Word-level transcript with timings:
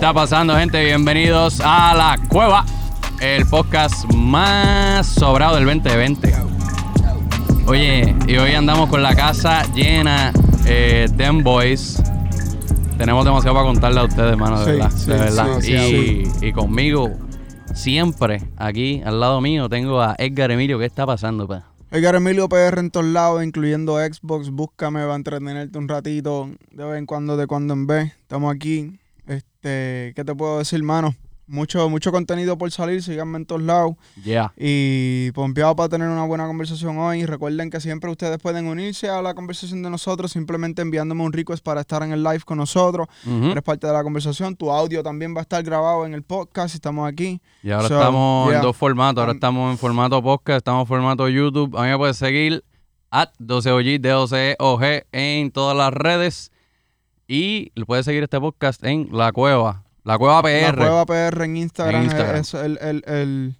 está 0.00 0.14
pasando, 0.14 0.56
gente? 0.56 0.82
Bienvenidos 0.82 1.60
a 1.62 1.94
La 1.94 2.16
Cueva, 2.30 2.64
el 3.20 3.44
podcast 3.44 4.10
más 4.14 5.06
sobrado 5.06 5.56
del 5.56 5.66
2020. 5.66 6.34
Oye, 7.66 8.16
y 8.26 8.36
hoy 8.38 8.52
andamos 8.52 8.88
con 8.88 9.02
la 9.02 9.14
casa 9.14 9.62
llena 9.74 10.32
eh, 10.64 11.06
de 11.12 11.30
boys. 11.42 12.02
Tenemos 12.96 13.26
demasiado 13.26 13.54
para 13.54 13.66
contarle 13.66 14.00
a 14.00 14.04
ustedes, 14.04 14.30
hermano, 14.30 14.64
de 14.64 14.64
Sí, 14.64 14.70
verdad. 14.70 14.90
sí, 14.96 15.10
de 15.10 15.18
verdad. 15.18 15.60
sí, 15.60 16.24
y, 16.40 16.46
y 16.46 16.52
conmigo, 16.54 17.10
siempre 17.74 18.42
aquí 18.56 19.02
al 19.04 19.20
lado 19.20 19.42
mío, 19.42 19.68
tengo 19.68 20.00
a 20.00 20.14
Edgar 20.16 20.50
Emilio. 20.50 20.78
¿Qué 20.78 20.86
está 20.86 21.04
pasando, 21.04 21.46
pa? 21.46 21.64
Edgar 21.90 22.14
Emilio 22.14 22.48
PR 22.48 22.78
en 22.78 22.90
todos 22.90 23.04
lados, 23.04 23.44
incluyendo 23.44 23.98
Xbox. 23.98 24.48
Búscame, 24.48 25.04
va 25.04 25.12
a 25.12 25.16
entretenerte 25.16 25.76
un 25.76 25.88
ratito. 25.88 26.48
De 26.70 26.84
vez 26.86 26.98
en 26.98 27.04
cuando, 27.04 27.36
de 27.36 27.46
cuando 27.46 27.74
en 27.74 27.86
vez. 27.86 28.12
Estamos 28.22 28.54
aquí. 28.54 28.98
Este, 29.30 30.12
¿qué 30.16 30.24
te 30.24 30.34
puedo 30.34 30.58
decir, 30.58 30.82
mano? 30.82 31.14
Mucho, 31.46 31.88
mucho 31.88 32.12
contenido 32.12 32.56
por 32.58 32.70
salir. 32.70 33.02
Síganme 33.02 33.38
en 33.38 33.46
todos 33.46 33.62
lados. 33.62 33.94
Yeah. 34.24 34.52
Y 34.56 35.30
pompeado 35.32 35.74
para 35.74 35.88
tener 35.88 36.08
una 36.08 36.24
buena 36.24 36.46
conversación 36.46 36.96
hoy. 36.98 37.26
Recuerden 37.26 37.70
que 37.70 37.80
siempre 37.80 38.10
ustedes 38.10 38.38
pueden 38.38 38.66
unirse 38.68 39.08
a 39.08 39.20
la 39.22 39.34
conversación 39.34 39.82
de 39.82 39.90
nosotros 39.90 40.30
simplemente 40.32 40.82
enviándome 40.82 41.24
un 41.24 41.32
request 41.32 41.64
para 41.64 41.80
estar 41.80 42.02
en 42.04 42.12
el 42.12 42.22
live 42.22 42.40
con 42.44 42.58
nosotros. 42.58 43.08
Ujú. 43.26 43.46
Eres 43.46 43.62
parte 43.64 43.86
de 43.86 43.92
la 43.92 44.02
conversación. 44.04 44.54
Tu 44.56 44.70
audio 44.70 45.02
también 45.02 45.34
va 45.34 45.40
a 45.40 45.42
estar 45.42 45.62
grabado 45.64 46.06
en 46.06 46.14
el 46.14 46.22
podcast. 46.22 46.74
Estamos 46.74 47.08
aquí. 47.08 47.40
Y 47.64 47.70
ahora 47.70 47.88
So, 47.88 47.98
estamos 47.98 48.48
yeah. 48.50 48.56
en 48.58 48.62
dos 48.62 48.76
formatos. 48.76 49.20
Ahora 49.20 49.32
Um, 49.32 49.36
estamos 49.36 49.70
en 49.72 49.78
formato 49.78 50.22
podcast, 50.22 50.58
estamos 50.58 50.82
en 50.82 50.86
formato 50.86 51.28
YouTube. 51.28 51.76
A 51.76 51.82
mí 51.82 51.88
me 51.88 51.98
puedes 51.98 52.16
seguir 52.16 52.64
at 53.10 53.30
12OG, 53.40 54.00
D-O-C-O-G 54.00 55.04
E 55.10 55.40
en 55.40 55.50
todas 55.50 55.76
las 55.76 55.92
redes. 55.92 56.52
Y 57.32 57.70
puedes 57.86 58.04
seguir 58.06 58.24
este 58.24 58.40
podcast 58.40 58.82
en 58.84 59.08
La 59.12 59.30
Cueva. 59.30 59.84
La 60.02 60.18
Cueva 60.18 60.42
PR. 60.42 60.76
La 60.76 61.04
Cueva 61.04 61.06
PR 61.06 61.44
en 61.44 61.56
Instagram. 61.58 62.00
En 62.00 62.08
Instagram. 62.08 62.40
Es 62.40 62.54
el, 62.54 62.78
el, 62.82 63.04
el- 63.06 63.54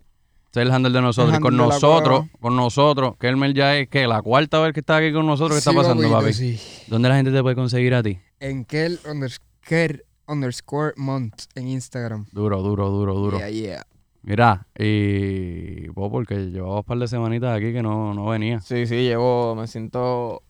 es 0.50 0.56
el 0.56 0.72
handle 0.72 0.90
de 0.92 1.00
nosotros. 1.00 1.38
Con 1.38 1.52
de 1.56 1.58
nosotros, 1.58 2.24
con 2.40 2.56
nosotros, 2.56 3.14
que 3.20 3.28
Elmer 3.28 3.54
ya 3.54 3.76
es 3.76 3.88
que 3.88 4.08
la 4.08 4.22
cuarta 4.22 4.58
vez 4.58 4.72
que 4.72 4.80
está 4.80 4.96
aquí 4.96 5.12
con 5.12 5.24
nosotros. 5.24 5.52
¿Qué 5.54 5.58
está 5.58 5.72
pasando, 5.72 6.02
papito, 6.02 6.18
papi? 6.20 6.32
sí. 6.32 6.58
¿Dónde 6.88 7.08
la 7.10 7.14
gente 7.14 7.30
te 7.30 7.40
puede 7.42 7.54
conseguir 7.54 7.94
a 7.94 8.02
ti? 8.02 8.18
En 8.40 8.64
Kel 8.64 8.98
underscore, 9.08 10.02
underscore 10.26 10.94
month 10.96 11.42
en 11.54 11.68
Instagram. 11.68 12.26
Duro, 12.32 12.62
duro, 12.62 12.90
duro, 12.90 13.14
duro. 13.14 13.38
Yeah, 13.38 13.50
yeah. 13.50 13.86
Mira, 14.22 14.66
y 14.76 15.88
pues 15.90 16.10
porque 16.10 16.34
llevaba 16.50 16.78
un 16.78 16.82
par 16.82 16.98
de 16.98 17.06
semanitas 17.06 17.56
aquí 17.56 17.72
que 17.72 17.84
no, 17.84 18.14
no 18.14 18.26
venía. 18.26 18.60
Sí, 18.62 18.88
sí, 18.88 18.96
llevo, 19.04 19.54
me 19.54 19.68
siento 19.68 20.42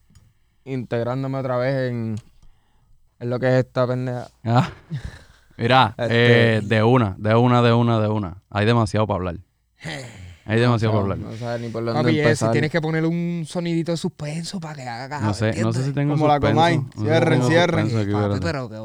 integrándome 0.65 1.37
otra 1.37 1.57
vez 1.57 1.91
en, 1.91 2.15
en 3.21 3.29
lo 3.29 3.39
que 3.39 3.47
es 3.47 3.65
esta 3.65 3.87
pendeja. 3.87 4.27
Ah, 4.43 4.69
Mira, 5.57 5.93
Este- 5.97 6.57
eh, 6.57 6.61
de 6.61 6.83
una, 6.83 7.15
de 7.17 7.35
una, 7.35 7.61
de 7.61 7.71
una, 7.71 7.99
de 7.99 8.07
una. 8.07 8.37
Hay 8.49 8.65
demasiado 8.65 9.05
para 9.07 9.17
hablar. 9.17 9.35
Hay 10.45 10.59
demasiado 10.59 10.93
para 10.93 11.03
hablar. 11.03 11.17
No 11.19 11.35
sabes 11.37 11.61
ni 11.61 11.69
por 11.69 11.85
dónde 11.85 12.01
Papi, 12.01 12.09
eh, 12.09 12.13
si 12.13 12.19
empezar. 12.21 12.51
tienes 12.51 12.71
que 12.71 12.81
ponerle 12.81 13.07
un 13.07 13.45
sonidito 13.47 13.91
de 13.91 13.97
suspenso 13.97 14.59
para 14.59 14.75
que 14.75 14.87
haga. 14.89 15.19
No 15.21 15.33
sé, 15.35 15.53
no 15.61 15.71
sé 15.71 15.83
si 15.85 15.93
tengo 15.93 16.15
Como 16.15 16.27
la 16.27 16.33
suspenso. 16.35 16.55
Comay. 16.55 16.77
No 16.77 16.83
sé 16.83 16.89
si 16.97 17.03
Cierren, 17.03 17.39
tengo 17.39 17.47
cierren. 17.49 17.89
suspenso 17.89 17.99
aquí, 17.99 18.11
espérate. 18.11 18.41
pero 18.41 18.69
que. 18.69 18.75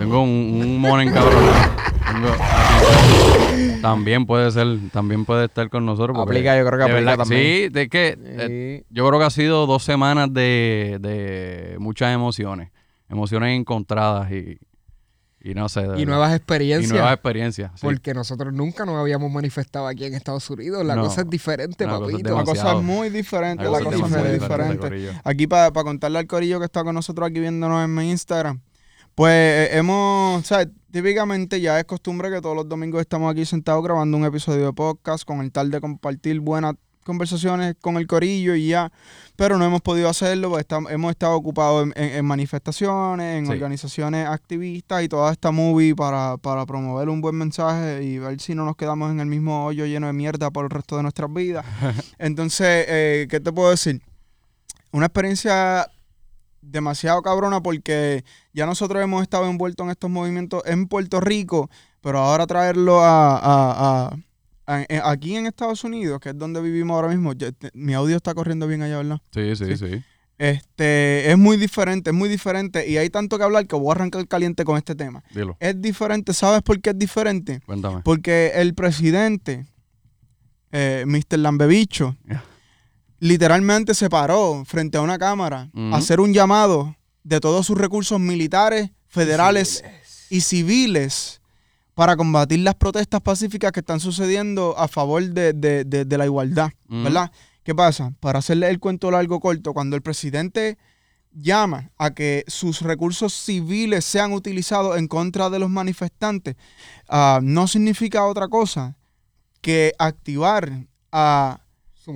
Tengo 0.00 0.22
un, 0.22 0.30
un 0.62 0.80
monen 0.80 1.12
cabrón. 1.12 1.34
Tengo 2.12 2.28
aquí. 2.28 3.80
También 3.82 4.26
puede 4.26 4.50
ser, 4.50 4.66
también 4.92 5.24
puede 5.24 5.44
estar 5.46 5.68
con 5.70 5.86
nosotros. 5.86 6.16
porque 6.16 6.32
Aplica, 6.38 6.58
yo 6.58 6.66
creo 6.66 6.78
que 6.78 6.84
aplica 6.84 7.00
verdad, 7.00 7.16
también. 7.18 7.42
Sí, 7.42 7.68
de 7.68 7.88
que 7.88 8.18
eh, 8.20 8.84
yo 8.90 9.06
creo 9.06 9.20
que 9.20 9.26
ha 9.26 9.30
sido 9.30 9.66
dos 9.66 9.84
semanas 9.84 10.32
de, 10.32 10.98
de 11.00 11.76
muchas 11.78 12.12
emociones. 12.14 12.70
Emociones 13.08 13.56
encontradas 13.58 14.30
y, 14.32 14.58
y 15.40 15.54
no 15.54 15.68
sé. 15.68 15.82
de 15.82 16.00
Y 16.00 16.06
nuevas 16.06 16.32
Y 16.32 16.34
experiencias. 16.36 16.92
nuevas 16.92 17.12
experiencias. 17.14 17.70
sí. 17.76 17.80
Porque 17.86 18.12
nosotros 18.14 18.52
nunca 18.52 18.84
nos 18.84 18.96
habíamos 18.96 19.30
manifestado 19.30 19.86
aquí 19.86 20.04
en 20.04 20.14
Estados 20.14 20.48
Unidos. 20.50 20.84
La 20.84 20.96
No, 20.96 21.04
cosa 21.04 21.20
es 21.22 21.30
diferente, 21.30 21.84
es 21.84 21.90
papito. 21.90 22.36
La 22.36 22.44
cosa 22.44 22.76
es 22.76 22.82
muy 22.82 23.10
diferente. 23.10 23.64
La 23.64 23.70
La 23.70 23.78
cosa 23.78 23.90
es 23.96 24.02
es 24.02 24.10
muy 24.10 24.28
diferente. 24.32 25.10
Aquí 25.24 25.46
para 25.46 25.70
contarle 25.72 26.18
al 26.18 26.26
corillo 26.26 26.58
que 26.58 26.64
está 26.66 26.82
con 26.84 26.94
nosotros 26.94 27.28
aquí 27.30 27.38
viéndonos 27.40 27.84
en 27.84 27.94
mi 27.94 28.10
Instagram. 28.10 28.60
Pues 29.14 29.32
eh, 29.32 29.78
hemos, 29.78 30.40
o 30.42 30.44
sea, 30.46 30.68
típicamente 30.90 31.60
ya 31.60 31.78
es 31.78 31.84
costumbre 31.84 32.30
que 32.30 32.40
todos 32.40 32.56
los 32.56 32.68
domingos 32.68 33.00
estamos 33.00 33.30
aquí 33.30 33.44
sentados 33.44 33.82
grabando 33.84 34.16
un 34.16 34.24
episodio 34.24 34.66
de 34.66 34.72
podcast 34.72 35.24
con 35.24 35.40
el 35.40 35.52
tal 35.52 35.70
de 35.70 35.80
compartir 35.80 36.40
buenas 36.40 36.74
conversaciones 37.04 37.74
con 37.80 37.96
el 37.96 38.06
corillo 38.06 38.54
y 38.54 38.68
ya, 38.68 38.92
pero 39.34 39.56
no 39.56 39.64
hemos 39.64 39.80
podido 39.80 40.10
hacerlo 40.10 40.50
porque 40.50 40.66
hemos 40.90 41.10
estado 41.10 41.34
ocupados 41.36 41.86
en, 41.86 41.92
en- 42.04 42.16
en 42.18 42.24
manifestaciones, 42.26 43.38
en 43.38 43.46
Sí. 43.46 43.52
organizaciones 43.52 44.26
activistas 44.28 45.02
y 45.02 45.08
toda 45.08 45.32
esta 45.32 45.50
movie 45.50 45.94
para, 45.94 46.36
para 46.36 46.66
promover 46.66 47.08
un 47.08 47.22
buen 47.22 47.34
mensaje 47.36 48.02
y 48.04 48.18
ver 48.18 48.38
si 48.40 48.54
no 48.54 48.66
nos 48.66 48.76
quedamos 48.76 49.10
en 49.10 49.20
el 49.20 49.26
mismo 49.26 49.64
hoyo 49.64 49.86
lleno 49.86 50.06
de 50.06 50.12
mierda 50.12 50.50
por 50.50 50.64
el 50.64 50.70
resto 50.70 50.98
de 50.98 51.02
nuestras 51.02 51.32
vidas. 51.32 51.64
Entonces, 52.18 52.84
eh, 52.88 53.26
¿qué 53.30 53.40
te 53.40 53.52
puedo 53.52 53.70
decir? 53.70 54.02
Una 54.92 55.06
experiencia 55.06 55.88
demasiado 56.70 57.22
cabrona 57.22 57.60
porque 57.62 58.24
ya 58.52 58.66
nosotros 58.66 59.02
hemos 59.02 59.22
estado 59.22 59.48
envueltos 59.48 59.84
en 59.84 59.90
estos 59.90 60.10
movimientos 60.10 60.62
en 60.66 60.86
Puerto 60.86 61.20
Rico, 61.20 61.70
pero 62.00 62.18
ahora 62.20 62.46
traerlo 62.46 63.00
a, 63.02 63.36
a- 63.36 64.08
a- 64.08 64.16
a- 64.66 64.82
en- 64.88 65.00
aquí 65.04 65.36
en 65.36 65.46
Estados 65.46 65.84
Unidos, 65.84 66.20
que 66.20 66.30
es 66.30 66.38
donde 66.38 66.60
vivimos 66.60 66.94
ahora 66.94 67.08
mismo, 67.08 67.32
ya 67.32 67.52
te- 67.52 67.70
mi 67.74 67.94
audio 67.94 68.16
está 68.16 68.34
corriendo 68.34 68.66
bien 68.66 68.82
allá, 68.82 68.98
¿verdad? 68.98 69.20
Sí, 69.32 69.56
sí, 69.56 69.76
Sí. 69.76 69.86
sí. 69.88 70.04
Este, 70.40 71.32
es 71.32 71.36
muy 71.36 71.56
diferente, 71.56 72.10
es 72.10 72.16
muy 72.16 72.28
diferente 72.28 72.88
y 72.88 72.96
hay 72.96 73.10
tanto 73.10 73.38
que 73.38 73.42
hablar 73.44 73.66
que 73.66 73.74
voy 73.74 73.88
a 73.88 73.92
arrancar 73.92 74.26
caliente 74.28 74.64
con 74.64 74.76
este 74.76 74.94
tema. 74.94 75.24
Dilo, 75.34 75.56
Es 75.58 75.80
diferente, 75.82 76.32
¿sabes 76.32 76.62
por 76.62 76.80
qué 76.80 76.90
es 76.90 76.98
diferente? 76.98 77.60
cuéntame. 77.66 78.02
Porque 78.04 78.52
el 78.54 78.72
presidente, 78.74 79.66
eh, 80.70 81.04
Mr. 81.06 81.38
Lambebicho. 81.40 82.16
Literalmente 83.20 83.94
se 83.94 84.08
paró 84.08 84.64
frente 84.64 84.96
a 84.98 85.00
una 85.00 85.18
cámara 85.18 85.70
a 85.92 85.96
hacer 85.96 86.20
un 86.20 86.32
llamado 86.32 86.96
de 87.24 87.40
todos 87.40 87.66
sus 87.66 87.76
recursos 87.78 88.18
militares, 88.20 88.90
federales 89.08 89.82
y 90.30 90.40
civiles 90.42 91.40
para 91.94 92.16
combatir 92.16 92.60
las 92.60 92.76
protestas 92.76 93.20
pacíficas 93.20 93.72
que 93.72 93.80
están 93.80 93.98
sucediendo 94.00 94.76
a 94.78 94.86
favor 94.88 95.22
de, 95.22 95.52
de- 95.52 95.84
de- 95.84 96.04
de 96.04 96.18
la 96.18 96.24
igualdad. 96.26 96.70
¿verdad? 96.88 97.32
¿Qué 97.64 97.74
pasa? 97.74 98.12
Para 98.20 98.38
hacerle 98.38 98.68
el 98.70 98.78
cuento 98.78 99.10
largo 99.10 99.40
corto, 99.40 99.74
cuando 99.74 99.96
el 99.96 100.02
presidente 100.02 100.78
llama 101.32 101.90
a 101.98 102.10
que 102.14 102.44
sus 102.46 102.80
recursos 102.80 103.34
civiles 103.34 104.04
sean 104.04 104.32
utilizados 104.32 104.96
en 104.96 105.06
contra 105.08 105.50
de 105.50 105.58
los 105.58 105.68
manifestantes, 105.68 106.56
ah, 107.08 107.40
no 107.42 107.66
significa 107.66 108.24
otra 108.24 108.48
cosa 108.48 108.96
que 109.60 109.92
activar 109.98 110.86
a. 111.12 111.60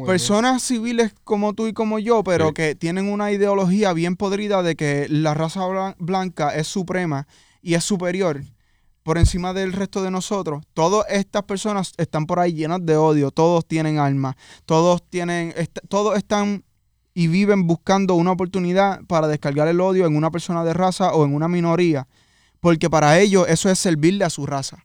personas 0.06 0.62
civiles 0.62 1.12
como 1.25 1.53
tú 1.54 1.66
y 1.66 1.72
como 1.72 1.98
yo, 1.98 2.22
pero 2.25 2.48
Sí. 2.48 2.54
que 2.54 2.75
tienen 2.75 3.10
una 3.10 3.30
ideología 3.32 3.92
bien 3.92 4.16
podrida 4.16 4.62
de 4.62 4.76
que 4.76 5.06
la 5.08 5.34
raza 5.34 5.60
blan- 5.66 5.94
blanca 5.98 6.54
es 6.54 6.66
suprema 6.66 7.26
y 7.62 7.75
es 7.75 7.84
superior 7.84 8.42
por 9.02 9.19
encima 9.19 9.52
del 9.52 9.72
resto 9.72 10.02
de 10.02 10.10
nosotros. 10.10 10.64
Todas 10.75 11.06
estas 11.10 11.42
personas 11.42 11.92
están 11.97 12.26
por 12.26 12.38
ahí 12.38 12.52
llenas 12.52 12.81
de 12.86 12.97
odio, 12.97 13.31
todos 13.31 13.66
tienen 13.66 13.98
armas, 13.98 14.36
todos 14.66 15.02
tienen, 15.08 15.52
est- 15.56 15.78
todos 15.88 16.16
están 16.16 16.64
y 17.14 17.26
viven 17.26 17.66
buscando 17.66 18.14
una 18.14 18.31
oportunidad 18.32 19.00
para 19.06 19.26
descargar 19.28 19.69
el 19.69 19.81
odio 19.81 20.06
en 20.06 20.16
una 20.16 20.31
persona 20.31 20.64
de 20.64 20.72
raza 20.72 21.12
o 21.14 21.25
en 21.25 21.34
una 21.34 21.47
minoría, 21.48 22.06
porque 22.60 22.88
para 22.88 23.19
ellos 23.19 23.47
eso 23.48 23.69
es 23.69 23.78
servirle 23.78 24.25
a 24.25 24.31
su 24.31 24.47
raza. 24.47 24.84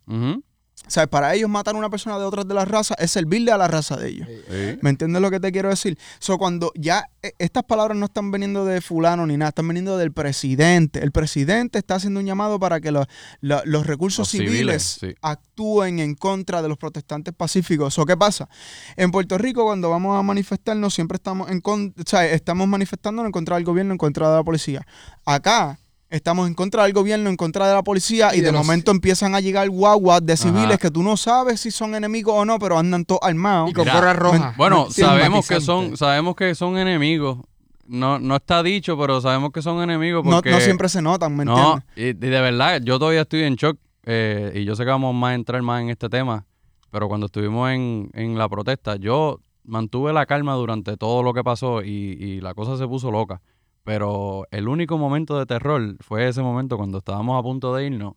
O 0.85 0.89
sea, 0.89 1.05
para 1.07 1.33
ellos 1.33 1.49
matar 1.49 1.75
a 1.75 1.77
una 1.77 1.89
persona 1.89 2.17
de 2.17 2.23
otras 2.23 2.47
de 2.47 2.53
la 2.53 2.63
raza 2.63 2.95
es 2.97 3.11
servirle 3.11 3.51
a 3.51 3.57
la 3.57 3.67
raza 3.67 3.97
de 3.97 4.07
ellos. 4.09 4.27
Sí. 4.29 4.77
¿Me 4.81 4.89
entiendes 4.91 5.21
lo 5.21 5.29
que 5.29 5.39
te 5.41 5.51
quiero 5.51 5.67
decir? 5.67 5.97
So, 6.19 6.37
cuando 6.37 6.71
ya 6.75 7.03
eh, 7.23 7.33
estas 7.39 7.63
palabras 7.63 7.97
no 7.97 8.05
están 8.05 8.31
viniendo 8.31 8.63
de 8.63 8.79
fulano 8.79 9.25
ni 9.27 9.35
nada, 9.35 9.49
están 9.49 9.67
viniendo 9.67 9.97
del 9.97 10.13
presidente. 10.13 11.03
El 11.03 11.11
presidente 11.11 11.77
está 11.79 11.95
haciendo 11.95 12.21
un 12.21 12.25
llamado 12.25 12.57
para 12.57 12.79
que 12.79 12.91
los, 12.91 13.05
lo- 13.41 13.61
los 13.65 13.85
recursos 13.85 14.19
Los 14.19 14.29
civiles, 14.29 14.83
civiles, 14.83 14.97
sí. 15.01 15.19
actúen 15.21 15.99
en 15.99 16.15
contra 16.15 16.61
de 16.61 16.69
los 16.69 16.77
protestantes 16.77 17.33
pacíficos. 17.33 17.93
So, 17.93 18.05
¿Qué 18.05 18.15
pasa? 18.15 18.47
En 18.95 19.11
Puerto 19.11 19.37
Rico, 19.37 19.65
cuando 19.65 19.89
vamos 19.89 20.17
a 20.17 20.23
manifestarnos, 20.23 20.93
siempre 20.93 21.17
estamos 21.17 21.49
en 21.51 21.59
con- 21.59 21.93
o 21.97 22.03
sea, 22.09 22.25
estamos 22.27 22.65
manifestándonos 22.67 23.27
en 23.27 23.33
contra 23.33 23.55
del 23.57 23.65
gobierno, 23.65 23.91
en 23.93 23.97
contra 23.97 24.29
de 24.29 24.35
la 24.37 24.43
policía. 24.43 24.87
Acá 25.25 25.79
estamos 26.09 26.47
en 26.47 26.53
contra 26.53 26.83
del 26.83 26.93
gobierno, 26.93 27.29
en 27.29 27.35
contra 27.37 27.67
de 27.67 27.73
la 27.73 27.83
policía, 27.83 28.29
y, 28.33 28.37
Y 28.37 28.41
de, 28.41 28.47
de 28.47 28.51
los- 28.53 28.61
momento 28.65 28.91
empiezan 28.91 29.35
a 29.35 29.39
llegar 29.39 29.69
guaguas 29.69 30.25
de 30.25 30.37
civiles 30.37 30.65
Ajá. 30.67 30.77
que 30.77 30.91
tú 30.91 31.03
no 31.03 31.17
sabes 31.17 31.59
si 31.61 31.71
son 31.71 31.95
enemigos 31.95 32.33
o 32.35 32.45
no, 32.45 32.59
pero 32.59 32.77
andan 32.77 33.05
todos 33.05 33.21
armados. 33.23 33.69
Y 33.69 33.73
con 33.73 33.83
Mira, 33.85 33.95
gorra 33.95 34.13
roja. 34.13 34.53
Bueno, 34.57 34.87
Sí, 34.89 35.01
sabemos 35.01 35.47
que 35.47 35.59
son, 35.61 35.97
sabemos 35.97 36.35
que 36.35 36.55
son 36.55 36.77
enemigos. 36.77 37.39
No, 37.87 38.19
no 38.19 38.35
está 38.35 38.63
dicho, 38.63 38.97
pero 38.97 39.21
sabemos 39.21 39.51
que 39.51 39.61
son 39.61 39.81
enemigos 39.81 40.23
No, 40.25 40.31
porque 40.37 40.51
no 40.51 40.59
siempre 40.59 40.89
se 40.89 41.01
notan, 41.01 41.35
¿me 41.35 41.45
no, 41.45 41.81
y, 41.95 42.07
y 42.07 42.13
de 42.13 42.29
verdad, 42.41 42.81
yo 42.83 42.99
todavía 42.99 43.21
estoy 43.21 43.43
en 43.43 43.55
shock 43.55 43.77
eh, 44.05 44.51
y 44.55 44.65
yo 44.65 44.75
sé 44.75 44.83
que 44.83 44.89
vamos 44.89 45.15
más 45.15 45.31
a 45.31 45.35
entrar 45.35 45.61
más 45.61 45.81
en 45.81 45.89
este 45.89 46.09
tema, 46.09 46.45
pero 46.91 47.07
cuando 47.07 47.27
estuvimos 47.27 47.69
en, 47.71 48.09
en 48.13 48.37
la 48.37 48.49
protesta, 48.49 48.97
yo 48.97 49.39
mantuve 49.63 50.11
la 50.11 50.25
calma 50.25 50.53
durante 50.55 50.97
todo 50.97 51.23
lo 51.23 51.33
que 51.33 51.43
pasó 51.45 51.81
y, 51.81 51.89
y 52.19 52.41
la 52.41 52.53
cosa 52.53 52.77
se 52.77 52.85
puso 52.87 53.09
loca. 53.11 53.41
Pero 53.87 54.45
el 54.51 54.67
único 54.67 54.97
momento 54.97 55.39
de 55.39 55.45
terror 55.45 55.95
fue 56.01 56.27
ese 56.27 56.41
momento 56.41 56.75
cuando 56.75 56.97
estábamos 56.97 57.39
a 57.39 57.41
punto 57.41 57.73
de 57.73 57.85
irnos 57.85 58.15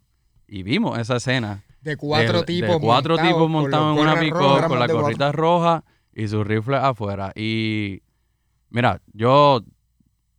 y 0.49 0.65
vimos 0.65 0.99
esa 0.99 1.19
escena. 1.19 1.63
De 1.81 1.97
cuatro 1.97 2.39
del- 2.39 2.47
de 2.47 2.47
tipos 2.47 2.79
cuatro 2.81 3.15
montados 3.15 3.33
tipos 3.33 3.49
montados 3.51 3.97
en 3.97 4.03
una 4.03 4.19
pico 4.19 4.39
con 4.69 4.79
la 4.81 4.87
gorrita 5.03 5.31
roja 5.31 5.85
y 6.13 6.27
sus 6.27 6.45
rifles 6.45 6.81
afuera. 6.83 7.31
Y 7.37 8.03
mira, 8.71 9.01
yo, 9.13 9.61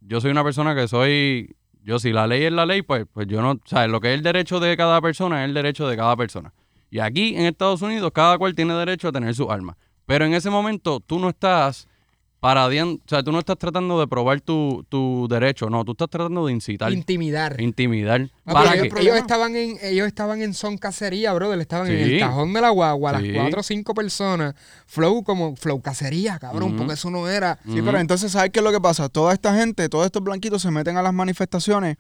yo 0.02 0.20
soy 0.20 0.32
una 0.32 0.44
persona 0.44 0.76
que 0.76 0.90
soy, 0.90 1.56
yo 1.82 1.98
si 1.98 2.12
la 2.12 2.28
ley 2.28 2.44
es 2.44 2.52
la 2.52 2.66
ley, 2.66 2.82
pues, 2.82 3.06
pues 3.10 3.26
yo 3.28 3.42
no, 3.42 3.52
o 3.52 3.60
sea, 3.64 3.88
lo 3.88 4.02
que 4.02 4.10
es 4.12 4.16
el 4.18 4.24
derecho 4.24 4.60
de 4.60 4.76
cada 4.76 5.00
persona 5.00 5.44
es 5.44 5.48
el 5.48 5.54
derecho 5.54 5.88
de 5.88 5.96
cada 5.96 6.18
persona. 6.18 6.54
Y 6.90 7.00
aquí 7.00 7.38
en 7.38 7.46
Estados 7.46 7.82
Unidos 7.82 8.12
cada 8.14 8.38
cual 8.38 8.54
tiene 8.54 8.74
derecho 8.74 9.08
a 9.08 9.12
tener 9.14 9.34
sus 9.34 9.50
armas. 9.50 9.78
Pero 10.06 10.26
en 10.26 10.34
ese 10.34 10.50
momento 10.50 11.00
tú 11.00 11.20
no 11.20 11.30
estás 11.30 11.88
paradiando, 12.42 12.96
o 12.96 13.08
sea, 13.08 13.22
tú 13.22 13.32
no 13.32 13.38
estás 13.38 13.56
tratando 13.56 14.00
de 14.00 14.08
probar 14.08 14.42
tu, 14.42 14.84
tu 14.90 15.28
derecho, 15.30 15.70
no, 15.70 15.86
tú 15.86 15.92
estás 15.92 16.10
tratando 16.10 16.48
de 16.48 16.52
incitar, 16.54 16.92
Intimidar. 16.92 17.62
intimidar. 17.62 18.30
Ah, 18.46 18.54
¿Para 18.54 18.74
ellos, 18.76 18.88
ellos 19.00 19.16
estaban 19.16 19.56
en 19.56 19.78
ellos 19.84 20.08
estaban 20.08 20.42
en 20.42 20.56
son 20.56 20.80
cacería, 20.80 21.32
brother. 21.34 21.60
Estaban 21.62 21.88
en 21.92 22.00
el 22.00 22.20
cajón 22.20 22.52
de 22.52 22.62
la 22.62 22.72
guagua, 22.72 23.20
Sí. 23.20 23.28
las 23.28 23.38
cuatro 23.42 23.60
o 23.60 23.64
cinco 23.64 23.94
personas. 23.94 24.56
Flow 24.88 25.24
como 25.24 25.56
flow 25.56 25.80
cacería, 25.82 26.40
cabrón, 26.40 26.76
porque 26.76 26.94
eso 26.96 27.12
no 27.12 27.30
era. 27.30 27.60
Sí, 27.64 27.80
pero 27.86 28.00
entonces, 28.00 28.32
¿sabes 28.32 28.50
qué 28.50 28.60
es 28.60 28.64
lo 28.66 28.72
que 28.72 28.82
pasa? 28.82 29.08
Toda 29.08 29.34
esta 29.34 29.56
gente, 29.56 29.88
todos 29.88 30.08
estos 30.08 30.24
blanquitos 30.24 30.64
se 30.64 30.72
meten 30.72 30.98
a 30.98 31.04
las 31.04 31.14
manifestaciones 31.14 31.98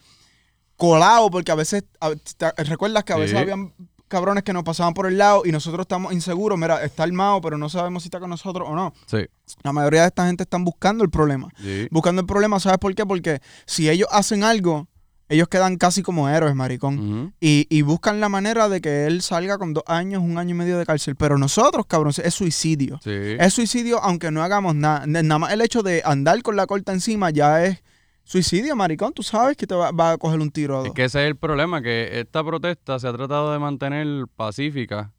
colados, 0.75 1.29
porque 1.29 1.51
a 1.51 1.55
veces, 1.55 1.83
a- 1.99 2.13
te- 2.15 2.63
¿recuerdas 2.63 3.03
que 3.03 3.13
a 3.13 3.17
veces 3.17 3.31
Sí. 3.31 3.37
habían 3.37 3.73
cabrones 4.11 4.43
que 4.43 4.53
nos 4.53 4.63
pasaban 4.63 4.93
por 4.93 5.07
el 5.07 5.17
lado 5.17 5.41
y 5.45 5.51
nosotros 5.51 5.85
estamos 5.85 6.13
inseguros? 6.13 6.59
Mira, 6.59 6.83
está 6.83 7.03
armado, 7.03 7.41
pero 7.41 7.57
no 7.57 7.69
sabemos 7.69 8.03
si 8.03 8.07
está 8.07 8.19
con 8.19 8.29
nosotros 8.29 8.67
o 8.69 8.75
no. 8.75 8.93
Sí, 9.07 9.25
La 9.63 9.71
mayoría 9.73 10.01
de 10.01 10.07
esta 10.09 10.27
gente 10.27 10.43
están 10.43 10.63
buscando 10.63 11.03
el 11.03 11.09
problema. 11.09 11.47
sí. 11.59 11.87
Buscando 11.89 12.21
el 12.21 12.27
problema, 12.27 12.59
¿sabes 12.59 12.77
por 12.77 12.93
qué? 12.93 13.05
Porque 13.05 13.39
si 13.65 13.89
ellos 13.89 14.07
hacen 14.11 14.43
algo, 14.43 14.87
ellos 15.29 15.47
quedan 15.47 15.77
casi 15.77 16.03
como 16.03 16.27
héroes, 16.27 16.53
maricón. 16.55 17.33
Y, 17.39 17.65
y 17.69 17.81
buscan 17.83 18.19
la 18.19 18.27
manera 18.27 18.67
de 18.67 18.81
que 18.81 19.07
él 19.07 19.21
salga 19.21 19.57
con 19.57 19.73
dos 19.73 19.83
años, 19.87 20.21
un 20.21 20.37
año 20.37 20.51
y 20.51 20.57
medio 20.57 20.77
de 20.77 20.85
cárcel. 20.85 21.15
Pero 21.15 21.37
nosotros, 21.37 21.85
cabrón, 21.87 22.11
es 22.21 22.33
suicidio. 22.33 22.99
Sí. 23.01 23.11
Es 23.39 23.53
suicidio 23.53 24.03
aunque 24.03 24.29
no 24.29 24.43
hagamos 24.43 24.75
nada. 24.75 25.05
Nada 25.07 25.39
más 25.39 25.53
el 25.53 25.61
hecho 25.61 25.83
de 25.83 26.01
andar 26.03 26.41
con 26.41 26.57
la 26.57 26.67
corta 26.67 26.91
encima 26.91 27.29
ya 27.29 27.63
es 27.63 27.81
suicidio, 28.23 28.75
maricón. 28.75 29.13
Tú 29.13 29.23
sabes 29.23 29.57
que 29.57 29.67
te 29.67 29.75
va, 29.75 29.91
va 29.91 30.11
a 30.13 30.17
coger 30.17 30.39
un 30.39 30.51
tiro. 30.51 30.85
Es 30.85 30.91
que 30.93 31.05
ese 31.05 31.21
es 31.23 31.27
el 31.27 31.35
problema, 31.35 31.81
que 31.81 32.19
esta 32.19 32.43
protesta 32.43 32.99
se 32.99 33.07
ha 33.07 33.13
tratado 33.13 33.51
de 33.51 33.59
mantener 33.59 34.25
pacífica 34.35 35.11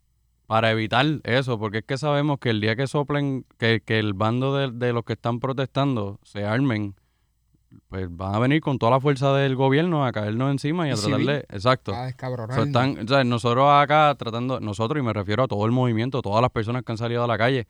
para 0.46 0.70
evitar 0.70 1.06
eso, 1.24 1.58
porque 1.58 1.78
es 1.78 1.84
que 1.84 1.96
sabemos 1.96 2.38
que 2.38 2.50
el 2.50 2.60
día 2.60 2.76
que 2.76 2.86
soplen, 2.86 3.46
que, 3.58 3.80
que 3.84 3.98
el 3.98 4.12
bando 4.12 4.54
de, 4.56 4.70
de 4.70 4.92
los 4.92 5.04
que 5.04 5.14
están 5.14 5.40
protestando 5.40 6.18
se 6.24 6.44
armen, 6.44 6.94
pues 7.88 8.06
van 8.10 8.34
a 8.34 8.38
venir 8.38 8.60
con 8.60 8.78
toda 8.78 8.92
la 8.92 9.00
fuerza 9.00 9.34
del 9.34 9.56
gobierno 9.56 10.04
a 10.04 10.12
caernos 10.12 10.50
encima 10.50 10.86
y 10.86 10.90
a 10.90 10.94
Y 10.94 10.96
tratar 10.96 11.10
civil. 11.12 11.26
de... 11.26 11.38
Exacto. 11.48 11.92
Ah, 11.94 12.08
están, 12.08 12.98
o 12.98 13.08
sea, 13.08 13.24
nosotros 13.24 13.66
acá 13.70 14.14
tratando, 14.18 14.60
nosotros 14.60 15.00
y 15.02 15.06
me 15.06 15.14
refiero 15.14 15.44
a 15.44 15.48
todo 15.48 15.64
el 15.64 15.72
movimiento, 15.72 16.20
todas 16.20 16.42
las 16.42 16.50
personas 16.50 16.82
que 16.82 16.92
han 16.92 16.98
salido 16.98 17.24
a 17.24 17.26
la 17.26 17.38
calle, 17.38 17.66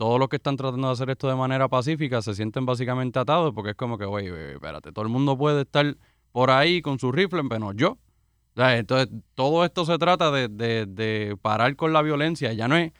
todos 0.00 0.18
los 0.18 0.30
que 0.30 0.36
están 0.36 0.56
tratando 0.56 0.86
de 0.86 0.94
hacer 0.94 1.10
esto 1.10 1.28
de 1.28 1.34
manera 1.34 1.68
pacífica 1.68 2.22
se 2.22 2.34
sienten 2.34 2.64
básicamente 2.64 3.18
atados 3.18 3.52
porque 3.54 3.72
es 3.72 3.76
como 3.76 3.98
que, 3.98 4.06
güey, 4.06 4.28
espérate, 4.28 4.92
todo 4.92 5.04
el 5.04 5.10
mundo 5.10 5.36
puede 5.36 5.60
estar 5.60 5.94
por 6.32 6.50
ahí 6.50 6.80
con 6.80 6.98
su 6.98 7.12
rifle, 7.12 7.42
pero 7.46 7.58
no 7.60 7.72
yo. 7.74 7.90
O 7.90 8.56
sea, 8.56 8.78
entonces, 8.78 9.10
todo 9.34 9.62
esto 9.62 9.84
se 9.84 9.98
trata 9.98 10.30
de, 10.30 10.48
de, 10.48 10.86
de 10.86 11.36
parar 11.42 11.76
con 11.76 11.92
la 11.92 12.00
violencia, 12.00 12.50
ya 12.54 12.66
no 12.66 12.76
es, 12.76 12.92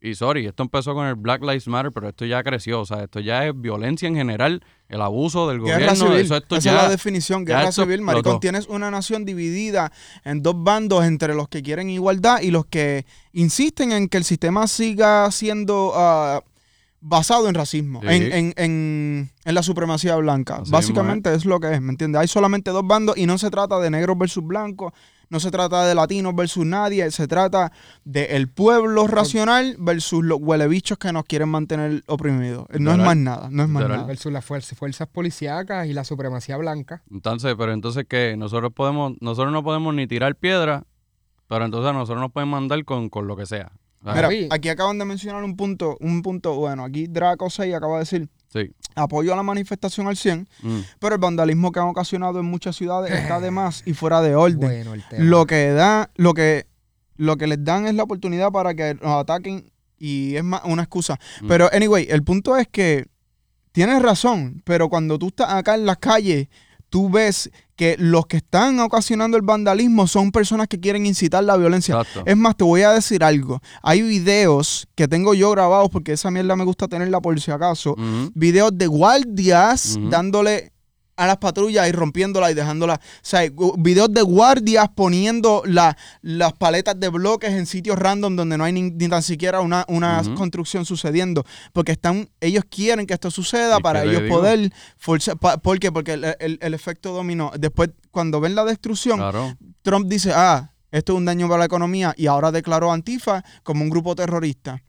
y 0.00 0.14
sorry, 0.14 0.46
esto 0.46 0.62
empezó 0.62 0.94
con 0.94 1.06
el 1.06 1.16
Black 1.16 1.42
Lives 1.42 1.66
Matter, 1.66 1.90
pero 1.92 2.08
esto 2.08 2.24
ya 2.24 2.42
creció, 2.44 2.80
o 2.80 2.86
sea, 2.86 3.02
esto 3.04 3.18
ya 3.20 3.46
es 3.46 3.52
violencia 3.60 4.06
en 4.08 4.14
general, 4.14 4.62
el 4.88 5.02
abuso 5.02 5.48
del 5.48 5.60
Guerra 5.60 5.78
gobierno, 5.78 5.96
civil. 6.06 6.20
eso 6.20 6.36
esto 6.36 6.56
Esa 6.56 6.70
ya... 6.70 6.76
es 6.76 6.82
la 6.84 6.88
definición, 6.90 7.44
guerra 7.44 7.72
civil, 7.72 8.02
maricón. 8.02 8.38
Tienes 8.40 8.68
una 8.68 8.90
nación 8.90 9.24
dividida 9.24 9.90
en 10.24 10.42
dos 10.42 10.54
bandos 10.56 11.04
entre 11.04 11.34
los 11.34 11.48
que 11.48 11.62
quieren 11.62 11.90
igualdad 11.90 12.40
y 12.42 12.50
los 12.52 12.66
que 12.66 13.06
insisten 13.32 13.90
en 13.92 14.08
que 14.08 14.18
el 14.18 14.24
sistema 14.24 14.66
siga 14.68 15.30
siendo 15.32 15.92
ah, 15.94 16.42
basado 17.00 17.48
en 17.48 17.54
racismo, 17.54 18.00
Sí. 18.02 18.06
en, 18.08 18.32
en- 18.32 18.54
en- 18.56 19.30
en 19.44 19.54
la 19.54 19.62
supremacía 19.62 20.16
blanca. 20.16 20.56
Así 20.62 20.70
Básicamente 20.70 21.32
es 21.34 21.44
lo 21.44 21.60
que 21.60 21.74
es, 21.74 21.80
¿me 21.80 21.90
entiendes? 21.90 22.20
Hay 22.20 22.28
solamente 22.28 22.70
dos 22.70 22.86
bandos 22.86 23.16
y 23.16 23.26
no 23.26 23.36
se 23.38 23.50
trata 23.50 23.78
de 23.80 23.90
negros 23.90 24.16
versus 24.18 24.44
blancos, 24.44 24.92
no 25.30 25.40
se 25.40 25.50
trata 25.50 25.86
de 25.86 25.94
latinos 25.94 26.34
versus 26.34 26.64
nadie, 26.64 27.10
se 27.10 27.28
trata 27.28 27.72
del 28.04 28.48
pueblo 28.48 29.06
racional 29.06 29.76
versus 29.78 30.24
los 30.24 30.38
huelebichos 30.40 30.98
que 30.98 31.12
nos 31.12 31.24
quieren 31.24 31.48
mantener 31.48 32.02
oprimidos. 32.06 32.66
No 32.78 32.92
es 32.92 32.98
más 32.98 33.16
nada, 33.16 33.48
no 33.50 33.62
es 33.62 33.68
más 33.68 33.88
nada. 33.88 34.04
Versus 34.04 34.32
las 34.32 34.44
fuerzas, 34.44 34.78
fuerzas 34.78 35.08
policíacas 35.08 35.86
y 35.86 35.92
la 35.92 36.04
supremacía 36.04 36.56
blanca. 36.56 37.02
Entonces, 37.10 37.54
pero 37.58 37.72
entonces 37.72 38.06
que 38.08 38.36
nosotros 38.36 38.72
podemos, 38.72 39.14
nosotros 39.20 39.52
no 39.52 39.62
podemos 39.62 39.94
ni 39.94 40.06
tirar 40.06 40.34
piedra, 40.36 40.84
pero 41.46 41.64
entonces 41.64 41.92
nosotros 41.92 42.20
nos 42.20 42.32
pueden 42.32 42.48
mandar 42.48 42.84
con, 42.84 43.08
con 43.08 43.26
lo 43.26 43.36
que 43.36 43.46
sea. 43.46 43.72
Mira, 44.00 44.28
aquí 44.50 44.68
acaban 44.68 44.98
de 44.98 45.04
mencionar 45.04 45.42
un 45.42 45.56
punto, 45.56 45.96
un 46.00 46.22
punto 46.22 46.54
bueno. 46.54 46.84
Aquí 46.84 47.06
Draco 47.08 47.50
6 47.50 47.74
acaba 47.74 47.94
de 47.94 48.00
decir 48.00 48.28
sí. 48.52 48.70
apoyo 48.94 49.32
a 49.32 49.36
la 49.36 49.42
manifestación 49.42 50.06
al 50.08 50.16
100, 50.16 50.48
Mm. 50.62 50.78
pero 50.98 51.14
el 51.14 51.20
vandalismo 51.20 51.70
que 51.72 51.80
han 51.80 51.86
ocasionado 51.86 52.40
en 52.40 52.46
muchas 52.46 52.76
ciudades 52.76 53.12
está 53.12 53.40
de 53.40 53.50
más 53.50 53.82
y 53.86 53.94
fuera 53.94 54.20
de 54.22 54.34
orden. 54.34 54.58
Bueno, 54.60 54.94
el 54.94 55.06
tema. 55.08 55.24
Lo 55.24 55.46
que 55.46 55.68
da, 55.70 56.10
lo 56.16 56.34
que, 56.34 56.66
lo 57.16 57.36
que 57.36 57.46
les 57.46 57.62
dan 57.64 57.86
es 57.86 57.94
la 57.94 58.02
oportunidad 58.02 58.50
para 58.50 58.74
que 58.74 58.94
nos 58.94 59.20
ataquen 59.20 59.70
y 59.98 60.36
es 60.36 60.44
más 60.44 60.62
una 60.64 60.82
excusa. 60.82 61.18
Mm. 61.42 61.48
Pero 61.48 61.70
anyway, 61.72 62.06
el 62.10 62.22
punto 62.22 62.56
es 62.56 62.68
que 62.68 63.06
tienes 63.72 64.00
razón, 64.02 64.62
pero 64.64 64.88
cuando 64.88 65.18
tú 65.18 65.28
estás 65.28 65.50
acá 65.52 65.74
en 65.74 65.86
las 65.86 65.98
calles, 65.98 66.48
tú 66.90 67.10
ves 67.10 67.50
que 67.76 67.96
los 67.98 68.26
que 68.26 68.38
están 68.38 68.80
ocasionando 68.80 69.36
el 69.36 69.42
vandalismo 69.44 70.06
son 70.08 70.32
personas 70.32 70.66
que 70.66 70.80
quieren 70.80 71.06
incitar 71.06 71.44
la 71.44 71.56
violencia. 71.56 71.94
Exacto. 72.00 72.22
Es 72.26 72.36
más, 72.36 72.56
te 72.56 72.64
voy 72.64 72.82
a 72.82 72.90
decir 72.92 73.22
algo. 73.22 73.60
Hay 73.82 74.02
videos 74.02 74.88
que 74.96 75.06
tengo 75.06 75.32
yo 75.34 75.50
grabados 75.52 75.88
porque 75.90 76.12
esa 76.12 76.30
mierda 76.30 76.56
me 76.56 76.64
gusta 76.64 76.88
tenerla 76.88 77.20
por 77.20 77.40
si 77.40 77.50
acaso. 77.50 77.92
Ujú. 77.92 78.32
Videos 78.34 78.72
de 78.74 78.86
guardias 78.88 79.96
Ujú. 79.96 80.08
dándole 80.10 80.72
a 81.18 81.26
las 81.26 81.36
patrullas 81.38 81.88
y 81.88 81.92
rompiéndolas 81.92 82.52
y 82.52 82.54
dejándolas. 82.54 82.98
O 82.98 83.02
sea, 83.22 83.42
videos 83.76 84.12
de 84.12 84.22
guardias 84.22 84.88
poniendo 84.94 85.62
la- 85.66 85.96
las 86.22 86.52
paletas 86.52 86.98
de 86.98 87.08
bloques 87.08 87.50
en 87.50 87.66
sitios 87.66 87.98
random 87.98 88.36
donde 88.36 88.56
no 88.56 88.62
hay 88.64 88.72
ni, 88.72 88.82
ni 88.90 89.08
tan 89.08 89.22
siquiera 89.22 89.60
una, 89.60 89.84
una 89.88 90.22
construcción 90.36 90.84
sucediendo. 90.84 91.44
Porque 91.72 91.92
están, 91.92 92.28
ellos 92.40 92.64
quieren 92.70 93.04
que 93.06 93.14
esto 93.14 93.30
suceda 93.30 93.78
¿Y 93.78 93.82
para 93.82 94.04
ellos 94.04 94.22
poder 94.28 94.72
forzar. 94.96 95.36
¿Por 95.38 95.78
qué? 95.80 95.90
Porque 95.90 96.12
el, 96.12 96.24
el- 96.38 96.58
el 96.62 96.74
efecto 96.74 97.12
dominó. 97.12 97.50
Después, 97.58 97.90
cuando 98.12 98.40
ven 98.40 98.54
la 98.54 98.64
destrucción, 98.64 99.18
Claro. 99.18 99.56
Trump 99.82 100.06
dice, 100.08 100.32
ah, 100.34 100.70
esto 100.92 101.12
es 101.12 101.18
un 101.18 101.24
daño 101.24 101.48
para 101.48 101.58
la 101.58 101.64
economía 101.66 102.14
y 102.16 102.28
ahora 102.28 102.52
declaró 102.52 102.90
a 102.90 102.94
Antifa 102.94 103.44
como 103.64 103.82
un 103.82 103.90
grupo 103.90 104.14
terrorista. 104.14 104.82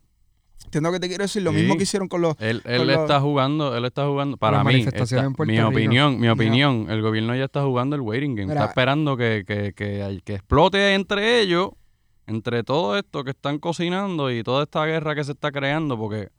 Entiendo 0.66 0.92
que 0.92 1.00
te 1.00 1.08
quiero 1.08 1.24
decir 1.24 1.42
lo 1.42 1.51
Sí. 1.51 1.58
mismo 1.58 1.78
que 1.78 1.84
hicieron 1.84 2.08
con 2.08 2.22
los... 2.22 2.36
Él, 2.39 2.62
con 2.62 2.72
él 2.72 2.88
los- 2.88 2.98
está 2.98 3.20
jugando, 3.22 3.75
él 3.75 3.86
está 3.86 4.06
jugando, 4.06 4.38
para 4.38 4.63
mí, 4.63 4.75
está- 4.82 5.04
mi 5.20 5.56
Rico. 5.58 5.68
opinión, 5.70 6.20
mi 6.20 6.25
Ya. 6.28 6.34
opinión, 6.34 6.88
el 6.89 7.01
gobierno 7.01 7.36
ya 7.36 7.46
está 7.46 7.63
jugando 7.63 7.96
el 7.96 8.01
waiting 8.01 8.36
game, 8.36 8.48
Mira. 8.50 8.60
está 8.62 8.70
esperando 8.72 9.18
que, 9.18 9.44
que, 9.48 9.74
que, 9.74 10.22
que 10.24 10.36
explote 10.36 10.94
entre 10.94 11.42
ellos, 11.42 11.72
entre 12.28 12.63
todo 12.63 12.96
esto 12.98 13.24
que 13.24 13.32
están 13.32 13.58
cocinando 13.58 14.30
y 14.32 14.44
toda 14.44 14.63
esta 14.63 14.86
guerra 14.86 15.16
que 15.16 15.24
se 15.24 15.32
está 15.32 15.51
creando, 15.51 15.98
porque 15.98 16.30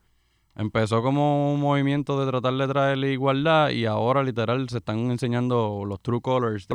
empezó 0.54 1.02
como 1.02 1.52
un 1.54 1.60
movimiento 1.60 2.20
de 2.20 2.30
tratar 2.30 2.54
de 2.54 2.68
traerle 2.68 3.12
igualdad 3.12 3.70
y 3.70 3.86
ahora 3.86 4.22
literal 4.22 4.68
se 4.68 4.78
están 4.78 5.10
enseñando 5.10 5.82
los 5.86 6.00
true 6.02 6.20
colors, 6.20 6.68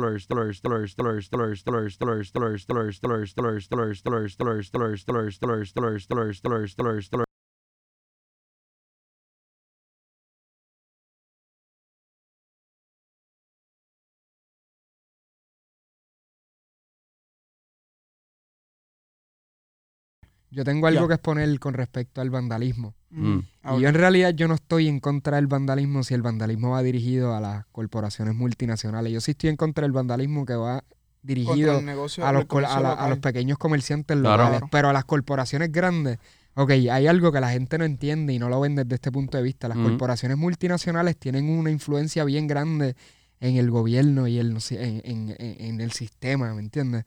Yo 20.56 20.64
tengo 20.64 20.86
algo 20.86 21.06
que 21.06 21.14
exponer 21.14 21.58
con 21.60 21.74
respecto 21.74 22.22
al 22.22 22.30
vandalismo. 22.30 22.94
Mm. 23.10 23.38
Y 23.76 23.80
yo 23.82 23.88
en 23.90 23.94
realidad 23.94 24.32
yo 24.34 24.48
no 24.48 24.54
estoy 24.54 24.88
en 24.88 25.00
contra 25.00 25.36
del 25.36 25.46
vandalismo 25.48 26.02
si 26.02 26.14
el 26.14 26.22
vandalismo 26.22 26.70
va 26.70 26.82
dirigido 26.82 27.34
a 27.34 27.40
las 27.40 27.66
corporaciones 27.72 28.34
multinacionales. 28.34 29.12
Yo 29.12 29.20
sí 29.20 29.32
estoy 29.32 29.50
en 29.50 29.56
contra 29.56 29.82
del 29.82 29.92
vandalismo 29.92 30.46
que 30.46 30.54
va 30.54 30.82
dirigido 31.22 31.76
a 31.78 31.82
los, 31.92 32.18
a, 32.18 32.80
la- 32.80 32.92
a 32.92 33.16
pequeños 33.16 33.58
comerciantes 33.58 34.16
Claro. 34.16 34.30
locales. 34.44 34.58
Claro. 34.60 34.68
Pero 34.72 34.88
a 34.88 34.92
las 34.94 35.04
corporaciones 35.04 35.70
grandes, 35.70 36.18
ok, 36.54 36.70
hay 36.70 37.06
algo 37.06 37.32
que 37.32 37.40
la 37.40 37.50
gente 37.50 37.76
no 37.76 37.84
entiende 37.84 38.32
y 38.32 38.38
no 38.38 38.48
lo 38.48 38.58
ven 38.60 38.76
desde 38.76 38.94
este 38.94 39.12
punto 39.12 39.36
de 39.36 39.42
vista. 39.42 39.68
Las 39.68 39.76
Ujú. 39.76 39.88
corporaciones 39.90 40.38
multinacionales 40.38 41.18
tienen 41.18 41.50
una 41.50 41.70
influencia 41.70 42.24
bien 42.24 42.46
grande 42.46 42.96
en 43.40 43.56
el 43.56 43.70
gobierno 43.70 44.26
y 44.26 44.38
el, 44.38 44.54
no 44.54 44.60
sé, 44.60 44.82
en, 44.82 45.02
en- 45.04 45.36
en- 45.38 45.56
en 45.66 45.80
el 45.82 45.92
sistema, 45.92 46.54
¿me 46.54 46.60
entiendes? 46.62 47.04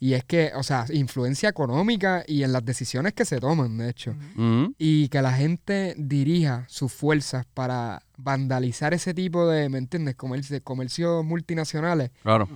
Y 0.00 0.14
es 0.14 0.24
que, 0.24 0.52
o 0.54 0.62
sea, 0.62 0.84
influencia 0.92 1.48
económica 1.48 2.22
y 2.26 2.44
en 2.44 2.52
las 2.52 2.64
decisiones 2.64 3.14
que 3.14 3.24
se 3.24 3.40
toman, 3.40 3.78
de 3.78 3.90
hecho. 3.90 4.14
Ujú. 4.36 4.74
Y 4.78 5.08
que 5.08 5.20
la 5.22 5.32
gente 5.32 5.94
dirija 5.98 6.64
sus 6.68 6.92
fuerzas 6.92 7.46
para 7.52 8.02
vandalizar 8.16 8.94
ese 8.94 9.12
tipo 9.14 9.46
de, 9.48 9.68
¿me 9.68 9.78
entiendes? 9.78 10.14
Comercio, 10.14 10.62
comercios 10.62 11.24
multinacionales, 11.24 12.10
Claro. 12.22 12.48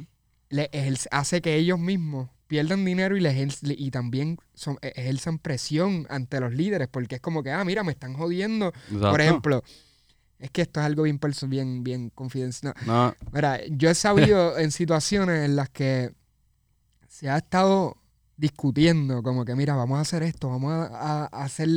le 0.50 0.70
hace 1.10 1.40
que 1.40 1.56
ellos 1.56 1.78
mismos 1.78 2.28
pierdan 2.46 2.84
dinero 2.84 3.16
y, 3.16 3.20
le 3.20 3.30
ejerce- 3.30 3.74
y 3.78 3.90
también 3.90 4.36
son, 4.54 4.76
e- 4.82 4.92
ejerzan 4.94 5.38
presión 5.38 6.06
ante 6.10 6.38
los 6.38 6.52
líderes, 6.52 6.86
porque 6.88 7.14
es 7.16 7.20
como 7.22 7.42
que, 7.42 7.50
ah, 7.50 7.64
mira, 7.64 7.82
me 7.82 7.92
están 7.92 8.12
jodiendo. 8.14 8.68
Exacto. 8.68 9.10
Por 9.10 9.20
ejemplo, 9.22 9.64
es 10.38 10.50
que 10.50 10.62
esto 10.62 10.78
es 10.80 10.86
algo 10.86 11.04
bien, 11.04 11.18
bien, 11.48 11.82
bien 11.82 12.10
confidencial. 12.10 12.74
No, 12.86 13.14
Mira, 13.32 13.60
yo 13.70 13.88
he 13.88 13.94
sabido 13.94 14.58
en 14.58 14.70
situaciones 14.70 15.44
en 15.46 15.56
las 15.56 15.70
que 15.70 16.12
se 17.22 17.30
ha 17.30 17.36
estado 17.36 17.96
discutiendo, 18.36 19.22
como 19.22 19.44
que, 19.44 19.54
mira, 19.54 19.76
vamos 19.76 19.96
a 19.98 20.00
hacer 20.00 20.24
esto, 20.24 20.48
vamos 20.50 20.72
a, 20.72 20.86
a- 21.26 21.44
hacer, 21.44 21.68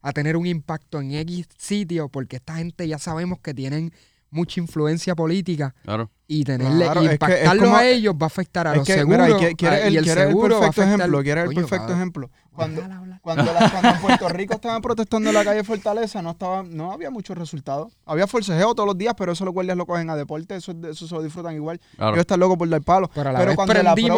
a 0.00 0.12
tener 0.12 0.36
un 0.38 0.46
impacto 0.46 1.00
en 1.02 1.12
X 1.12 1.46
sitio, 1.58 2.08
porque 2.08 2.36
esta 2.36 2.56
gente 2.56 2.88
ya 2.88 2.98
sabemos 2.98 3.38
que 3.40 3.52
tienen 3.52 3.92
mucha 4.30 4.58
influencia 4.58 5.14
política 5.14 5.74
claro. 5.84 6.10
y 6.26 6.44
tenerle 6.44 6.84
Claro, 6.86 7.02
y 7.02 7.06
es 7.06 7.10
que 7.10 7.14
es 7.14 7.20
impactarlos 7.32 7.64
como- 7.66 7.76
a 7.76 7.86
ellos 7.86 8.14
va 8.14 8.24
a 8.24 8.26
afectar 8.26 8.66
a 8.68 8.74
los 8.76 8.86
que, 8.86 8.94
seguros 8.94 9.26
mira, 9.26 9.36
y 9.36 9.40
que- 9.40 9.54
quiere 9.56 9.76
a- 9.76 9.86
el, 9.86 9.92
y 9.92 9.96
el 9.98 10.04
quiere 10.04 10.22
el 10.22 10.28
seguro 10.28 10.54
va 10.54 10.56
a 10.56 10.60
perfecto 10.70 10.82
afectar- 10.82 10.98
ejemplo, 11.00 11.22
quiere 11.22 11.40
el 11.42 11.46
Coño, 11.48 11.60
perfecto 11.60 11.92
ejemplo. 11.94 12.30
Cuando, 12.56 12.82
cuando, 13.22 13.44
la- 13.52 13.70
cuando 13.70 13.88
en 13.90 14.00
Puerto 14.00 14.28
Rico 14.30 14.54
estaban 14.54 14.82
protestando 14.82 15.28
en 15.30 15.34
la 15.34 15.44
calle 15.44 15.62
Fortaleza, 15.62 16.22
no 16.22 16.30
estaba, 16.32 16.62
no 16.62 16.92
había 16.92 17.10
muchos 17.10 17.36
resultados. 17.38 17.92
Había 18.06 18.26
forcejeo 18.26 18.74
todos 18.74 18.86
los 18.88 18.98
días, 18.98 19.14
pero 19.16 19.32
eso 19.32 19.44
los 19.44 19.52
guardias 19.54 19.76
lo 19.76 19.86
cogen 19.86 20.10
a 20.10 20.16
deporte, 20.16 20.56
eso, 20.56 20.72
eso 20.90 21.06
se 21.06 21.14
lo 21.14 21.22
disfrutan 21.22 21.54
igual. 21.54 21.80
Claro. 21.96 22.12
Ellos 22.12 22.20
están 22.22 22.40
locos 22.40 22.56
por 22.58 22.68
dar 22.68 22.82
palo. 22.82 23.10
Pero 23.14 23.30
la 23.32 23.38
vez 23.50 23.56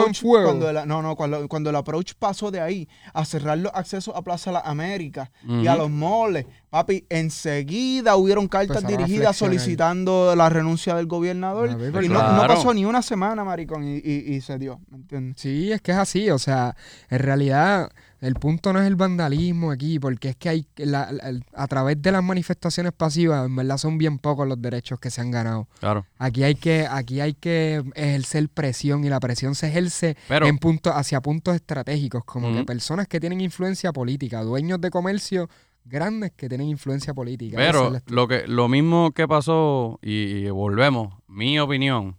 el 0.09 0.15
fuego. 0.21 0.45
Cuando 0.47 0.71
el- 0.71 0.87
no, 0.89 1.03
no, 1.03 1.17
cuando, 1.17 1.49
cuando 1.49 1.71
el 1.71 1.77
approach 1.77 2.13
pasó 2.19 2.51
de 2.51 2.61
ahí 2.61 2.89
a 3.13 3.25
cerrar 3.25 3.59
los 3.59 3.73
accesos 3.75 4.15
a 4.17 4.23
Plaza 4.23 4.53
Las 4.53 4.65
Américas 4.65 5.31
y 5.47 5.67
a 5.67 5.77
los 5.77 5.91
moles, 5.91 6.47
papi, 6.71 7.05
enseguida 7.09 8.17
hubieron 8.17 8.49
cartas 8.49 8.83
dirigidas 8.99 9.37
solicitando 9.37 10.35
la 10.37 10.49
renuncia 10.49 10.95
del 10.95 11.07
gobernador. 11.07 11.71
A 11.71 11.77
ver, 11.77 11.93
y 12.05 12.09
no, 12.09 12.15
pasó 12.49 12.75
ni 12.75 12.85
una 12.85 13.03
semana, 13.03 13.45
maricón, 13.45 13.85
y, 13.85 13.97
y- 13.97 14.35
y 14.35 14.41
se 14.41 14.59
dio, 14.59 14.81
¿me 14.91 14.99
entiendes? 14.99 15.41
Sí, 15.41 15.73
es 15.73 15.81
que 15.81 15.93
es 15.93 15.99
así, 15.99 16.31
o 16.31 16.39
sea, 16.39 16.77
en 17.11 17.19
realidad 17.19 17.91
el 18.21 18.35
punto 18.35 18.73
no 18.73 18.81
es 18.81 18.87
el 18.87 18.97
vandalismo 18.97 19.71
aquí, 19.71 19.99
porque 20.01 20.31
es 20.31 20.37
que 20.37 20.49
hay 20.49 20.67
la- 20.77 21.11
a 21.55 21.67
través 21.69 22.01
de 22.03 22.11
las 22.13 22.23
manifestaciones 22.25 22.93
pasivas, 22.93 23.47
en 23.47 23.55
verdad 23.55 23.77
son 23.79 23.97
bien 23.99 24.19
pocos 24.19 24.47
los 24.49 24.61
derechos 24.61 24.99
que 24.99 25.11
se 25.11 25.21
han 25.21 25.31
ganado. 25.31 25.69
Claro. 25.81 26.05
Aquí 26.19 26.43
hay 26.43 26.55
que, 26.57 26.87
aquí 26.91 27.21
hay 27.21 27.35
que 27.35 27.83
ejercer 27.95 28.49
presión 28.49 29.05
y 29.05 29.09
la 29.09 29.21
presión 29.21 29.55
se 29.55 29.69
ejerce 29.69 30.17
Pero- 30.29 30.47
en 30.47 30.59
puntos, 30.59 30.93
hacia 30.97 31.21
puntos 31.21 31.55
estratégicos, 31.55 32.25
como 32.25 32.49
que 32.49 32.57
Ujú. 32.59 32.67
personas 32.67 33.07
que 33.09 33.21
tienen 33.21 33.41
influencia 33.41 33.93
política, 33.93 34.43
dueños 34.43 34.81
de 34.81 34.91
comercio 34.91 35.49
grandes 35.85 36.33
que 36.37 36.49
tienen 36.51 36.69
influencia 36.69 37.15
política. 37.15 37.57
Pero 37.57 37.97
es 37.97 38.03
lo 38.09 38.29
que 38.29 38.47
lo 38.47 38.69
mismo 38.69 39.13
que 39.13 39.27
pasó, 39.27 39.99
y, 40.03 40.13
y 40.47 40.51
volvemos, 40.51 41.15
mi 41.29 41.59
opinión, 41.59 42.17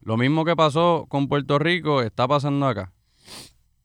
lo 0.00 0.16
mismo 0.16 0.46
que 0.46 0.56
pasó 0.56 1.04
con 1.08 1.28
Puerto 1.28 1.58
Rico 1.58 2.00
está 2.00 2.26
pasando 2.26 2.66
acá. 2.66 2.92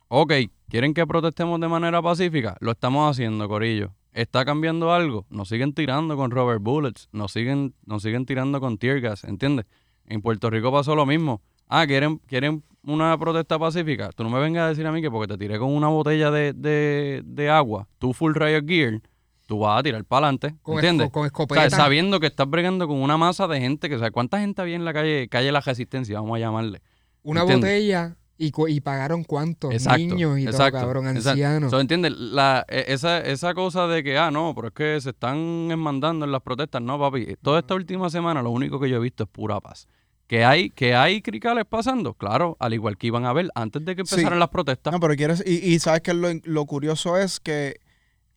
Ok, 0.08 0.34
¿quieren 0.70 0.94
que 0.94 1.06
protestemos 1.08 1.60
de 1.60 1.68
manera 1.68 2.02
pacífica? 2.02 2.56
Lo 2.60 2.72
estamos 2.72 3.10
haciendo, 3.10 3.48
Corillo. 3.48 3.94
¿Está 4.14 4.46
cambiando 4.46 4.94
algo? 4.94 5.26
Nos 5.30 5.50
siguen 5.50 5.74
tirando 5.74 6.16
con 6.16 6.32
rubber 6.32 6.60
bullets, 6.60 7.10
nos 7.12 7.32
siguen, 7.34 7.74
nos 7.86 8.04
siguen 8.04 8.26
tirando 8.26 8.62
con 8.62 8.78
tear 8.78 9.02
gas, 9.02 9.24
¿entiendes? 9.26 9.66
En 10.06 10.22
Puerto 10.22 10.50
Rico 10.50 10.72
pasó 10.72 10.96
lo 10.96 11.06
mismo. 11.06 11.42
Ah, 11.68 11.86
¿quieren, 11.88 12.18
¿quieren 12.28 12.64
una 12.84 13.18
protesta 13.18 13.58
pacífica? 13.60 14.10
Tú 14.16 14.24
no 14.24 14.30
me 14.30 14.40
vengas 14.40 14.64
a 14.64 14.70
decir 14.70 14.86
a 14.88 14.92
mí 14.92 15.02
que 15.02 15.10
porque 15.12 15.34
te 15.34 15.38
tiré 15.38 15.58
con 15.60 15.70
una 15.74 15.88
botella 15.88 16.32
de, 16.32 16.54
de, 16.54 17.24
de 17.26 17.50
agua, 17.50 17.88
tú 17.98 18.14
full 18.14 18.34
riot 18.36 18.66
gear, 18.66 19.02
tú 19.48 19.60
vas 19.60 19.80
a 19.80 19.84
tirar 19.84 20.06
para 20.06 20.28
adelante, 20.28 20.56
con, 20.62 20.76
¿entiendes? 20.76 21.08
esco- 21.08 21.12
con 21.12 21.24
O 21.24 21.26
escopeta. 21.26 21.70
sea, 21.70 21.78
sabiendo 21.78 22.20
que 22.20 22.28
estás 22.28 22.48
bregando 22.50 22.88
con 22.88 23.02
una 23.02 23.18
masa 23.18 23.48
de 23.48 23.60
gente, 23.60 23.90
que 23.90 23.96
o 23.96 24.00
sea, 24.00 24.12
¿cuánta 24.12 24.40
gente 24.40 24.62
había 24.62 24.76
en 24.76 24.86
la 24.86 24.94
calle, 24.94 25.28
calle 25.28 25.52
La 25.52 25.62
Resistencia, 25.62 26.22
vamos 26.22 26.38
a 26.38 26.40
llamarle? 26.40 26.82
una 27.24 27.42
¿entiendes? 27.42 27.70
botella 27.72 28.18
y, 28.38 28.52
cu- 28.52 28.68
y 28.68 28.82
pagaron 28.82 29.24
cuántos 29.24 29.72
Exacto, 29.74 29.98
niños 30.00 30.38
y 30.40 30.44
todo, 30.46 30.52
exacto, 30.52 30.80
cabrón, 30.80 31.08
exacto. 31.08 31.30
ancianos. 31.32 31.72
So, 31.72 31.80
¿entiendes? 31.80 32.12
La, 32.18 32.66
e- 32.68 32.86
esa, 32.90 33.20
esa 33.20 33.54
cosa 33.54 33.88
de 33.88 34.04
que, 34.04 34.18
ah, 34.18 34.30
no, 34.32 34.54
pero 34.56 34.68
es 34.70 34.74
que 34.74 35.00
se 35.02 35.12
están 35.12 35.38
enmandando 35.72 36.26
en 36.26 36.32
las 36.32 36.42
protestas. 36.42 36.82
No, 36.82 37.00
papi, 37.00 37.36
toda 37.42 37.60
esta 37.60 37.76
última 37.76 38.10
semana 38.10 38.42
lo 38.42 38.52
único 38.52 38.80
que 38.80 38.90
yo 38.90 38.98
he 38.98 39.00
visto 39.00 39.24
es 39.24 39.30
pura 39.30 39.60
paz. 39.62 39.88
¿Que 40.28 40.44
hay, 40.44 40.72
que 40.72 40.96
hay 40.96 41.22
cricales 41.22 41.66
pasando? 41.70 42.16
Claro, 42.16 42.58
al 42.60 42.74
igual 42.74 42.98
que 42.98 43.08
iban 43.08 43.26
a 43.26 43.32
ver 43.34 43.50
antes 43.54 43.86
de 43.86 43.96
que 43.96 44.04
Sí. 44.06 44.16
empezaran 44.16 44.40
las 44.40 44.50
protestas. 44.50 44.92
No, 44.92 45.00
pero 45.00 45.16
quieres, 45.16 45.44
y, 45.46 45.54
y 45.74 45.78
sabes 45.80 46.02
que 46.02 46.14
lo, 46.16 46.28
lo 46.44 46.66
curioso 46.66 47.16
es 47.18 47.40
que 47.40 47.76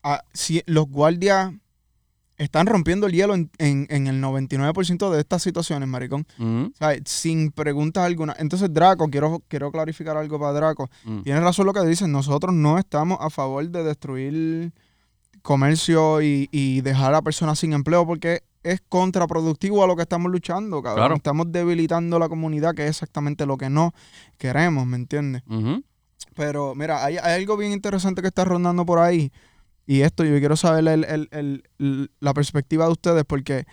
ah, 0.03 0.23
si 0.35 0.63
los 0.67 0.87
guardias 0.87 1.55
están 2.39 2.67
rompiendo 2.67 3.07
el 3.07 3.13
hielo 3.13 3.35
en, 3.35 3.51
en- 3.59 3.87
en 3.91 4.07
el 4.07 4.23
99% 4.23 5.11
de 5.11 5.21
estas 5.21 5.43
situaciones, 5.43 5.89
maricón. 5.89 6.25
O 6.39 6.71
sea, 6.79 6.93
sin 7.05 7.51
preguntas 7.51 8.05
alguna. 8.05 8.35
Entonces, 8.39 8.73
Draco, 8.73 9.09
quiero, 9.11 9.43
quiero 9.49 9.71
clarificar 9.73 10.17
algo 10.17 10.39
para 10.39 10.53
Draco. 10.53 10.89
mm. 11.05 11.23
Tienes 11.23 11.43
razón 11.43 11.67
lo 11.67 11.73
que 11.73 11.85
dicen. 11.85 12.11
Nosotros 12.13 12.55
no 12.55 12.79
estamos 12.79 13.19
a 13.21 13.29
favor 13.29 13.69
de 13.69 13.83
destruir 13.83 14.73
comercio 15.43 16.21
y, 16.23 16.49
y 16.53 16.81
dejar 16.83 17.15
a 17.15 17.23
personas 17.23 17.59
sin 17.59 17.73
empleo 17.73 18.07
porque 18.07 18.43
es 18.63 18.83
contraproductivo 18.89 19.83
a 19.83 19.87
lo 19.87 19.97
que 19.97 20.03
estamos 20.03 20.31
luchando, 20.31 20.83
cabrón. 20.83 21.01
Claro. 21.01 21.15
Estamos 21.17 21.47
debilitando 21.51 22.19
la 22.19 22.29
comunidad, 22.29 22.75
que 22.75 22.85
es 22.85 22.91
exactamente 22.91 23.47
lo 23.47 23.57
que 23.57 23.71
no 23.71 23.93
queremos, 24.37 24.85
¿me 24.87 24.97
entiendes? 24.97 25.43
Pero 26.35 26.75
mira, 26.75 27.05
hay, 27.05 27.17
hay 27.17 27.41
algo 27.41 27.57
bien 27.57 27.73
interesante 27.73 28.21
que 28.21 28.29
está 28.29 28.45
rondando 28.45 28.85
por 28.85 28.99
ahí. 28.99 29.33
Y 29.91 30.03
esto 30.03 30.23
yo 30.23 30.39
quiero 30.39 30.55
saber 30.55 30.87
el- 30.87 31.05
el- 31.05 31.29
el- 31.79 32.11
la 32.21 32.35
perspectiva 32.35 32.85
de 32.85 32.93
ustedes 32.93 33.25
porque 33.25 33.65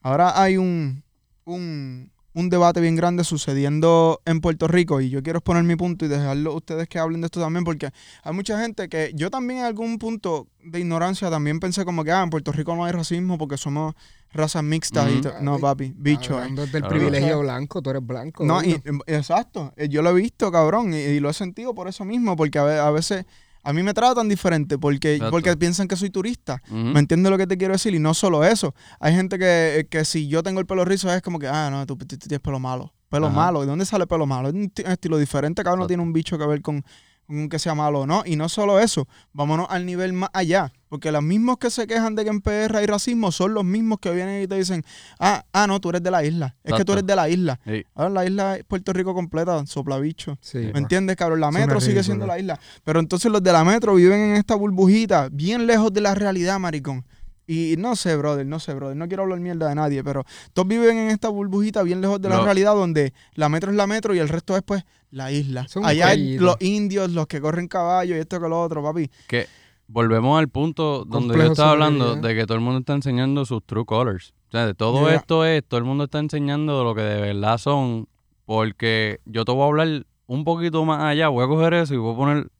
ahora 0.00 0.40
hay 0.40 0.56
un, 0.58 1.02
un, 1.44 2.12
un 2.34 2.50
debate 2.50 2.80
bien 2.80 2.94
grande 2.94 3.24
sucediendo 3.24 4.20
en 4.26 4.40
Puerto 4.40 4.68
Rico 4.68 5.00
y 5.00 5.10
yo 5.10 5.24
quiero 5.24 5.38
exponer 5.40 5.64
mi 5.64 5.74
punto 5.74 6.04
y 6.04 6.08
dejarlo 6.08 6.54
ustedes 6.54 6.86
que 6.86 7.00
hablen 7.00 7.20
de 7.20 7.26
esto 7.26 7.40
también 7.40 7.64
porque 7.64 7.90
hay 8.22 8.32
mucha 8.32 8.60
gente 8.60 8.88
que 8.88 9.10
yo 9.14 9.28
también 9.30 9.58
en 9.60 9.64
algún 9.64 9.98
punto 9.98 10.46
de 10.62 10.78
ignorancia 10.78 11.30
también 11.30 11.58
pensé 11.58 11.84
como 11.84 12.04
que 12.04 12.12
ah, 12.12 12.22
en 12.22 12.30
Puerto 12.30 12.52
Rico 12.52 12.76
no 12.76 12.84
hay 12.84 12.92
racismo 12.92 13.36
porque 13.36 13.56
somos 13.56 13.94
razas 14.32 14.62
mixtas 14.62 15.10
to- 15.20 15.32
no 15.40 15.58
papi, 15.58 15.94
bicho. 15.96 16.34
eh. 16.34 16.36
Hablando 16.36 16.62
del 16.66 16.70
Claro. 16.82 16.88
privilegio 16.90 17.40
blanco, 17.40 17.82
tú 17.82 17.90
eres 17.90 18.06
blanco. 18.06 18.44
No, 18.44 18.62
y, 18.62 18.80
em, 18.84 19.00
exacto. 19.06 19.72
Eh, 19.76 19.88
Yo 19.88 20.02
lo 20.02 20.10
he 20.10 20.14
visto, 20.14 20.52
cabrón, 20.52 20.92
y, 20.94 20.98
y 20.98 21.20
lo 21.20 21.30
he 21.30 21.34
sentido 21.34 21.74
por 21.74 21.88
eso 21.88 22.04
mismo, 22.04 22.36
porque 22.36 22.58
a 22.58 22.90
veces 22.90 23.24
a 23.68 23.72
mí 23.72 23.82
me 23.82 23.92
tratan 23.94 24.28
diferente 24.28 24.78
porque, 24.78 25.14
Exacto. 25.14 25.30
porque 25.32 25.56
piensan 25.56 25.88
que 25.88 25.96
soy 25.96 26.10
turista. 26.10 26.62
¿Me 26.70 26.98
entiendes 27.00 27.30
lo 27.30 27.36
que 27.38 27.46
te 27.46 27.56
quiero 27.58 27.72
decir? 27.74 27.94
Y 27.94 27.98
no 27.98 28.14
solo 28.14 28.44
eso. 28.44 28.74
Hay 29.00 29.14
gente 29.14 29.38
que, 29.38 29.86
que 29.90 30.04
si 30.04 30.28
yo 30.28 30.42
tengo 30.42 30.60
el 30.60 30.66
pelo 30.66 30.84
rizo 30.84 31.12
es 31.12 31.20
como 31.22 31.38
que, 31.38 31.48
ah, 31.48 31.68
no, 31.70 31.84
tú, 31.86 31.96
tú- 31.96 32.06
tú 32.06 32.16
tienes 32.28 32.40
pelo 32.40 32.58
malo. 32.60 32.92
Pelo 33.08 33.26
Ajá. 33.26 33.36
malo. 33.36 33.60
¿De 33.60 33.66
dónde 33.66 33.84
sale 33.84 34.06
pelo 34.06 34.26
malo? 34.26 34.48
Es 34.48 34.54
un 34.54 34.70
ti- 34.70 34.82
estilo 34.86 35.18
diferente, 35.18 35.62
cabrón, 35.62 35.80
no 35.80 35.82
Exacto. 35.84 35.88
tiene 35.88 36.02
un 36.02 36.12
bicho 36.12 36.38
que 36.38 36.46
ver 36.46 36.60
con, 36.62 36.84
con 37.26 37.48
que 37.48 37.58
sea 37.58 37.74
malo 37.74 38.00
o 38.00 38.06
no. 38.06 38.22
Y 38.24 38.36
no 38.36 38.48
solo 38.48 38.80
eso, 38.80 39.08
vámonos 39.32 39.66
al 39.70 39.86
nivel 39.86 40.12
más 40.12 40.30
allá. 40.32 40.72
Porque 40.88 41.10
los 41.10 41.22
mismos 41.22 41.58
que 41.58 41.70
se 41.70 41.86
quejan 41.86 42.14
de 42.14 42.24
que 42.24 42.30
en 42.30 42.40
PR 42.40 42.76
hay 42.76 42.86
racismo 42.86 43.32
son 43.32 43.54
los 43.54 43.64
mismos 43.64 43.98
que 44.00 44.12
vienen 44.12 44.42
y 44.42 44.46
te 44.46 44.54
dicen, 44.56 44.84
ah, 45.18 45.44
ah, 45.52 45.66
no, 45.66 45.80
tú 45.80 45.90
eres 45.90 46.02
de 46.02 46.10
la 46.10 46.24
isla. 46.24 46.56
Es 46.62 46.74
que 46.74 46.84
tú 46.84 46.92
eres 46.92 47.06
de 47.06 47.16
la 47.16 47.28
isla. 47.28 47.60
Sí. 47.66 47.84
Ahora 47.94 48.10
la 48.10 48.24
isla 48.24 48.56
es 48.56 48.64
Puerto 48.64 48.92
Rico 48.92 49.12
completa, 49.12 49.66
sopla 49.66 49.98
bicho. 49.98 50.38
Sí, 50.40 50.58
¿Me 50.72 50.78
entiendes, 50.78 51.16
cabrón? 51.16 51.40
La 51.40 51.50
metro 51.50 51.80
sigue 51.80 52.02
siendo 52.02 52.26
la 52.26 52.38
isla. 52.38 52.58
Pero 52.84 53.00
entonces 53.00 53.30
los 53.30 53.42
de 53.42 53.52
la 53.52 53.64
metro 53.64 53.94
viven 53.94 54.20
en 54.20 54.36
esta 54.36 54.54
burbujita, 54.54 55.28
bien 55.30 55.66
lejos 55.66 55.92
de 55.92 56.00
la 56.00 56.14
realidad, 56.14 56.58
maricón. 56.60 57.04
Y 57.46 57.76
no 57.78 57.94
sé, 57.94 58.16
brother, 58.16 58.44
no 58.44 58.58
sé, 58.58 58.74
brother. 58.74 58.96
No 58.96 59.06
quiero 59.06 59.22
hablar 59.22 59.38
mierda 59.38 59.68
de 59.68 59.74
nadie, 59.76 60.02
pero 60.02 60.24
todos 60.52 60.66
viven 60.66 60.96
en 60.96 61.08
esta 61.10 61.28
burbujita 61.28 61.82
bien 61.82 62.00
lejos 62.00 62.20
de 62.20 62.28
la 62.28 62.40
realidad 62.40 62.74
donde 62.74 63.14
la 63.34 63.48
metro 63.48 63.70
es 63.70 63.76
la 63.76 63.86
metro 63.86 64.14
y 64.14 64.18
el 64.18 64.28
resto 64.28 64.56
es 64.56 64.62
pues 64.62 64.84
la 65.10 65.30
isla. 65.32 65.66
Son 65.68 65.84
Allá 65.84 66.08
hay 66.08 66.38
los 66.38 66.56
indios, 66.60 67.10
los 67.10 67.26
que 67.26 67.40
corren 67.40 67.68
caballos 67.68 68.16
y 68.16 68.20
esto 68.20 68.40
que 68.40 68.48
lo 68.48 68.60
otro, 68.62 68.82
papi. 68.82 69.10
Que 69.28 69.46
volvemos 69.88 70.38
al 70.38 70.48
punto 70.48 71.04
donde 71.04 71.28
Complejo 71.28 71.46
yo 71.46 71.52
estaba 71.52 71.70
hablando 71.72 72.16
de 72.16 72.34
que 72.34 72.44
todo 72.46 72.56
el 72.58 72.64
mundo 72.64 72.80
está 72.80 72.94
enseñando 72.94 73.44
sus 73.44 73.62
true 73.64 73.84
colors. 73.84 74.34
O 74.48 74.50
sea, 74.52 74.66
de 74.66 74.74
todo 74.74 75.06
Yeah. 75.06 75.16
esto 75.16 75.44
es, 75.44 75.64
todo 75.64 75.78
el 75.78 75.84
mundo 75.84 76.04
está 76.04 76.18
enseñando 76.18 76.84
lo 76.84 76.94
que 76.94 77.02
de 77.02 77.20
verdad 77.20 77.58
son, 77.58 78.08
porque 78.44 79.20
yo 79.24 79.44
te 79.44 79.52
voy 79.52 79.62
a 79.62 79.66
hablar 79.66 80.06
un 80.26 80.44
poquito 80.44 80.84
más 80.84 81.02
allá, 81.02 81.28
voy 81.28 81.44
a 81.44 81.48
coger 81.48 81.74
eso 81.74 81.94
y 81.94 81.98
voy 81.98 82.14
a 82.14 82.16
poner 82.16 82.50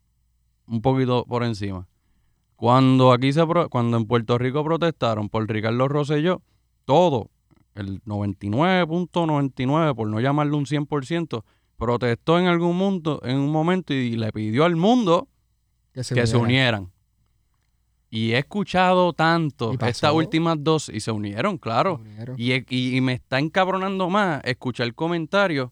un 0.69 0.83
poquito 0.83 1.25
por 1.27 1.43
encima. 1.45 1.87
Cuando 2.57 3.13
aquí 3.13 3.33
se 3.33 3.47
pro- 3.47 3.69
cuando 3.69 3.97
en 3.99 4.07
Puerto 4.07 4.39
Rico 4.39 4.65
protestaron 4.65 5.29
por 5.29 5.47
Ricardo 5.49 5.89
Rosselló, 5.89 6.43
todo, 6.85 7.31
el 7.75 8.01
99.99, 8.05 9.95
por 9.95 10.09
no 10.09 10.21
llamarlo 10.21 10.57
un 10.57 10.67
100%, 10.67 11.45
protestó 11.77 12.39
en 12.39 12.47
algún 12.47 12.77
mundo, 12.77 13.21
en 13.25 13.37
un 13.39 13.51
momento 13.51 13.93
y 13.95 14.17
le 14.17 14.33
pidió 14.33 14.65
al 14.65 14.77
mundo 14.77 15.29
que 15.93 16.27
se 16.27 16.37
unieran. 16.37 16.83
unieran. 16.85 16.93
Y 18.09 18.33
he 18.33 18.39
escuchado 18.39 19.13
tanto 19.13 19.73
estas 19.89 20.11
últimas 20.17 20.57
dos 20.61 20.89
y 20.89 21.01
se 21.01 21.11
unieron, 21.11 21.59
claro. 21.59 21.97
Se 22.03 22.09
unieron. 22.09 22.37
Y, 22.39 22.53
he- 22.53 22.67
y- 22.69 22.97
y 22.97 23.01
me 23.01 23.15
está 23.15 23.39
encabronando 23.39 24.09
más 24.09 24.41
escuchar 24.45 24.95
comentarios 24.95 25.71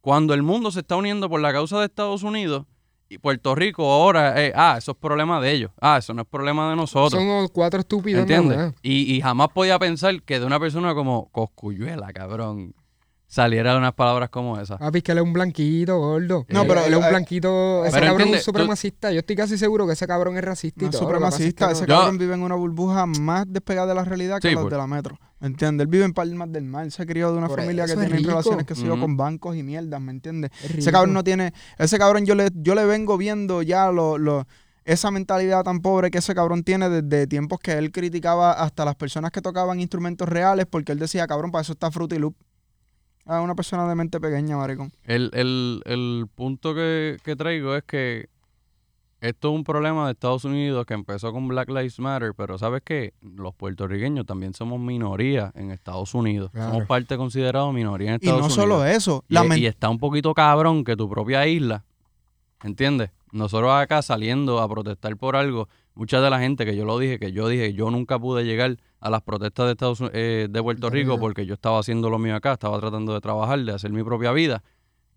cuando 0.00 0.34
el 0.34 0.42
mundo 0.42 0.70
se 0.70 0.80
está 0.80 0.96
uniendo 0.96 1.28
por 1.28 1.40
la 1.40 1.52
causa 1.52 1.78
de 1.80 1.86
Estados 1.86 2.22
Unidos 2.22 2.64
Y 3.08 3.18
Puerto 3.18 3.54
Rico 3.54 3.92
ahora, 3.92 4.42
eh, 4.44 4.52
ah, 4.56 4.74
eso 4.78 4.90
es 4.92 4.96
problema 4.98 5.40
de 5.40 5.52
ellos. 5.52 5.70
Ah, 5.80 5.98
eso 5.98 6.12
no 6.12 6.22
es 6.22 6.28
problema 6.28 6.68
de 6.70 6.74
nosotros. 6.74 7.22
Son 7.22 7.46
cuatro 7.52 7.78
estúpidos. 7.78 8.72
Y, 8.82 9.14
y 9.14 9.20
jamás 9.20 9.48
podía 9.54 9.78
pensar 9.78 10.20
que 10.24 10.40
de 10.40 10.44
una 10.46 10.58
persona 10.58 10.92
como 10.92 11.28
Coscuyuela, 11.30 12.12
cabrón, 12.12 12.74
saliera 13.26 13.72
de 13.72 13.78
unas 13.78 13.92
palabras 13.94 14.30
como 14.30 14.58
esas. 14.60 14.78
Papi, 14.78 14.98
es 14.98 15.04
que 15.04 15.12
él 15.12 15.18
es 15.18 15.24
un 15.24 15.32
blanquito, 15.32 15.98
gordo. 15.98 16.46
No, 16.48 16.62
Él- 16.62 16.68
pero, 16.68 16.80
él 16.84 16.92
es 16.92 16.98
un 16.98 17.04
eh, 17.04 17.08
blanquito. 17.10 17.84
Ese 17.84 17.94
pero 17.94 18.06
cabrón 18.06 18.28
es 18.28 18.32
un 18.34 18.38
tú- 18.38 18.44
supremacista. 18.44 19.12
Yo 19.12 19.18
estoy 19.20 19.36
casi 19.36 19.58
seguro 19.58 19.86
que 19.86 19.92
ese 19.94 20.06
cabrón 20.06 20.36
es 20.36 20.44
racista 20.44 20.82
y 20.82 20.86
No 20.86 20.90
todo. 20.90 21.00
es 21.02 21.06
que 21.14 21.20
no- 21.60 21.68
ese 21.70 21.80
Yo- 21.80 21.86
cabrón 21.86 22.18
vive 22.18 22.34
en 22.34 22.42
una 22.42 22.54
burbuja 22.54 23.06
más 23.06 23.44
despegada 23.48 23.88
de 23.88 23.94
la 23.94 24.04
realidad 24.04 24.38
que 24.40 24.48
Sí, 24.50 24.54
los 24.54 24.70
de 24.70 24.76
la 24.76 24.86
metro. 24.86 25.18
¿Me 25.40 25.48
entiendes? 25.48 25.84
Él 25.84 25.90
vive 25.90 26.04
en 26.04 26.14
Palmas 26.14 26.50
del 26.50 26.64
Mar, 26.64 26.90
se 26.90 27.04
crió 27.04 27.30
de 27.32 27.38
una 27.38 27.48
Por 27.48 27.60
familia 27.60 27.84
que 27.84 27.92
eso 27.92 28.00
es 28.00 28.06
tiene 28.06 28.18
rico. 28.20 28.30
relaciones 28.30 28.64
que 28.66 28.74
se 28.74 28.88
Ujú. 28.90 28.98
con 29.00 29.16
bancos 29.18 29.54
y 29.54 29.62
mierdas, 29.62 30.00
¿me 30.00 30.12
entiendes? 30.12 30.50
es 30.64 30.70
Ese 30.76 30.90
cabrón 30.92 31.12
no 31.12 31.22
tiene, 31.22 31.52
ese 31.78 31.98
cabrón 31.98 32.24
yo 32.24 32.34
le, 32.34 32.48
yo 32.54 32.74
le 32.74 32.86
vengo 32.86 33.18
viendo 33.18 33.60
ya 33.60 33.90
lo, 33.92 34.16
lo- 34.16 34.46
esa 34.86 35.10
mentalidad 35.10 35.62
tan 35.64 35.80
pobre 35.80 36.10
que 36.12 36.18
ese 36.18 36.32
cabrón 36.34 36.62
tiene 36.62 36.88
desde 36.88 37.26
tiempos 37.26 37.58
que 37.58 37.72
él 37.72 37.90
criticaba 37.90 38.52
hasta 38.52 38.84
las 38.84 38.94
personas 38.94 39.30
que 39.32 39.42
tocaban 39.42 39.80
instrumentos 39.80 40.26
reales 40.28 40.64
porque 40.70 40.92
él 40.92 40.98
decía, 41.00 41.26
cabrón, 41.26 41.50
para 41.50 41.62
eso 41.62 41.72
está 41.72 41.90
Fruity 41.90 42.18
Loop. 42.18 42.34
Ah, 43.26 43.40
una 43.40 43.54
persona 43.54 43.88
de 43.88 43.94
mente 43.94 44.20
pequeña, 44.20 44.56
maricón. 44.56 44.92
El, 45.04 45.30
el, 45.34 45.82
el 45.84 46.26
punto 46.34 46.74
que, 46.74 47.16
que 47.24 47.34
traigo 47.36 47.74
es 47.74 47.82
que 47.84 48.28
esto 49.20 49.48
es 49.50 49.54
un 49.56 49.64
problema 49.64 50.06
de 50.06 50.12
Estados 50.12 50.44
Unidos 50.44 50.86
que 50.86 50.94
empezó 50.94 51.32
con 51.32 51.48
Black 51.48 51.68
Lives 51.68 51.98
Matter, 51.98 52.34
pero 52.36 52.58
¿sabes 52.58 52.82
qué? 52.84 53.14
Los 53.22 53.54
puertorriqueños 53.54 54.26
también 54.26 54.54
somos 54.54 54.78
minoría 54.78 55.50
en 55.56 55.70
Estados 55.72 56.14
Unidos. 56.14 56.50
Claro. 56.52 56.70
Somos 56.72 56.86
parte 56.86 57.16
considerado 57.16 57.72
minoría 57.72 58.10
en 58.10 58.14
Y 58.14 58.16
Estados 58.26 58.40
no 58.40 58.46
Unidos. 58.46 58.54
solo 58.62 58.84
eso, 58.84 59.24
Y, 59.28 59.34
la 59.34 59.56
y 59.58 59.66
está 59.66 59.88
un 59.88 59.98
poquito 59.98 60.32
cabrón 60.34 60.84
que 60.84 60.94
tu 60.96 61.08
propia 61.08 61.46
isla, 61.46 61.84
¿entiendes? 62.62 63.10
Nosotros 63.32 63.72
acá 63.72 64.02
saliendo 64.02 64.60
a 64.60 64.68
protestar 64.68 65.16
por 65.16 65.34
algo, 65.34 65.68
mucha 65.94 66.20
de 66.20 66.30
la 66.30 66.38
gente 66.38 66.64
que 66.64 66.76
yo 66.76 66.84
lo 66.84 66.98
dije, 66.98 67.18
que 67.18 67.32
yo 67.32 67.48
dije, 67.48 67.72
yo 67.72 67.90
nunca 67.90 68.18
pude 68.18 68.44
llegar 68.44 68.76
a 69.00 69.10
las 69.10 69.22
protestas 69.22 69.66
de 69.66 69.72
Estados 69.72 70.02
eh, 70.12 70.48
de 70.50 70.62
Puerto 70.62 70.90
Rico 70.90 71.18
porque 71.20 71.46
yo 71.46 71.54
estaba 71.54 71.78
haciendo 71.78 72.10
lo 72.10 72.18
mío 72.18 72.34
acá, 72.34 72.52
estaba 72.54 72.78
tratando 72.80 73.14
de 73.14 73.20
trabajar, 73.20 73.58
de 73.60 73.72
hacer 73.72 73.92
mi 73.92 74.02
propia 74.02 74.32
vida. 74.32 74.62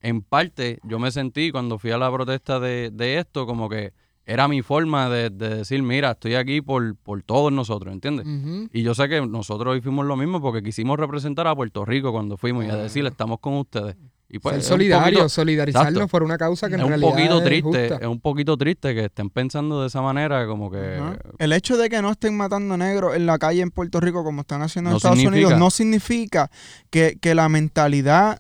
En 0.01 0.21
parte, 0.21 0.79
yo 0.83 0.99
me 0.99 1.11
sentí 1.11 1.51
cuando 1.51 1.77
fui 1.77 1.91
a 1.91 1.97
la 1.97 2.11
protesta 2.11 2.59
de, 2.59 2.89
de 2.91 3.17
esto 3.19 3.45
como 3.45 3.67
que 3.69 3.93
era 4.25 4.47
mi 4.47 4.61
forma 4.61 5.09
de, 5.09 5.29
de 5.31 5.55
decir, 5.55 5.81
mira, 5.81 6.11
estoy 6.11 6.35
aquí 6.35 6.61
por, 6.61 6.95
por 6.97 7.23
todos 7.23 7.51
nosotros, 7.51 7.91
¿entiendes? 7.91 8.27
Y 8.71 8.83
yo 8.83 8.93
sé 8.93 9.09
que 9.09 9.25
nosotros 9.25 9.71
hoy 9.73 9.81
fuimos 9.81 10.05
lo 10.05 10.15
mismo 10.15 10.39
porque 10.39 10.61
quisimos 10.61 10.99
representar 10.99 11.47
a 11.47 11.55
Puerto 11.55 11.83
Rico 11.83 12.11
cuando 12.11 12.37
fuimos 12.37 12.63
y 12.65 12.69
a 12.69 12.75
decir, 12.75 13.05
estamos 13.07 13.39
con 13.39 13.55
ustedes. 13.55 13.95
Y 14.31 14.37
pues, 14.37 14.53
Ser 14.53 14.59
es 14.59 14.65
un 14.65 14.69
solidarios, 14.69 15.09
poquito- 15.21 15.29
solidarizarnos 15.29 15.91
Exacto. 15.93 16.07
por 16.07 16.21
una 16.23 16.37
causa 16.37 16.67
que 16.67 16.75
en 16.75 16.81
es 16.81 16.83
un 16.85 16.89
realidad 16.91 17.09
poquito 17.09 17.37
es 17.39 17.43
triste, 17.45 17.89
justa. 17.89 17.95
es 17.95 18.07
un 18.07 18.19
poquito 18.21 18.57
triste 18.57 18.93
que 18.93 19.05
estén 19.05 19.29
pensando 19.31 19.81
de 19.81 19.87
esa 19.87 20.01
manera, 20.03 20.45
como 20.45 20.69
que 20.69 20.97
Ajá. 20.97 21.17
El 21.39 21.51
hecho 21.51 21.77
de 21.77 21.89
que 21.89 21.99
no 22.03 22.11
estén 22.11 22.37
matando 22.37 22.77
negros 22.77 23.15
en 23.15 23.25
la 23.25 23.39
calle 23.39 23.61
en 23.61 23.71
Puerto 23.71 23.99
Rico 23.99 24.23
como 24.23 24.41
están 24.41 24.61
haciendo 24.61 24.89
en 24.89 24.93
No 24.93 24.97
Estados 24.97 25.17
significa- 25.17 25.47
Unidos 25.47 25.59
no 25.59 25.71
significa 25.71 26.51
que, 26.91 27.17
que 27.19 27.33
la 27.33 27.49
mentalidad 27.49 28.39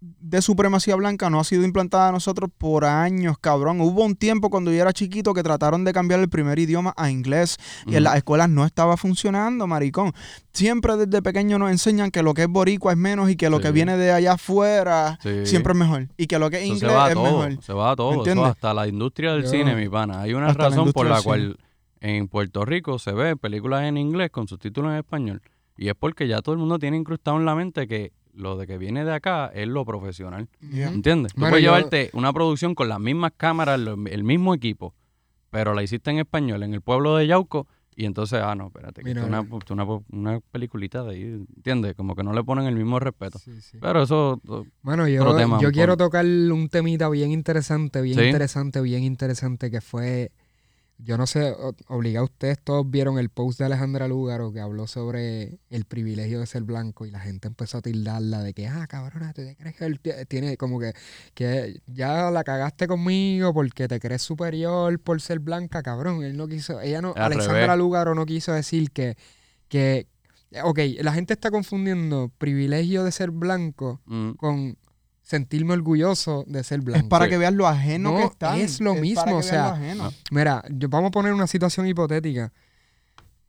de 0.00 0.40
supremacía 0.42 0.94
blanca 0.94 1.28
no 1.28 1.40
ha 1.40 1.44
sido 1.44 1.64
implantada 1.64 2.08
a 2.10 2.12
nosotros 2.12 2.50
por 2.56 2.84
años, 2.84 3.36
cabrón. 3.40 3.80
Hubo 3.80 4.04
un 4.04 4.14
tiempo 4.14 4.48
cuando 4.48 4.70
yo 4.72 4.80
era 4.80 4.92
chiquito 4.92 5.34
que 5.34 5.42
trataron 5.42 5.84
de 5.84 5.92
cambiar 5.92 6.20
el 6.20 6.28
primer 6.28 6.58
idioma 6.60 6.94
a 6.96 7.10
inglés 7.10 7.56
y 7.86 7.96
en 7.96 8.04
las 8.04 8.16
escuelas 8.16 8.48
no 8.48 8.64
estaba 8.64 8.96
funcionando, 8.96 9.66
maricón. 9.66 10.12
Siempre 10.52 10.96
desde 10.96 11.20
pequeño 11.22 11.58
nos 11.58 11.70
enseñan 11.72 12.10
que 12.12 12.22
lo 12.22 12.32
que 12.34 12.42
es 12.42 12.48
boricua 12.48 12.92
es 12.92 12.98
menos 12.98 13.28
y 13.30 13.36
que 13.36 13.50
lo 13.50 13.56
Sí. 13.56 13.64
que 13.64 13.72
viene 13.72 13.96
de 13.96 14.12
allá 14.12 14.34
afuera 14.34 15.18
Sí. 15.22 15.46
siempre 15.46 15.72
es 15.72 15.78
mejor 15.78 16.08
y 16.16 16.26
que 16.28 16.38
lo 16.38 16.48
que 16.50 16.58
es 16.58 16.64
Eso 16.64 16.74
inglés 16.74 16.92
es 17.08 17.14
todo, 17.14 17.24
mejor. 17.46 17.62
se 17.64 17.72
va 17.72 17.90
a 17.90 17.96
todo, 17.96 18.24
eso 18.24 18.44
hasta 18.44 18.74
la 18.74 18.86
industria 18.86 19.32
del 19.32 19.42
Yo- 19.44 19.50
cine, 19.50 19.74
mi 19.74 19.88
pana. 19.88 20.20
Hay 20.22 20.32
una 20.34 20.46
la 20.48 20.54
razón 20.54 20.92
por 20.92 21.06
la 21.06 21.20
cual 21.22 21.58
en 22.00 22.28
Puerto 22.28 22.64
Rico 22.64 23.00
se 23.00 23.10
ve 23.12 23.36
películas 23.36 23.82
en 23.82 23.96
inglés 23.98 24.30
con 24.30 24.46
subtítulos 24.46 24.92
en 24.92 24.98
español. 24.98 25.42
Y 25.76 25.88
es 25.88 25.94
porque 25.98 26.26
ya 26.28 26.40
todo 26.42 26.52
el 26.54 26.58
mundo 26.60 26.78
tiene 26.78 26.96
incrustado 26.96 27.36
en 27.36 27.44
la 27.44 27.54
mente 27.54 27.86
que 27.86 28.12
lo 28.38 28.56
de 28.56 28.66
que 28.66 28.78
viene 28.78 29.04
de 29.04 29.12
acá 29.12 29.50
es 29.54 29.66
lo 29.68 29.84
profesional. 29.84 30.48
Yeah. 30.70 30.88
¿Entiendes? 30.92 31.34
Tú 31.34 31.40
puedes 31.40 31.56
yo- 31.56 31.60
llevarte 31.76 32.10
una 32.12 32.32
producción 32.32 32.74
con 32.74 32.88
las 32.88 33.00
mismas 33.00 33.32
cámaras, 33.36 33.78
lo- 33.80 33.98
el 34.06 34.24
mismo 34.24 34.54
equipo, 34.54 34.94
pero 35.50 35.74
la 35.74 35.82
hiciste 35.82 36.10
en 36.10 36.18
español 36.18 36.62
en 36.62 36.74
el 36.74 36.80
pueblo 36.80 37.16
de 37.16 37.26
Yauco 37.26 37.66
y 37.96 38.04
entonces, 38.04 38.40
ah, 38.40 38.54
no, 38.54 38.68
espérate, 38.68 39.02
que 39.02 39.08
Mira, 39.08 39.24
una, 39.24 39.40
una, 39.70 39.84
una 40.12 40.40
peliculita 40.52 41.02
de 41.02 41.10
ahí, 41.10 41.22
¿entiendes? 41.56 41.94
Como 41.96 42.14
que 42.14 42.22
no 42.22 42.32
le 42.32 42.44
ponen 42.44 42.66
el 42.66 42.76
mismo 42.76 43.00
respeto. 43.00 43.40
Sí, 43.40 43.60
sí. 43.60 43.78
Pero 43.80 44.04
eso, 44.04 44.40
Bueno, 44.82 45.08
yo, 45.08 45.22
Otro 45.22 45.36
tema, 45.36 45.60
yo 45.60 45.72
quiero 45.72 45.96
tocar 45.96 46.24
un 46.24 46.68
temita 46.68 47.08
bien 47.08 47.32
interesante, 47.32 48.00
bien 48.00 48.16
¿Sí? 48.18 48.24
interesante, 48.26 48.80
bien 48.82 49.02
interesante, 49.02 49.68
que 49.72 49.80
fue, 49.80 50.30
yo 51.00 51.16
no 51.16 51.26
sé, 51.28 51.54
obligado 51.86 52.24
ustedes 52.24 52.58
todos 52.62 52.90
vieron 52.90 53.18
el 53.20 53.28
post 53.30 53.58
de 53.60 53.66
Alejandra 53.66 54.08
Lúgaro 54.08 54.52
que 54.52 54.58
habló 54.60 54.86
sobre 54.88 55.58
el 55.70 55.84
privilegio 55.84 56.40
de 56.40 56.46
ser 56.46 56.64
blanco 56.64 57.06
y 57.06 57.10
la 57.12 57.20
gente 57.20 57.46
empezó 57.46 57.78
a 57.78 57.82
tildarla 57.82 58.42
de 58.42 58.52
que, 58.52 58.66
ah, 58.66 58.84
cabrona, 58.88 59.32
¿tú 59.32 59.42
te 59.42 59.54
crees 59.54 59.76
que 59.76 59.84
él 59.84 60.02
tie- 60.02 60.26
tiene 60.26 60.56
como 60.56 60.80
que, 60.80 60.92
que 61.34 61.80
ya 61.86 62.30
la 62.32 62.42
cagaste 62.42 62.88
conmigo 62.88 63.54
porque 63.54 63.86
te 63.86 64.00
crees 64.00 64.22
superior 64.22 64.98
por 64.98 65.20
ser 65.20 65.38
blanca, 65.38 65.82
cabrón? 65.84 66.24
Él 66.24 66.36
no 66.36 66.48
quiso, 66.48 66.80
ella 66.80 67.00
no, 67.00 67.12
Al 67.16 67.32
Alexandra 67.32 67.62
revés. 67.62 67.78
Lúgaro 67.78 68.14
no 68.16 68.26
quiso 68.26 68.52
decir 68.52 68.90
que, 68.90 69.16
que, 69.68 70.08
ok, 70.64 70.80
la 71.00 71.12
gente 71.12 71.32
está 71.34 71.50
confundiendo 71.52 72.32
privilegio 72.38 73.04
de 73.04 73.12
ser 73.12 73.30
blanco 73.30 74.00
mm, 74.06 74.32
con 74.32 74.76
sentirme 75.28 75.74
orgulloso 75.74 76.44
de 76.46 76.64
ser 76.64 76.80
blanco. 76.80 77.04
Es 77.04 77.08
para 77.10 77.26
Sí. 77.26 77.30
que 77.32 77.36
veas 77.38 77.52
lo 77.52 77.66
ajeno 77.68 78.12
No, 78.12 78.16
que 78.18 78.24
están. 78.24 78.58
es 78.58 78.80
lo 78.80 78.94
mismo, 78.94 79.36
o 79.36 79.42
sea. 79.42 79.78
Mira, 80.30 80.64
yo, 80.70 80.88
vamos 80.88 81.08
a 81.08 81.10
poner 81.10 81.34
una 81.34 81.46
situación 81.46 81.86
hipotética. 81.86 82.50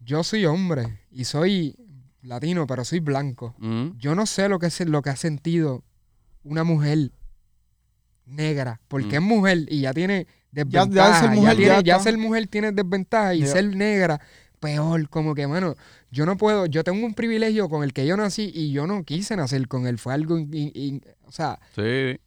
Yo 0.01 0.21
soy 0.25 0.45
hombre 0.45 0.99
y 1.09 1.23
soy 1.23 1.77
latino, 2.21 2.67
pero 2.67 2.83
soy 2.83 2.99
blanco. 2.99 3.55
mm, 3.59 3.91
Yo 3.97 4.13
no 4.13 4.25
sé 4.25 4.49
lo 4.49 4.59
que 4.59 4.65
es 4.67 4.79
lo 4.81 5.01
que 5.01 5.09
ha 5.09 5.15
sentido 5.15 5.85
una 6.43 6.65
mujer 6.65 7.11
negra, 8.25 8.81
porque 8.89 9.19
Mm. 9.19 9.23
es 9.23 9.29
mujer 9.29 9.65
y 9.69 9.81
ya 9.81 9.93
tiene 9.93 10.27
ya 10.51 10.63
desventaja. 10.65 11.21
ser 11.21 11.29
mujer 11.31 11.55
tiene- 11.57 11.71
ya 11.75 11.81
ya 11.81 11.93
está. 11.93 12.03
ser 12.03 12.17
mujer 12.17 12.47
tiene 12.47 12.71
desventaja 12.73 13.35
y 13.35 13.39
Ya. 13.39 13.47
ser 13.47 13.75
negra 13.75 14.19
peor, 14.59 15.09
como 15.09 15.35
que, 15.35 15.47
mano, 15.47 15.75
yo 16.11 16.25
no 16.25 16.37
puedo, 16.37 16.65
yo 16.65 16.83
tengo 16.83 17.05
un 17.05 17.13
privilegio 17.13 17.69
con 17.69 17.83
el 17.83 17.93
que 17.93 18.05
yo 18.05 18.17
nací 18.17 18.51
y 18.53 18.71
yo 18.71 18.87
no 18.87 19.03
quise 19.03 19.35
nacer 19.35 19.67
con 19.67 19.87
él, 19.87 19.97
fue 19.97 20.13
algo, 20.13 20.37
in- 20.37 20.49
in- 20.53 20.71
in- 20.73 21.01
o 21.25 21.31
sea, 21.31 21.59
sí, 21.75 22.19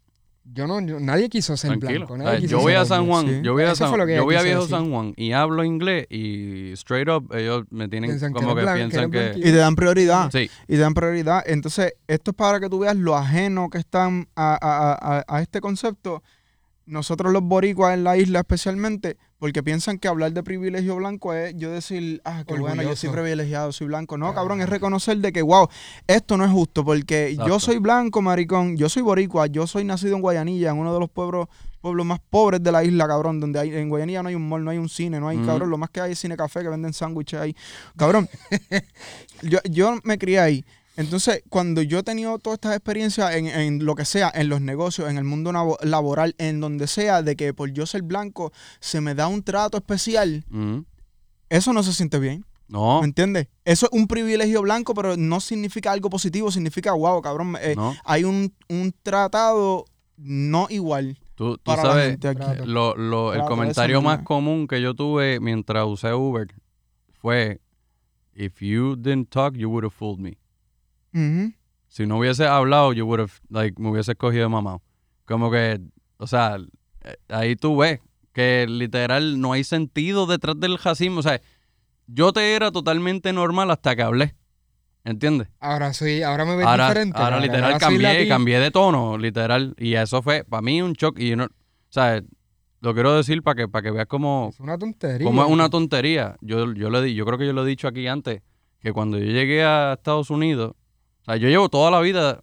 yo 0.45 0.66
no, 0.66 0.81
yo- 0.81 0.99
nadie 0.99 1.29
quiso 1.29 1.57
ser 1.57 1.79
tranquilo. 1.79 2.07
blanco. 2.07 2.16
Nadie 2.16 2.40
quiso 2.40 2.51
yo 2.53 2.61
voy 2.61 2.73
ser 2.73 2.81
a 2.83 2.85
San 2.85 3.05
blanco. 3.07 3.12
Juan, 3.23 3.27
Sí. 3.37 3.40
yo 3.45 3.53
voy 3.53 3.62
a, 3.62 3.75
San- 3.77 4.07
que 4.07 4.16
yo 4.16 4.25
voy 4.25 4.35
a 4.35 4.42
Viejo 4.42 4.61
decir. 4.62 4.77
San 4.77 4.90
Juan 4.90 5.14
y 5.16 5.33
hablo 5.33 5.62
inglés 5.62 6.07
y 6.11 6.73
straight 6.73 7.09
up 7.09 7.33
ellos 7.33 7.62
me 7.71 7.88
tienen 7.88 8.11
Piensan 8.11 8.33
que 8.33 8.40
como 8.40 8.55
que, 8.57 8.62
blanco, 8.62 8.77
piensan 8.79 9.11
que 9.12 9.33
que... 9.35 9.38
Y 9.38 9.42
te 9.42 9.53
dan 9.53 9.77
prioridad. 9.77 10.31
Sí, 10.33 10.51
Y 10.66 10.73
te 10.73 10.79
dan 10.79 10.95
prioridad. 10.95 11.45
Entonces, 11.47 11.95
esto 12.09 12.33
es 12.33 12.37
para 12.37 12.59
que 12.59 12.68
tú 12.68 12.81
veas 12.81 12.97
lo 12.97 13.16
ajeno 13.16 13.71
que 13.71 13.79
están 13.79 14.27
a, 14.35 14.59
a- 14.61 15.18
a- 15.18 15.25
a 15.29 15.42
este 15.42 15.61
concepto. 15.61 16.23
Nosotros 16.85 17.33
los 17.33 17.42
boricuas 17.42 17.95
en 17.95 18.03
la 18.05 18.16
isla 18.16 18.40
especialmente, 18.40 19.16
porque 19.38 19.62
piensan 19.62 19.99
que 19.99 20.09
hablar 20.09 20.33
de 20.33 20.42
privilegio 20.42 20.97
blanco 20.97 21.33
es 21.33 21.55
yo 21.57 21.71
decir, 21.71 22.21
ah, 22.25 22.45
qué 22.47 22.55
bueno, 22.55 22.83
yo 22.83 22.97
soy 22.97 23.11
privilegiado, 23.11 23.71
soy 23.73 23.87
blanco. 23.87 24.18
No, 24.18 24.29
Ah. 24.29 24.35
cabrón, 24.35 24.61
es 24.61 24.68
reconocer 24.68 25.18
de 25.18 25.33
que, 25.33 25.42
wow, 25.42 25.68
esto 26.07 26.37
no 26.37 26.45
es 26.45 26.51
justo, 26.51 26.85
porque 26.85 27.29
Exacto. 27.31 27.49
yo 27.49 27.61
soy 27.61 27.79
blanco, 27.79 28.21
maricón, 28.23 28.77
yo 28.77 28.88
soy 28.88 29.03
boricua, 29.03 29.47
yo 29.47 29.66
soy 29.66 29.85
nacido 29.85 30.16
en 30.16 30.23
Guayanilla, 30.23 30.71
en 30.71 30.79
uno 30.79 30.92
de 30.92 31.01
los 31.01 31.11
pueblos 31.11 31.49
pueblos 31.81 32.07
más 32.07 32.21
pobres 32.31 32.62
de 32.62 32.71
la 32.71 32.85
isla, 32.85 33.09
cabrón, 33.09 33.40
donde 33.40 33.59
hay, 33.59 33.75
en 33.75 33.88
Guayanilla 33.88 34.23
no 34.23 34.29
hay 34.29 34.37
un 34.37 34.49
mall, 34.49 34.62
no 34.64 34.71
hay 34.71 34.79
un 34.79 34.88
cine, 34.88 35.18
no 35.18 35.27
hay, 35.27 35.38
cabrón, 35.45 35.68
lo 35.68 35.77
más 35.79 35.90
que 35.90 36.01
hay 36.01 36.12
es 36.12 36.18
cine 36.21 36.37
café 36.37 36.62
que 36.62 36.68
venden 36.68 36.92
sándwiches 36.92 37.40
ahí. 37.40 37.57
Cabrón, 37.97 38.29
yo, 39.42 39.59
yo 39.68 39.99
me 40.05 40.16
crié 40.16 40.38
ahí. 40.38 40.64
Entonces, 40.96 41.42
cuando 41.48 41.81
yo 41.83 42.00
he 42.00 42.02
tenido 42.02 42.38
todas 42.38 42.57
estas 42.59 42.76
experiencias 42.76 43.35
en, 43.35 43.46
en 43.46 43.85
lo 43.85 43.94
que 43.94 44.05
sea, 44.05 44.31
en 44.35 44.48
los 44.48 44.61
negocios, 44.61 45.09
en 45.11 45.16
el 45.16 45.24
mundo 45.24 45.50
laboral, 45.83 46.35
en 46.38 46.61
donde 46.61 46.87
sea, 46.87 47.22
de 47.22 47.35
que 47.35 47.55
por 47.55 47.70
yo 47.72 47.87
ser 47.87 48.02
blanco 48.02 48.52
se 48.81 49.00
me 49.00 49.14
da 49.14 49.26
un 49.28 49.42
trato 49.42 49.78
especial, 49.78 50.44
mm, 50.50 50.78
eso 51.48 51.72
no 51.72 51.83
se 51.83 51.92
siente 51.94 52.18
bien. 52.18 52.44
no, 52.68 53.00
¿Me 53.00 53.07
entiendes? 53.07 53.48
Eso 53.64 53.87
es 53.90 53.98
un 53.98 54.07
privilegio 54.07 54.61
blanco, 54.62 54.92
pero 54.94 55.16
no 55.16 55.40
significa 55.40 55.92
algo 55.92 56.11
positivo, 56.11 56.50
significa, 56.50 56.92
wow, 56.92 57.22
cabrón, 57.22 57.57
eh, 57.61 57.74
no. 57.76 57.94
hay 58.05 58.24
un, 58.24 58.52
un 58.68 58.94
tratado 59.02 59.85
no 60.18 60.66
igual 60.70 61.18
Tú, 61.35 61.57
tú 61.57 61.62
para 61.64 61.83
la 61.85 61.88
sabes, 61.90 62.18
gente 62.20 62.66
lo, 62.66 62.94
lo- 62.96 63.33
el 63.33 63.40
comentario 63.44 64.02
más 64.02 64.20
común 64.22 64.68
que 64.68 64.81
yo 64.83 64.94
tuve 64.94 65.40
mientras 65.40 65.87
usé 65.87 66.12
Uber 66.12 66.46
fue, 67.20 67.61
if 68.35 68.61
you 68.61 68.94
didn't 68.96 69.31
talk, 69.31 69.55
you 69.55 69.70
would 69.70 69.85
have 69.85 69.94
fooled 69.94 70.20
me. 70.20 70.37
Ujú. 71.14 71.53
Si 71.88 72.07
no 72.07 72.18
hubiese 72.18 72.46
hablado, 72.46 72.92
yo 72.92 73.05
would 73.07 73.20
have, 73.20 73.33
like, 73.51 73.81
me 73.81 73.90
hubiese 73.90 74.14
cogido 74.14 74.44
de 74.44 74.48
mamá. 74.48 74.79
Como 75.27 75.51
que, 75.51 75.81
o 76.16 76.27
sea, 76.27 76.57
eh, 77.05 77.16
ahí 77.29 77.55
tú 77.57 77.77
ves 77.77 78.01
que 78.33 78.66
literal 78.68 79.40
no 79.40 79.53
hay 79.53 79.62
sentido 79.64 80.27
detrás 80.27 80.59
del 80.59 80.79
racismo. 80.79 81.20
O 81.20 81.22
sea, 81.22 81.40
yo 82.07 82.33
te 82.33 82.55
era 82.55 82.70
totalmente 82.72 83.33
normal 83.33 83.70
hasta 83.70 83.94
que 83.94 84.03
hablé. 84.03 84.35
¿Entiendes? 85.05 85.48
Ahora 85.59 85.92
soy, 85.92 86.22
ahora 86.22 86.44
me 86.44 86.55
ves 86.57 86.64
Ahora, 86.64 86.87
diferente. 86.88 87.18
ahora 87.18 87.40
literal 87.40 87.77
cambié, 87.79 88.29
cambié 88.29 88.61
de 88.61 88.70
tono, 88.70 89.18
literal. 89.18 89.75
Y 89.77 89.94
eso 89.94 90.22
fue 90.22 90.44
para 90.44 90.62
mí 90.62 90.81
un 90.81 90.92
shock. 90.92 91.18
Y 91.18 91.31
yo 91.31 91.37
no, 91.37 91.44
o 91.44 91.48
sea, 91.88 92.22
lo 92.81 92.94
quiero 92.94 93.14
decir 93.16 93.42
para 93.42 93.57
que, 93.57 93.68
para 93.68 93.83
que 93.83 93.90
veas 93.90 94.07
cómo, 94.07 94.51
Es 94.53 94.61
una 94.61 94.79
tontería. 94.79 95.27
cómo 95.27 95.44
es 95.44 95.51
una 95.51 95.68
tontería. 95.70 96.37
Yo, 96.40 96.72
yo, 96.72 96.88
le 96.88 97.03
di, 97.03 97.14
yo 97.14 97.27
creo 97.27 97.37
que 97.37 97.46
yo 97.46 97.53
lo 97.53 97.64
he 97.64 97.68
dicho 97.68 97.88
aquí 97.88 98.07
antes, 98.07 98.42
que 98.81 98.92
cuando 98.92 99.18
yo 99.18 99.25
llegué 99.27 99.64
a 99.64 99.94
Estados 99.94 100.31
Unidos, 100.31 100.75
o 101.22 101.24
sea, 101.24 101.37
yo 101.37 101.48
llevo 101.48 101.68
toda 101.68 101.90
la 101.90 102.00
vida 102.00 102.42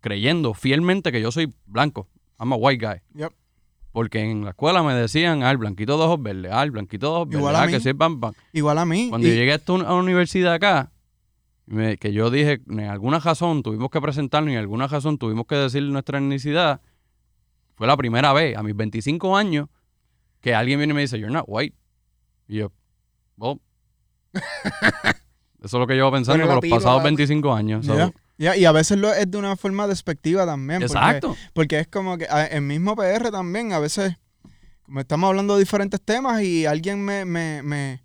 creyendo 0.00 0.54
fielmente 0.54 1.12
que 1.12 1.20
yo 1.20 1.30
soy 1.32 1.52
blanco. 1.66 2.08
I'm 2.38 2.52
a 2.52 2.56
white 2.56 2.84
guy. 2.84 3.00
Yep. 3.20 3.32
Porque 3.92 4.18
en 4.20 4.44
la 4.44 4.50
escuela 4.50 4.82
me 4.82 4.92
decían, 4.94 5.42
ah, 5.44 5.50
el 5.50 5.56
blanquito 5.56 5.96
de 5.96 6.04
ojos 6.04 6.20
verdes, 6.22 6.50
ah, 6.52 6.62
el 6.64 6.72
blanquito 6.72 7.06
de 7.06 7.12
ojos 7.12 7.28
verdes, 7.28 7.38
Igual 7.40 7.56
a 7.56 7.62
ah, 7.62 7.66
mí. 7.66 7.72
que 7.72 7.80
soy 7.80 7.92
bam, 7.92 8.20
bam. 8.20 8.34
Igual 8.52 8.78
a 8.78 8.84
mí. 8.84 9.08
Cuando 9.08 9.26
y- 9.26 9.30
yo 9.30 9.36
llegué 9.36 9.52
a 9.52 9.54
esta 9.56 9.72
uni- 9.72 9.84
a 9.84 9.88
la 9.90 9.94
universidad 9.94 10.52
acá, 10.54 10.90
me- 11.66 11.96
que 11.96 12.12
yo 12.12 12.28
dije, 12.30 12.60
en 12.68 12.80
alguna 12.80 13.20
razón 13.20 13.62
tuvimos 13.62 13.90
que 13.90 14.00
presentarnos 14.00 14.50
y 14.50 14.54
en 14.54 14.58
alguna 14.60 14.88
razón 14.88 15.16
tuvimos 15.16 15.46
que 15.46 15.54
decir 15.54 15.82
nuestra 15.84 16.18
etnicidad, 16.18 16.80
fue 17.76 17.86
la 17.86 17.96
primera 17.96 18.32
vez, 18.32 18.56
a 18.56 18.62
mis 18.64 18.74
25 18.76 19.36
años, 19.36 19.68
que 20.40 20.54
alguien 20.54 20.78
viene 20.80 20.90
y 20.92 20.94
me 20.94 21.00
dice, 21.02 21.18
you're 21.18 21.32
not 21.32 21.44
white. 21.46 21.76
Y 22.48 22.56
yo, 22.58 22.72
well, 23.36 23.60
eso 25.64 25.76
es 25.76 25.80
lo 25.80 25.86
que 25.86 25.94
llevo 25.94 26.12
pensando 26.12 26.38
por 26.46 26.54
los 26.56 26.60
pasados 26.78 26.98
la- 26.98 27.04
25 27.04 27.54
años. 27.54 27.86
so- 27.86 27.94
ya, 28.36 28.56
y 28.56 28.64
a 28.64 28.72
veces 28.72 28.98
lo 28.98 29.12
es 29.12 29.30
de 29.30 29.38
una 29.38 29.56
forma 29.56 29.86
despectiva 29.86 30.44
también. 30.44 30.80
porque- 30.88 30.92
Exacto. 30.98 31.36
Porque 31.52 31.78
es 31.80 31.86
como 31.88 32.18
que 32.18 32.26
el 32.50 32.62
mismo 32.62 32.94
PR 32.96 33.30
también, 33.30 33.72
a 33.72 33.78
veces, 33.78 34.14
como 34.82 35.00
estamos 35.00 35.28
hablando 35.28 35.54
de 35.54 35.60
diferentes 35.60 36.00
temas 36.00 36.42
y 36.42 36.66
alguien 36.66 37.02
me, 37.04 37.24
me, 37.24 37.62
me- 37.62 38.03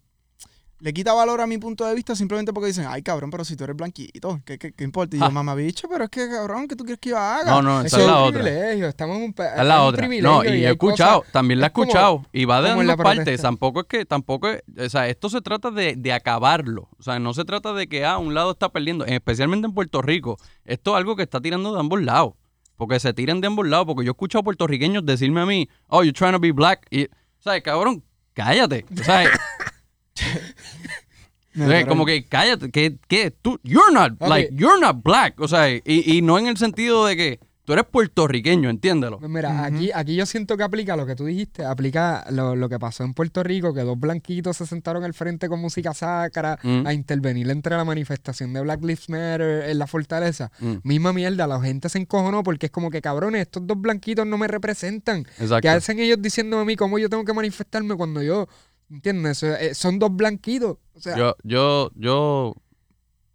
le 0.82 0.94
quita 0.94 1.14
valor 1.14 1.42
a 1.42 1.48
mi 1.48 1.58
punto 1.58 1.86
de 1.86 1.94
vista 1.94 2.16
simplemente 2.16 2.54
porque 2.54 2.68
dicen, 2.68 2.86
ay 2.88 3.02
cabrón, 3.02 3.30
pero 3.30 3.44
si 3.44 3.56
tú 3.56 3.64
eres 3.66 3.76
blanquito, 3.76 4.42
¿qué, 4.46 4.58
qué, 4.58 4.72
qué 4.72 4.84
importa? 4.84 5.16
Y 5.16 5.20
yo, 5.20 5.26
Ah. 5.26 5.30
mamá 5.30 5.54
bicho, 5.56 5.88
pero 5.90 6.06
es 6.06 6.10
que 6.10 6.30
cabrón, 6.30 6.68
¿qué 6.68 6.76
tú 6.76 6.84
quieres 6.86 7.00
que 7.00 7.10
yo 7.10 7.18
haga? 7.18 7.52
No, 7.52 7.62
no, 7.62 7.82
esa 7.82 7.98
es 7.98 8.04
es 8.04 8.08
la 8.10 8.22
un 8.22 8.28
otra. 8.30 8.42
privilegio. 8.42 8.88
Estamos 8.88 9.18
en 9.18 9.24
un 9.24 9.34
pa- 9.34 9.56
Es 9.56 9.66
la 9.66 9.84
otra. 9.84 9.98
privilegio 10.00 10.30
No, 10.32 10.44
y 10.46 10.66
he 10.66 10.70
escuchado, 10.70 11.20
cosas- 11.20 11.34
también 11.34 11.60
la 11.60 11.66
he 11.66 11.68
es 11.68 11.74
como- 11.74 11.84
escuchado. 11.88 12.26
y 12.32 12.46
va 12.46 12.62
de 12.62 12.70
ambas 12.70 12.96
partes. 12.98 13.42
Tampoco 13.42 13.82
es 13.82 13.86
que, 13.88 14.06
tampoco 14.06 14.48
es, 14.50 14.64
o 14.78 14.90
sea, 14.90 15.08
esto 15.10 15.30
se 15.30 15.42
trata 15.42 15.70
de, 15.72 15.96
de 15.98 16.14
acabarlo. 16.14 16.88
O 16.98 17.04
sea, 17.04 17.20
no 17.20 17.34
se 17.34 17.44
trata 17.46 17.74
de 17.74 17.88
que, 17.88 18.06
ah, 18.06 18.18
un 18.18 18.34
lado 18.34 18.52
está 18.52 18.70
perdiendo. 18.70 19.06
Especialmente 19.06 19.68
en 19.68 19.74
Puerto 19.74 20.02
Rico. 20.02 20.38
Esto 20.66 20.92
es 20.92 20.98
algo 20.98 21.16
que 21.16 21.24
está 21.24 21.42
tirando 21.42 21.74
de 21.74 21.80
ambos 21.80 22.02
lados. 22.02 22.34
Porque 22.78 22.98
se 23.02 23.14
tiran 23.14 23.42
de 23.42 23.48
ambos 23.48 23.68
lados. 23.68 23.86
Porque 23.86 24.06
yo 24.06 24.12
he 24.12 24.14
escuchado 24.14 24.44
puertorriqueños 24.44 25.06
decirme 25.06 25.42
a 25.42 25.46
mí, 25.46 25.68
oh, 25.88 26.04
you're 26.04 26.14
trying 26.14 26.32
to 26.32 26.40
be 26.40 26.54
black. 26.54 26.86
Y, 26.90 27.04
o 27.06 27.10
sea, 27.40 27.60
cabrón, 27.62 28.04
cállate. 28.34 28.86
O 28.98 29.04
sea, 29.04 29.24
como 31.88 32.06
que 32.06 32.26
cállate, 32.26 32.70
que, 32.72 32.98
que 33.08 33.32
tú, 33.32 33.60
you're 33.64 33.92
not, 33.94 34.14
like, 34.22 34.50
you're 34.56 34.80
not 34.80 35.02
black. 35.04 35.40
O 35.40 35.48
sea, 35.48 35.70
y, 35.70 35.82
y 35.86 36.22
no 36.22 36.38
en 36.38 36.48
el 36.48 36.58
sentido 36.58 37.06
de 37.06 37.18
que 37.18 37.40
tú 37.66 37.74
eres 37.74 37.86
puertorriqueño, 37.86 38.68
entiéndelo. 38.70 39.20
Pues 39.20 39.30
Mira, 39.30 39.64
aquí, 39.64 39.92
aquí 39.94 40.16
yo 40.16 40.26
siento 40.26 40.58
que 40.58 40.64
aplica 40.64 40.96
lo 40.96 41.06
que 41.06 41.16
tú 41.16 41.26
dijiste, 41.26 41.64
aplica 41.66 42.26
lo, 42.32 42.56
lo 42.56 42.68
que 42.68 42.80
pasó 42.80 43.04
en 43.04 43.14
Puerto 43.14 43.44
Rico, 43.44 43.76
que 43.76 43.82
dos 43.82 44.00
blanquitos 44.00 44.58
se 44.58 44.66
sentaron 44.66 45.04
al 45.04 45.14
frente 45.14 45.48
con 45.50 45.60
música 45.60 45.94
sacra 45.94 46.58
Mm. 46.64 46.88
a 46.88 46.94
intervenir 46.94 47.48
entre 47.52 47.76
la 47.76 47.86
manifestación 47.86 48.54
de 48.54 48.62
Black 48.62 48.82
Lives 48.82 49.08
Matter 49.10 49.70
en 49.70 49.78
la 49.78 49.86
fortaleza. 49.86 50.52
Mm, 50.60 50.74
Misma 50.84 51.14
mierda, 51.14 51.46
la 51.46 51.62
gente 51.62 51.90
se 51.90 52.00
encojonó 52.00 52.42
porque 52.42 52.68
es 52.68 52.72
como 52.72 52.90
que 52.90 53.02
cabrones, 53.02 53.42
estos 53.42 53.68
dos 53.68 53.80
blanquitos 53.80 54.26
no 54.26 54.38
me 54.40 54.48
representan. 54.48 55.20
exacto. 55.38 55.60
¿Qué 55.62 55.70
hacen 55.70 56.00
ellos 56.00 56.20
diciéndome 56.22 56.64
a 56.64 56.66
mí 56.66 56.76
cómo 56.76 56.98
yo 56.98 57.08
tengo 57.10 57.24
que 57.24 57.34
manifestarme 57.34 57.96
cuando 57.96 58.24
yo, 58.24 58.48
¿entiendes? 58.90 59.42
Eso, 59.44 59.56
eh, 59.56 59.74
son 59.74 60.00
dos 60.00 60.16
blanquitos. 60.16 60.78
O 60.96 61.00
sea, 61.00 61.16
Yo, 61.18 61.36
yo, 61.44 61.92
yo 61.96 62.54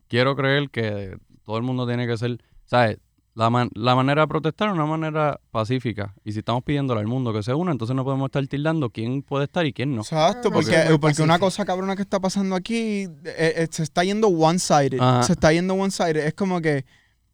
quiero 0.08 0.36
creer 0.36 0.70
que 0.70 1.16
todo 1.44 1.56
el 1.56 1.62
mundo 1.62 1.86
tiene 1.86 2.06
que 2.06 2.16
ser, 2.16 2.42
¿sabes? 2.66 2.98
La, 3.36 3.50
man- 3.50 3.70
la 3.74 3.96
manera 3.96 4.22
de 4.22 4.28
protestar 4.28 4.68
es 4.68 4.74
una 4.74 4.86
manera 4.86 5.40
pacífica. 5.50 6.14
Y 6.24 6.30
si 6.32 6.38
estamos 6.38 6.62
pidiéndole 6.62 7.00
al 7.00 7.08
mundo 7.08 7.32
que 7.32 7.42
se 7.42 7.52
una, 7.52 7.72
entonces 7.72 7.96
no 7.96 8.04
podemos 8.04 8.26
estar 8.28 8.46
tildando 8.46 8.90
quién 8.90 9.22
puede 9.22 9.44
estar 9.46 9.66
y 9.66 9.72
quién 9.72 9.94
no. 9.94 10.02
Exacto, 10.02 10.52
porque, 10.52 10.96
porque 11.00 11.20
una 11.22 11.40
cosa 11.40 11.64
cabrona 11.64 11.96
que 11.96 12.02
está 12.02 12.20
pasando 12.20 12.54
aquí 12.54 13.08
eh, 13.24 13.54
eh, 13.56 13.68
se 13.70 13.82
está 13.82 14.04
yendo 14.04 14.28
one-sided. 14.28 15.00
Ajá. 15.00 15.24
Se 15.24 15.32
está 15.32 15.52
yendo 15.52 15.74
one-sided. 15.74 16.18
Es 16.24 16.34
como 16.34 16.60
que, 16.60 16.84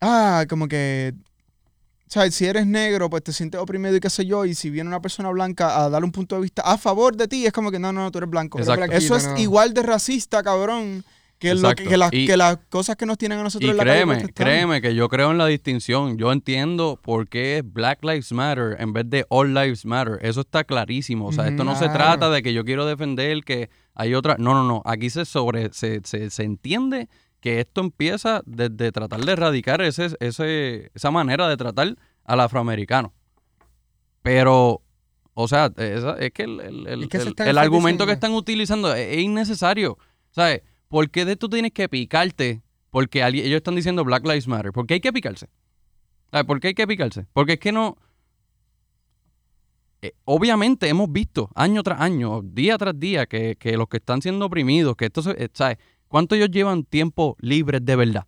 ah, 0.00 0.46
como 0.48 0.68
que, 0.68 1.12
sea, 2.12 2.30
si 2.30 2.44
eres 2.46 2.66
negro, 2.66 3.08
pues 3.08 3.22
te 3.22 3.32
sientes 3.32 3.60
oprimido 3.60 3.94
y 3.96 4.00
qué 4.00 4.10
sé 4.10 4.26
yo. 4.26 4.44
Y 4.44 4.54
si 4.54 4.68
viene 4.70 4.88
una 4.88 5.00
persona 5.00 5.30
blanca 5.30 5.82
a 5.84 5.88
dar 5.90 6.02
un 6.04 6.10
punto 6.12 6.34
de 6.36 6.42
vista 6.42 6.62
a 6.62 6.76
favor 6.76 7.16
de 7.16 7.28
ti, 7.28 7.46
es 7.46 7.52
como 7.52 7.70
que 7.70 7.78
no, 7.78 7.92
no, 7.92 8.10
tú 8.10 8.18
eres 8.18 8.30
blanco. 8.30 8.58
Exacto. 8.58 8.84
Eso 8.92 9.16
es 9.16 9.26
no. 9.28 9.38
igual 9.38 9.74
de 9.74 9.82
racista, 9.82 10.42
cabrón, 10.42 11.04
que, 11.38 11.54
lo 11.54 11.74
que, 11.74 11.96
las, 11.96 12.12
Y- 12.12 12.26
que 12.26 12.36
las 12.36 12.58
cosas 12.68 12.96
que 12.96 13.06
nos 13.06 13.16
tienen 13.16 13.38
a 13.38 13.42
nosotros 13.44 13.68
Y 13.68 13.70
en 13.70 13.76
la 13.78 13.82
créeme, 13.84 14.24
créeme 14.34 14.82
que 14.82 14.94
yo 14.94 15.08
creo 15.08 15.30
en 15.30 15.38
la 15.38 15.46
distinción. 15.46 16.18
Yo 16.18 16.32
entiendo 16.32 16.98
por 17.02 17.28
qué 17.28 17.58
es 17.58 17.72
Black 17.72 18.02
Lives 18.04 18.32
Matter 18.32 18.76
en 18.78 18.92
vez 18.92 19.08
de 19.08 19.24
All 19.30 19.54
Lives 19.54 19.86
Matter. 19.86 20.18
Eso 20.20 20.40
está 20.42 20.64
clarísimo. 20.64 21.26
O 21.28 21.32
sea, 21.32 21.48
esto 21.48 21.64
no 21.64 21.74
se 21.76 21.84
Claro. 21.86 21.94
trata 21.94 22.30
de 22.30 22.42
que 22.42 22.52
yo 22.52 22.64
quiero 22.64 22.84
defender 22.86 23.42
que 23.44 23.70
hay 23.94 24.14
otra. 24.14 24.36
No, 24.38 24.52
no, 24.52 24.64
no. 24.64 24.82
Aquí 24.84 25.08
se 25.10 25.24
sobre, 25.24 25.72
se, 25.72 26.00
se, 26.04 26.28
se 26.28 26.42
entiende 26.42 27.08
que 27.40 27.60
esto 27.60 27.80
empieza 27.80 28.42
desde 28.46 28.92
tratar 28.92 29.20
de 29.24 29.32
erradicar 29.32 29.80
ese, 29.82 30.08
ese, 30.20 30.90
esa 30.94 31.10
manera 31.10 31.48
de 31.48 31.56
tratar 31.56 31.96
al 32.24 32.40
afroamericano. 32.40 33.12
Pero, 34.22 34.82
o 35.34 35.48
sea, 35.48 35.72
esa- 35.76 36.18
es 36.18 36.32
que 36.32 36.42
el, 36.44 36.60
el- 36.60 36.86
el- 36.86 37.02
Es 37.04 37.08
que 37.08 37.20
se 37.20 37.32
el- 37.50 37.58
argumento 37.58 38.06
que 38.06 38.12
están 38.12 38.32
utilizando 38.34 38.94
es, 38.94 39.16
es 39.16 39.20
innecesario. 39.22 39.98
¿Sabes? 40.30 40.62
¿Por 40.88 41.10
qué 41.10 41.24
de 41.24 41.36
tú 41.36 41.48
tienes 41.48 41.72
que 41.72 41.88
picarte? 41.88 42.62
Porque 42.90 43.22
alguien- 43.22 43.46
ellos 43.46 43.56
están 43.58 43.74
diciendo 43.76 44.04
Black 44.04 44.24
Lives 44.24 44.46
Matter. 44.46 44.72
¿Por 44.72 44.86
qué 44.86 44.94
hay 44.94 45.00
que 45.00 45.12
picarse? 45.12 45.48
¿Sabes? 46.30 46.46
¿Por 46.46 46.60
qué 46.60 46.68
hay 46.68 46.74
que 46.74 46.86
picarse? 46.86 47.26
Porque 47.32 47.54
es 47.54 47.58
que 47.60 47.72
no... 47.72 47.96
eh, 50.02 50.12
obviamente 50.24 50.88
hemos 50.88 51.10
visto 51.12 51.50
año 51.54 51.82
tras 51.82 52.00
año, 52.00 52.42
día 52.42 52.78
tras 52.78 52.98
día, 52.98 53.26
que, 53.26 53.56
que 53.56 53.76
los 53.76 53.88
que 53.88 53.98
están 53.98 54.22
siendo 54.22 54.46
oprimidos, 54.46 54.96
que 54.96 55.06
esto 55.06 55.22
se... 55.22 55.30
eh, 55.32 55.48
¿Sabes? 55.52 55.78
¿Cuánto 56.10 56.34
ellos 56.34 56.50
llevan 56.50 56.82
tiempo 56.82 57.36
libres 57.40 57.84
de 57.84 57.94
verdad? 57.94 58.26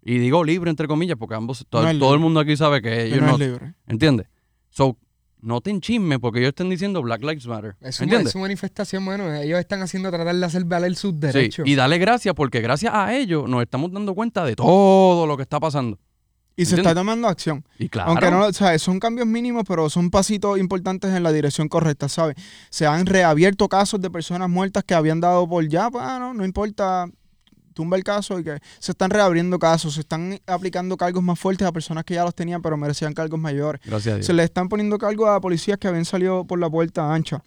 Y 0.00 0.18
digo 0.18 0.44
libre 0.44 0.70
entre 0.70 0.86
comillas 0.86 1.16
porque 1.18 1.34
ambos, 1.34 1.66
todo, 1.68 1.82
No 1.82 1.90
es 1.90 1.98
todo 1.98 2.14
el 2.14 2.20
mundo 2.20 2.38
aquí 2.38 2.56
sabe 2.56 2.80
que 2.80 3.06
ellos 3.06 3.20
no 3.20 3.32
no, 3.32 3.38
libre. 3.38 3.74
¿Entiendes? 3.88 4.28
So, 4.70 4.96
no 5.40 5.60
te 5.60 5.70
enchismes 5.70 6.20
porque 6.20 6.38
ellos 6.38 6.50
están 6.50 6.70
diciendo 6.70 7.02
Black 7.02 7.22
Lives 7.22 7.48
Matter. 7.48 7.74
es, 7.80 7.98
una, 8.00 8.20
es 8.20 8.34
una 8.36 8.42
manifestación, 8.42 9.02
mano. 9.04 9.34
Ellos 9.34 9.58
están 9.58 9.82
haciendo 9.82 10.08
tratar 10.12 10.36
de 10.36 10.46
hacer 10.46 10.64
valer 10.64 10.94
sus 10.94 11.10
Sí, 11.14 11.18
derechos. 11.18 11.66
y 11.66 11.74
dale 11.74 11.98
gracias 11.98 12.32
porque 12.32 12.60
gracias 12.60 12.94
a 12.94 13.12
ellos 13.16 13.48
nos 13.48 13.60
estamos 13.62 13.90
dando 13.90 14.14
cuenta 14.14 14.44
de 14.44 14.54
todo 14.54 15.26
lo 15.26 15.36
que 15.36 15.42
está 15.42 15.58
pasando. 15.58 15.98
Y 16.62 16.66
se 16.66 16.76
está 16.76 16.94
tomando 16.94 17.28
acción. 17.28 17.64
Y 17.78 17.88
claro, 17.88 18.10
Aunque 18.10 18.30
no, 18.30 18.46
o 18.46 18.52
sea, 18.52 18.78
son 18.78 18.98
cambios 19.00 19.26
mínimos, 19.26 19.64
pero 19.66 19.88
son 19.90 20.10
pasitos 20.10 20.58
importantes 20.58 21.12
en 21.14 21.22
la 21.22 21.32
dirección 21.32 21.68
correcta, 21.68 22.08
¿sabes? 22.08 22.36
Se 22.70 22.86
han 22.86 23.06
reabierto 23.06 23.68
casos 23.68 24.00
de 24.00 24.10
personas 24.10 24.48
muertas 24.50 24.84
que 24.84 24.94
habían 24.94 25.20
dado 25.20 25.48
por 25.48 25.66
ya, 25.68 25.90
pues, 25.90 26.04
ah, 26.06 26.18
no, 26.18 26.34
no 26.34 26.44
importa, 26.44 27.06
tumba 27.72 27.96
el 27.96 28.04
caso 28.04 28.38
y 28.38 28.44
que 28.44 28.58
se 28.78 28.92
están 28.92 29.10
reabriendo 29.10 29.58
casos, 29.58 29.94
se 29.94 30.00
están 30.00 30.38
aplicando 30.46 30.96
cargos 30.96 31.22
más 31.22 31.38
fuertes 31.38 31.66
a 31.66 31.72
personas 31.72 32.04
que 32.04 32.14
ya 32.14 32.24
los 32.24 32.34
tenían, 32.34 32.60
pero 32.60 32.76
merecían 32.76 33.14
cargos 33.14 33.38
mayores. 33.40 33.80
gracias 33.84 34.12
a 34.12 34.16
Dios. 34.16 34.26
Se 34.26 34.32
le 34.32 34.42
están 34.42 34.68
poniendo 34.68 34.98
cargos 34.98 35.28
a 35.28 35.40
policías 35.40 35.78
que 35.78 35.88
habían 35.88 36.04
salido 36.04 36.44
por 36.44 36.58
la 36.58 36.68
puerta 36.68 37.12
ancha. 37.14 37.42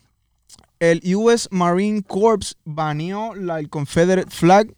El 0.79 1.01
US 1.15 1.47
Marine 1.51 2.01
Corps 2.01 2.57
baneó 2.65 3.35
la, 3.35 3.59
el 3.59 3.69
Confederate 3.69 4.29
flag 4.31 4.73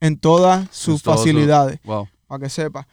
en 0.00 0.16
todas 0.18 0.68
sus 0.72 1.02
facilidades, 1.02 1.78
Wow. 1.84 2.08
para 2.26 2.42
que 2.44 2.48
sepa. 2.50 2.86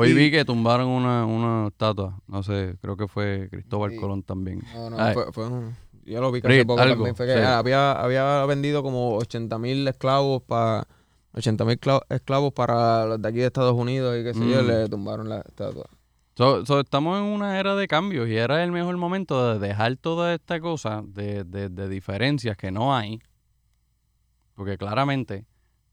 Hoy 0.00 0.10
Y- 0.10 0.14
vi 0.14 0.30
que 0.30 0.44
tumbaron 0.44 0.86
una, 0.86 1.26
una 1.26 1.66
estatua. 1.68 2.20
No 2.28 2.44
sé, 2.44 2.76
creo 2.80 2.96
que 2.96 3.08
fue 3.08 3.48
Cristóbal. 3.50 3.96
Colón 3.96 4.22
también. 4.22 4.62
No, 4.72 4.90
no, 4.90 4.96
Ay. 5.00 5.12
fue, 5.12 5.32
fue 5.32 5.48
un- 5.48 5.74
Yo 6.04 6.20
lo 6.20 6.30
vi 6.30 6.40
que 6.40 6.46
hace 6.46 6.64
poco 6.64 6.80
algo, 6.80 6.94
también. 6.94 7.16
Fue 7.16 7.26
que 7.26 7.34
sí. 7.34 7.40
había, 7.40 7.92
había 7.92 8.44
vendido 8.46 8.82
como 8.84 9.16
80 9.16 9.58
mil 9.58 9.86
esclavos 9.88 10.40
para... 10.42 10.86
80 11.34 11.64
mil 11.64 11.78
esclavos 12.10 12.52
para 12.52 13.06
los 13.06 13.20
de 13.20 13.28
aquí 13.28 13.38
de 13.38 13.46
Estados 13.46 13.74
Unidos 13.74 14.16
y 14.18 14.22
qué 14.24 14.34
sé 14.34 14.48
yo, 14.48 14.62
Mm. 14.62 14.66
le 14.68 14.88
tumbaron 14.88 15.28
la 15.28 15.40
estatua. 15.40 15.86
So- 16.36 16.64
so, 16.64 16.78
estamos 16.80 17.18
en 17.18 17.24
una 17.24 17.58
era 17.58 17.74
de 17.74 17.88
cambios 17.88 18.28
y 18.28 18.36
era 18.36 18.62
el 18.62 18.70
mejor 18.70 18.96
momento 18.98 19.52
de 19.52 19.58
dejar 19.66 19.96
toda 19.96 20.32
esta 20.32 20.60
cosa 20.60 21.02
de, 21.04 21.42
de- 21.42 21.68
de 21.70 21.88
diferencias 21.88 22.56
que 22.56 22.70
no 22.70 22.94
hay. 22.94 23.18
Porque 24.54 24.78
claramente, 24.78 25.44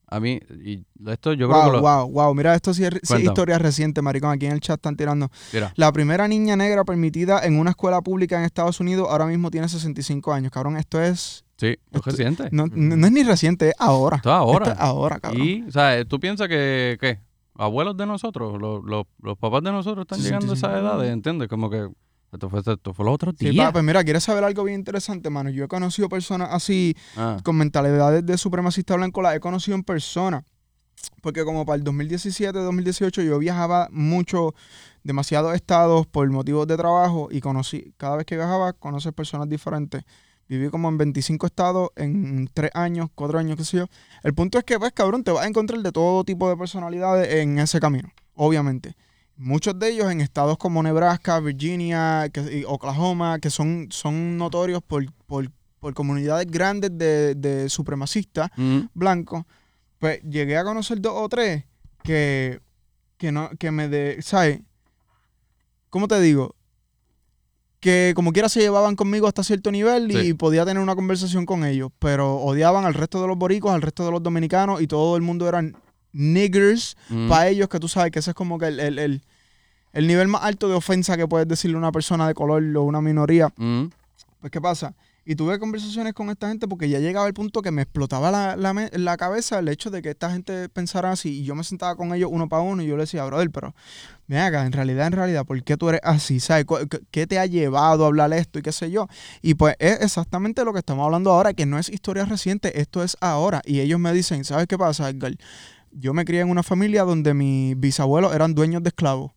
a 0.08 0.20
mí, 0.20 0.40
y 0.64 0.84
esto 1.08 1.34
yo 1.34 1.50
creo 1.50 1.66
que 1.66 1.72
lo... 1.72 1.82
wow, 1.82 2.10
wow. 2.10 2.34
Mira, 2.36 2.54
esto 2.56 2.74
sí 2.74 2.84
es, 2.86 2.92
sí 3.04 3.14
es 3.16 3.20
historia 3.24 3.58
reciente, 3.58 4.02
maricón. 4.02 4.32
Aquí 4.32 4.46
en 4.46 4.52
el 4.54 4.60
chat 4.60 4.78
están 4.78 4.96
tirando. 4.96 5.30
Mira, 5.54 5.74
La 5.76 5.92
primera 5.92 6.28
niña 6.28 6.56
negra 6.56 6.84
permitida 6.84 7.44
en 7.44 7.58
una 7.60 7.72
escuela 7.72 8.02
pública 8.02 8.38
en 8.38 8.44
Estados 8.46 8.80
Unidos 8.80 9.08
ahora 9.10 9.26
mismo 9.26 9.50
tiene 9.52 9.68
65 9.68 10.32
años. 10.34 10.52
Cabrón, 10.52 10.78
esto 10.78 11.02
es... 11.02 11.44
sí, 11.58 11.68
esto 11.92 12.00
es 12.00 12.06
reciente. 12.06 12.50
No, 12.52 12.68
no- 12.68 12.96
no 12.96 13.06
es 13.08 13.12
ni 13.12 13.24
reciente, 13.24 13.70
es 13.70 13.76
ahora. 13.80 14.18
Esto 14.18 14.30
es 14.30 14.36
ahora. 14.36 14.66
Esto 14.66 14.76
es 14.76 14.80
ahora, 14.82 15.20
cabrón. 15.20 15.42
Y, 15.44 15.64
o 15.64 15.72
sea, 15.72 16.06
tú 16.06 16.20
piensas 16.20 16.48
que, 16.48 16.98
¿qué? 17.02 17.20
Abuelos 17.58 17.96
de 17.96 18.06
nosotros, 18.06 18.62
los, 18.62 18.84
los, 18.84 19.06
los 19.22 19.38
papás 19.38 19.64
de 19.64 19.72
nosotros 19.72 20.04
están 20.04 20.20
llegando 20.20 20.52
a 20.52 20.56
65. 20.56 20.68
esas 20.68 20.82
edades, 20.84 21.12
¿entiendes? 21.14 21.48
Como 21.48 21.70
que 21.70 21.88
esto 22.32 22.50
fue, 22.50 22.60
esto 22.60 22.94
fue 22.94 23.06
los 23.06 23.14
otros 23.16 23.36
Sí, 23.40 23.50
días. 23.50 23.66
pa, 23.68 23.72
pues 23.74 23.84
mira, 23.84 24.04
¿quieres 24.04 24.24
saber 24.24 24.44
algo 24.44 24.64
bien 24.64 24.80
interesante, 24.80 25.30
mano? 25.30 25.50
Yo 25.50 25.64
he 25.66 25.68
conocido 25.68 26.10
personas 26.10 26.50
así, 26.52 26.96
Ah, 27.16 27.38
con 27.44 27.56
mentalidades 27.58 28.26
de 28.26 28.38
supremacista 28.38 28.96
blanco, 28.96 29.22
las 29.22 29.36
he 29.36 29.40
conocido 29.40 29.76
en 29.76 29.84
persona. 29.84 30.44
Porque 31.22 31.44
como 31.44 31.66
para 31.66 31.76
el 31.78 31.84
2017, 31.84 32.58
2018 32.58 33.22
yo 33.22 33.38
viajaba 33.40 33.90
mucho 33.92 34.54
demasiados 35.04 35.54
estados 35.54 36.08
por 36.08 36.28
motivos 36.30 36.66
de 36.68 36.78
trabajo 36.78 37.28
y 37.32 37.42
conocí, 37.42 37.94
cada 37.98 38.16
vez 38.18 38.26
que 38.26 38.36
viajaba, 38.36 38.74
conoces 38.74 39.14
personas 39.14 39.48
diferentes. 39.48 40.04
Viví 40.48 40.70
como 40.70 40.90
en 40.90 40.98
25 40.98 41.46
estados 41.48 41.90
en 41.96 42.48
3 42.54 42.72
años, 42.76 43.10
4 43.16 43.40
años, 43.40 43.58
qué 43.58 43.64
sé 43.66 43.78
yo. 43.78 43.86
El 44.24 44.34
punto 44.34 44.58
es 44.58 44.64
que, 44.64 44.78
pues, 44.80 44.92
cabrón, 44.94 45.24
te 45.24 45.32
vas 45.32 45.44
a 45.46 45.48
encontrar 45.48 45.80
de 45.82 45.92
todo 45.92 46.24
tipo 46.24 46.50
de 46.50 46.56
personalidades 46.58 47.34
en 47.36 47.58
ese 47.60 47.80
camino, 47.80 48.10
obviamente. 48.36 48.96
Muchos 49.38 49.78
de 49.78 49.90
ellos 49.90 50.10
en 50.12 50.22
estados 50.22 50.58
como 50.58 50.82
Nebraska, 50.82 51.40
Virginia, 51.42 52.30
que- 52.32 52.64
Oklahoma, 52.68 53.40
que 53.40 53.50
son, 53.50 53.88
son 53.92 54.38
notorios 54.38 54.82
por, 54.82 55.06
por, 55.26 55.52
por 55.80 55.94
comunidades 55.94 56.48
grandes 56.50 56.92
de, 56.98 57.36
de 57.36 57.70
supremacistas 57.70 58.50
Mm. 58.56 58.80
blancos. 58.94 59.44
Pues 60.00 60.22
llegué 60.24 60.58
a 60.58 60.64
conocer 60.64 61.02
dos 61.02 61.14
o 61.16 61.28
tres 61.30 61.66
que, 62.04 62.62
que, 63.18 63.32
no, 63.32 63.50
que 63.60 63.72
me 63.72 63.90
de, 63.90 64.22
¿sabes? 64.22 64.62
¿Cómo 65.90 66.08
te 66.08 66.20
digo? 66.22 66.56
Que 67.80 68.14
como 68.16 68.32
quiera 68.34 68.50
se 68.50 68.62
llevaban 68.62 68.96
conmigo 68.96 69.28
hasta 69.28 69.44
cierto 69.44 69.72
nivel 69.72 70.12
y 70.12 70.22
Sí. 70.28 70.34
podía 70.34 70.66
tener 70.66 70.82
una 70.82 70.96
conversación 70.96 71.46
con 71.46 71.64
ellos, 71.66 71.92
pero 72.00 72.36
odiaban 72.38 72.86
al 72.86 72.94
resto 72.94 73.22
de 73.22 73.28
los 73.28 73.38
boricos, 73.38 73.72
al 73.74 73.82
resto 73.82 74.06
de 74.06 74.12
los 74.12 74.24
dominicanos 74.24 74.82
y 74.82 74.88
todo 74.88 75.16
el 75.18 75.22
mundo 75.22 75.48
eran 75.48 75.76
niggers 76.16 76.96
Mm. 77.10 77.30
para 77.30 77.48
ellos, 77.50 77.70
que 77.70 77.80
tú 77.80 77.88
sabes 77.88 78.12
que 78.12 78.20
ese 78.20 78.32
es 78.32 78.36
como 78.36 78.58
que 78.58 78.68
el, 78.68 78.80
el- 78.80 79.00
el- 79.00 79.22
el 79.94 80.08
nivel 80.08 80.28
más 80.28 80.44
alto 80.44 80.68
de 80.68 80.76
ofensa 80.76 81.16
que 81.18 81.28
puedes 81.28 81.48
decirle 81.48 81.76
a 81.76 81.80
una 81.80 81.92
persona 81.92 82.28
de 82.28 82.34
color 82.34 82.64
o 82.76 82.84
una 82.84 83.02
minoría. 83.02 83.50
Mm. 83.58 83.86
Pues, 84.42 84.52
¿qué 84.52 84.60
pasa? 84.62 84.94
Y 85.28 85.34
tuve 85.36 85.58
conversaciones 85.58 86.14
con 86.14 86.30
esta 86.30 86.50
gente 86.50 86.68
porque 86.68 86.88
ya 86.88 87.00
llegaba 87.00 87.26
el 87.26 87.34
punto 87.34 87.64
que 87.64 87.72
me 87.72 87.82
explotaba 87.82 88.30
la, 88.30 88.56
la 88.56 88.90
la 88.92 89.18
cabeza 89.18 89.58
el 89.58 89.68
hecho 89.70 89.90
de 89.90 90.04
que 90.04 90.12
esta 90.12 90.30
gente 90.30 90.70
pensara 90.70 91.12
así. 91.12 91.40
Y 91.40 91.44
yo 91.46 91.56
me 91.56 91.64
sentaba 91.64 91.96
con 91.96 92.14
ellos 92.14 92.30
uno 92.32 92.48
para 92.48 92.62
uno 92.62 92.84
y 92.84 92.88
yo 92.88 92.96
le 92.96 93.04
decía, 93.04 93.26
brother, 93.26 93.50
pero 93.50 93.74
ven 94.28 94.38
acá, 94.40 94.68
en 94.68 94.72
realidad, 94.72 95.08
en 95.08 95.14
realidad, 95.14 95.44
¿por 95.46 95.64
qué 95.64 95.78
tú 95.78 95.90
eres 95.90 96.02
así? 96.04 96.40
¿Sabes? 96.40 96.66
¿Cu- 96.66 96.88
qué- 96.88 97.00
¿Qué 97.10 97.26
te 97.26 97.40
ha 97.40 97.48
llevado 97.48 98.04
a 98.04 98.08
hablar 98.08 98.32
esto 98.34 98.60
y 98.60 98.62
qué 98.62 98.72
sé 98.72 98.92
yo? 98.92 99.08
Y 99.42 99.56
pues 99.56 99.76
es 99.80 100.00
exactamente 100.02 100.64
lo 100.64 100.74
que 100.74 100.80
estamos 100.80 101.04
hablando 101.06 101.32
ahora, 101.32 101.54
que 101.54 101.66
no 101.66 101.80
es 101.80 101.90
historia 101.90 102.26
reciente, 102.26 102.80
esto 102.80 103.02
es 103.02 103.18
ahora. 103.20 103.62
Y 103.66 103.80
ellos 103.80 104.00
me 104.00 104.14
dicen, 104.14 104.44
¿sabes 104.44 104.68
qué 104.68 104.78
pasa, 104.78 105.10
Edgar? 105.10 105.34
Yo 105.98 106.14
me 106.14 106.26
crié 106.26 106.42
en 106.42 106.50
una 106.50 106.62
familia 106.64 107.04
donde 107.04 107.34
mis 107.34 107.80
bisabuelos 107.80 108.34
eran 108.36 108.54
dueños 108.54 108.84
de 108.84 108.90
esclavos. 108.90 109.32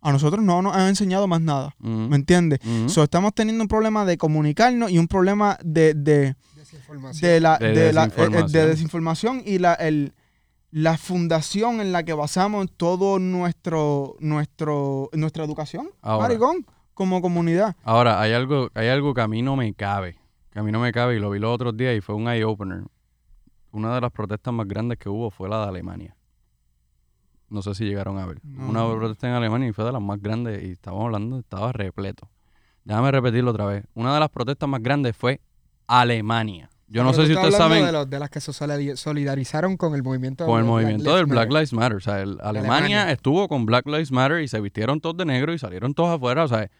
A 0.00 0.10
nosotros 0.10 0.42
no 0.44 0.60
nos 0.62 0.74
han 0.74 0.88
enseñado 0.88 1.28
más 1.28 1.40
nada. 1.40 1.76
Mm. 1.78 2.08
¿Me 2.08 2.16
entiendes? 2.16 2.58
Mm. 2.64 2.88
So, 2.88 3.04
estamos 3.04 3.32
teniendo 3.34 3.62
un 3.62 3.68
problema 3.68 4.04
de 4.04 4.18
comunicarnos 4.18 4.90
y 4.90 4.98
un 4.98 5.06
problema 5.06 5.56
de, 5.62 5.94
de, 5.94 6.34
Desinformación. 6.56 7.30
de 7.30 7.40
la, 7.40 7.58
De 7.58 7.68
de 7.72 7.92
la- 7.92 8.04
eh, 8.04 8.06
eh, 8.06 8.10
desinformación. 8.16 8.52
de 8.52 8.66
desinformación 8.66 9.42
y 9.46 9.58
la, 9.58 9.74
el, 9.74 10.12
la 10.72 10.98
fundación 10.98 11.80
en 11.80 11.92
la 11.92 12.02
que 12.02 12.14
basamos 12.14 12.66
todo 12.76 13.20
nuestro, 13.20 14.16
nuestro, 14.18 15.08
nuestra 15.12 15.44
educación, 15.44 15.88
Ahora. 16.00 16.26
maricón, 16.26 16.66
como 16.94 17.22
comunidad. 17.22 17.76
Ahora, 17.84 18.20
hay 18.20 18.32
algo, 18.32 18.70
hay 18.74 18.88
algo 18.88 19.14
que 19.14 19.20
a 19.20 19.28
mí 19.28 19.40
no 19.42 19.54
me 19.54 19.72
cabe. 19.74 20.16
Que 20.50 20.58
a 20.58 20.62
mí 20.64 20.72
no 20.72 20.80
me 20.80 20.90
cabe 20.92 21.16
y 21.16 21.20
lo 21.20 21.30
vi 21.30 21.38
los 21.38 21.54
otros 21.54 21.76
días 21.76 21.96
y 21.96 22.00
fue 22.00 22.14
un 22.16 22.28
eye-opener. 22.28 22.82
Una 23.72 23.94
de 23.94 24.00
las 24.00 24.12
protestas 24.12 24.52
más 24.54 24.68
grandes 24.68 24.98
que 24.98 25.08
hubo 25.08 25.30
fue 25.30 25.48
la 25.48 25.62
de 25.62 25.68
Alemania. 25.68 26.14
No 27.48 27.60
sé 27.62 27.74
si 27.74 27.84
llegaron 27.84 28.18
a 28.18 28.26
ver. 28.26 28.38
No. 28.44 28.68
Una 28.68 28.86
protesta 28.98 29.28
en 29.28 29.34
Alemania 29.34 29.68
y 29.68 29.72
fue 29.72 29.84
de 29.84 29.92
las 29.92 30.00
más 30.00 30.20
grandes 30.20 30.62
y 30.62 30.70
estábamos 30.72 31.06
hablando, 31.06 31.38
estaba 31.38 31.72
repleto. 31.72 32.28
Déjame 32.84 33.10
repetirlo 33.10 33.50
otra 33.50 33.66
vez. 33.66 33.84
Una 33.94 34.14
de 34.14 34.20
las 34.20 34.30
protestas 34.30 34.68
más 34.68 34.82
grandes 34.82 35.16
fue 35.16 35.40
Alemania. 35.86 36.70
Yo 36.88 37.04
no 37.04 37.12
sé 37.14 37.26
si 37.26 37.32
ustedes 37.32 37.54
saben 37.56 37.86
De, 37.86 37.92
los- 37.92 38.08
de 38.10 38.18
las 38.18 38.28
que 38.28 38.40
se 38.40 38.52
solidari- 38.52 38.96
solidarizaron 38.96 39.76
con 39.78 39.94
el 39.94 40.02
movimiento 40.02 40.44
con 40.44 40.58
el 40.60 40.66
movimiento 40.66 41.14
del 41.16 41.24
Black. 41.26 41.48
Lives 41.50 41.72
Matter. 41.72 41.96
O 41.96 42.00
sea, 42.00 42.20
el- 42.20 42.38
Alemania, 42.42 42.76
Alemania. 42.76 43.10
estuvo 43.12 43.48
con 43.48 43.64
Black 43.64 43.86
Lives 43.86 44.12
Matter 44.12 44.42
y 44.42 44.48
se 44.48 44.60
vistieron 44.60 45.00
todos 45.00 45.16
de 45.16 45.24
negro 45.24 45.54
y 45.54 45.58
salieron 45.58 45.94
todos 45.94 46.10
afuera. 46.16 46.44
O 46.44 46.48
sea, 46.48 46.70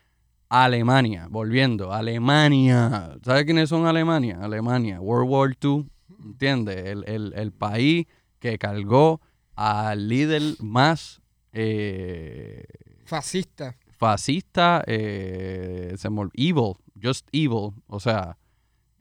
Alemania, 0.51 1.29
volviendo, 1.31 1.93
Alemania. 1.95 3.17
¿Sabes 3.25 3.45
quiénes 3.45 3.71
son 3.71 3.87
Alemania? 3.87 4.39
Alemania, 4.43 5.01
World 5.01 5.31
War 5.31 5.57
II, 5.63 5.87
¿entiendes? 6.23 6.85
El, 6.87 7.05
el- 7.07 7.33
el 7.37 7.53
país 7.53 8.07
que 8.39 8.59
cargó 8.59 9.21
al 9.55 10.09
líder 10.09 10.43
más 10.61 11.21
eh, 11.53 12.65
Fascista. 13.05 13.77
fascista, 13.99 14.83
eh, 14.87 15.95
evil, 16.35 16.75
just 17.01 17.29
evil. 17.33 17.73
O 17.87 18.01
sea, 18.01 18.39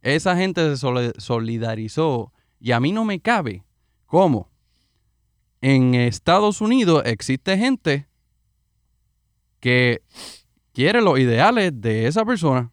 esa 0.01 0.36
gente 0.36 0.62
se 0.75 0.77
soli- 0.86 1.13
solidarizó 1.17 2.34
y 2.60 2.71
a 2.73 2.79
mí 2.79 2.91
no 2.91 3.05
me 3.05 3.19
cabe 3.19 3.63
cómo 4.05 4.49
en 5.62 5.93
Estados 5.95 6.60
Unidos 6.62 7.03
existe 7.05 7.57
gente 7.57 8.07
que 9.60 10.01
quiere 10.73 11.01
los 11.01 11.19
ideales 11.19 11.71
de 11.79 12.07
esa 12.07 12.25
persona. 12.25 12.71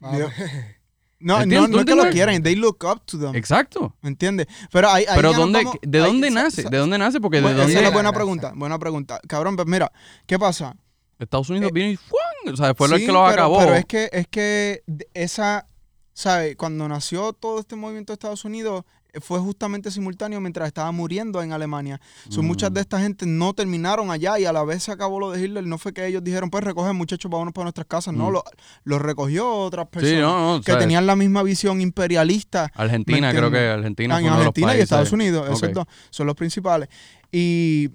No, 1.22 1.40
¿Entiendes? 1.40 1.60
no, 1.60 1.66
¿Tú 1.66 1.72
no 1.72 1.80
es 1.80 1.86
que 1.86 1.94
lo 1.94 2.10
quieren, 2.10 2.42
they 2.42 2.56
look 2.56 2.78
up 2.84 3.00
to 3.06 3.18
them. 3.18 3.34
Exacto. 3.34 3.94
¿Me 4.02 4.08
entiendes? 4.10 4.46
Pero 4.70 4.88
ahí, 4.90 5.04
ahí 5.08 5.14
Pero 5.16 5.32
¿dónde, 5.32 5.64
¿de 5.82 5.98
dónde 5.98 6.30
nace? 6.30 6.62
¿De 6.68 6.76
dónde 6.78 6.98
nace? 6.98 7.20
Porque 7.20 7.36
de 7.38 7.42
Bueno, 7.42 7.58
dónde 7.58 7.72
esa 7.74 7.86
es 7.86 7.92
buena 7.92 8.12
pregunta, 8.12 8.52
buena 8.54 8.78
pregunta. 8.78 9.20
Cabrón, 9.28 9.56
pues 9.56 9.68
mira, 9.68 9.90
¿qué 10.26 10.38
pasa? 10.38 10.76
Estados 11.18 11.48
Unidos 11.50 11.70
Eh, 11.70 11.72
vino 11.72 11.88
y 11.90 11.96
¡fuan! 11.96 12.52
O 12.52 12.56
sea, 12.56 12.74
fue 12.74 12.88
el 12.88 12.94
Sí, 12.98 13.06
que 13.06 13.12
los 13.12 13.22
pero- 13.30 13.42
acabó. 13.42 13.58
Pero 13.60 13.74
es 13.76 13.84
que, 13.86 14.10
es 14.12 14.26
que 14.28 14.82
de- 14.86 15.08
esa, 15.14 15.68
¿sabes? 16.12 16.56
Cuando 16.56 16.88
nació 16.88 17.32
todo 17.32 17.60
este 17.60 17.76
movimiento 17.76 18.12
de 18.12 18.14
Estados 18.14 18.44
Unidos, 18.44 18.84
fue 19.20 19.38
justamente 19.40 19.90
simultáneo 19.90 20.40
mientras 20.40 20.66
estaba 20.68 20.90
muriendo 20.92 21.42
en 21.42 21.52
Alemania. 21.52 22.00
So, 22.30 22.42
Mm. 22.42 22.46
Muchas 22.46 22.72
de 22.72 22.80
esta 22.80 22.98
gente 23.00 23.26
no 23.26 23.52
terminaron 23.54 24.10
allá 24.10 24.38
y 24.38 24.44
a 24.46 24.52
la 24.52 24.64
vez 24.64 24.84
se 24.84 24.92
acabó 24.92 25.20
lo 25.20 25.30
de 25.30 25.42
Hitler. 25.44 25.66
No 25.66 25.76
fue 25.78 25.92
que 25.92 26.06
ellos 26.06 26.24
dijeron, 26.24 26.48
pues 26.50 26.64
recogen 26.64 26.96
muchachos, 26.96 27.30
vámonos 27.30 27.52
para 27.52 27.64
nuestras 27.64 27.86
casas. 27.86 28.14
No, 28.14 28.30
Mm. 28.30 28.32
lo, 28.32 28.44
lo 28.84 28.98
recogió 28.98 29.50
otras 29.54 29.88
personas 29.88 30.14
Sí, 30.16 30.20
no, 30.20 30.38
no. 30.38 30.54
o 30.56 30.60
que 30.62 30.74
tenían 30.76 31.06
la 31.06 31.16
misma 31.16 31.42
visión 31.42 31.80
imperialista 31.80 32.70
Argentina, 32.74 33.32
¿me 33.32 33.38
creo 33.38 33.50
que? 33.50 33.58
Argentina 33.68 34.14
en 34.16 34.20
fue 34.22 34.28
uno 34.30 34.38
de 34.38 34.44
los 34.44 34.48
Argentina 34.48 34.76
y. 34.76 34.80
Estados 34.80 35.12
Unidos. 35.12 35.60
Dos 35.74 35.86
son 36.10 36.26
los 36.26 36.36
principales. 36.36 36.88
Y 37.30 37.90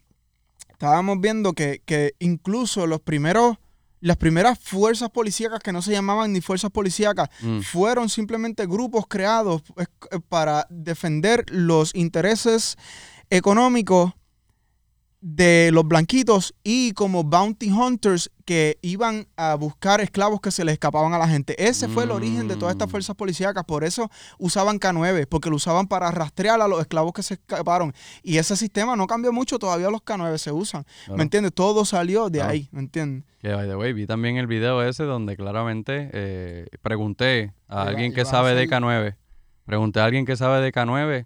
estábamos 0.69 1.19
viendo 1.19 1.53
que, 1.53 1.81
que 1.85 2.13
incluso 2.19 2.85
los 2.87 3.01
primeros, 3.01 3.57
las 3.99 4.17
primeras 4.17 4.59
fuerzas 4.59 5.09
policíacas 5.09 5.59
que 5.61 5.71
no 5.73 5.81
se 5.81 5.91
llamaban 5.91 6.31
ni 6.33 6.41
fuerzas 6.41 6.69
policíacas, 6.71 7.29
Mm. 7.41 7.61
fueron 7.61 8.09
simplemente 8.09 8.65
grupos 8.67 9.05
creados 9.07 9.63
eh, 9.77 9.85
para 10.29 10.67
defender 10.69 11.43
los 11.49 11.93
intereses 11.95 12.77
económicos 13.29 14.13
de 15.19 15.71
los 15.73 15.83
blanquitos 15.87 16.53
y 16.63 16.91
como 16.91 17.23
bounty 17.23 17.71
hunters 17.71 18.29
que 18.45 18.77
iban 18.83 19.27
a 19.35 19.55
buscar 19.55 19.99
esclavos 19.99 20.39
que 20.39 20.51
se 20.51 20.63
les 20.63 20.73
escapaban 20.73 21.13
a 21.13 21.17
la 21.17 21.27
gente. 21.27 21.55
Ese 21.67 21.87
fue 21.87 22.03
el 22.03 22.11
origen 22.11 22.47
de 22.47 22.55
todas 22.55 22.73
estas 22.73 22.87
Mm. 22.87 22.91
fuerzas 22.91 23.15
policíacas. 23.15 23.63
Por 23.65 23.83
eso 23.83 24.09
usaban 24.37 24.79
K9, 24.79 25.25
porque 25.27 25.49
lo 25.49 25.55
usaban 25.55 25.87
para 25.87 26.11
rastrear 26.11 26.61
a 26.61 26.67
los 26.67 26.79
esclavos 26.79 27.13
que 27.13 27.23
se 27.23 27.33
escaparon. 27.33 27.93
Y 28.21 28.37
ese 28.37 28.55
sistema 28.55 28.95
no 28.95 29.07
cambió 29.07 29.33
mucho, 29.33 29.57
todavía 29.57 29.89
los 29.89 30.01
K9 30.01 30.37
se 30.37 30.51
usan. 30.51 30.83
Claro. 31.05 31.17
¿Me 31.17 31.23
entiendes? 31.23 31.51
Todo 31.53 31.83
salió 31.83 32.29
de 32.29 32.37
Claro. 32.39 32.51
ahí, 32.53 32.69
¿me 32.71 32.81
entiendes? 32.81 33.25
Que 33.39 33.49
by 33.53 33.67
the 33.67 33.75
way, 33.75 33.93
vi 33.93 34.05
también 34.05 34.37
el 34.37 34.47
video 34.47 34.83
ese 34.83 35.03
donde 35.03 35.35
claramente 35.35 36.09
eh, 36.13 36.67
pregunté 36.81 37.53
a 37.67 37.81
Iba- 37.81 37.89
alguien 37.89 38.13
que 38.13 38.21
a 38.21 38.25
sabe 38.25 38.51
de 38.53 38.63
hacer- 38.65 38.69
K9. 38.69 39.15
Pregunté 39.65 39.99
a 39.99 40.05
alguien 40.05 40.25
que 40.25 40.37
sabe 40.37 40.61
de 40.61 40.71
K9 40.71 41.25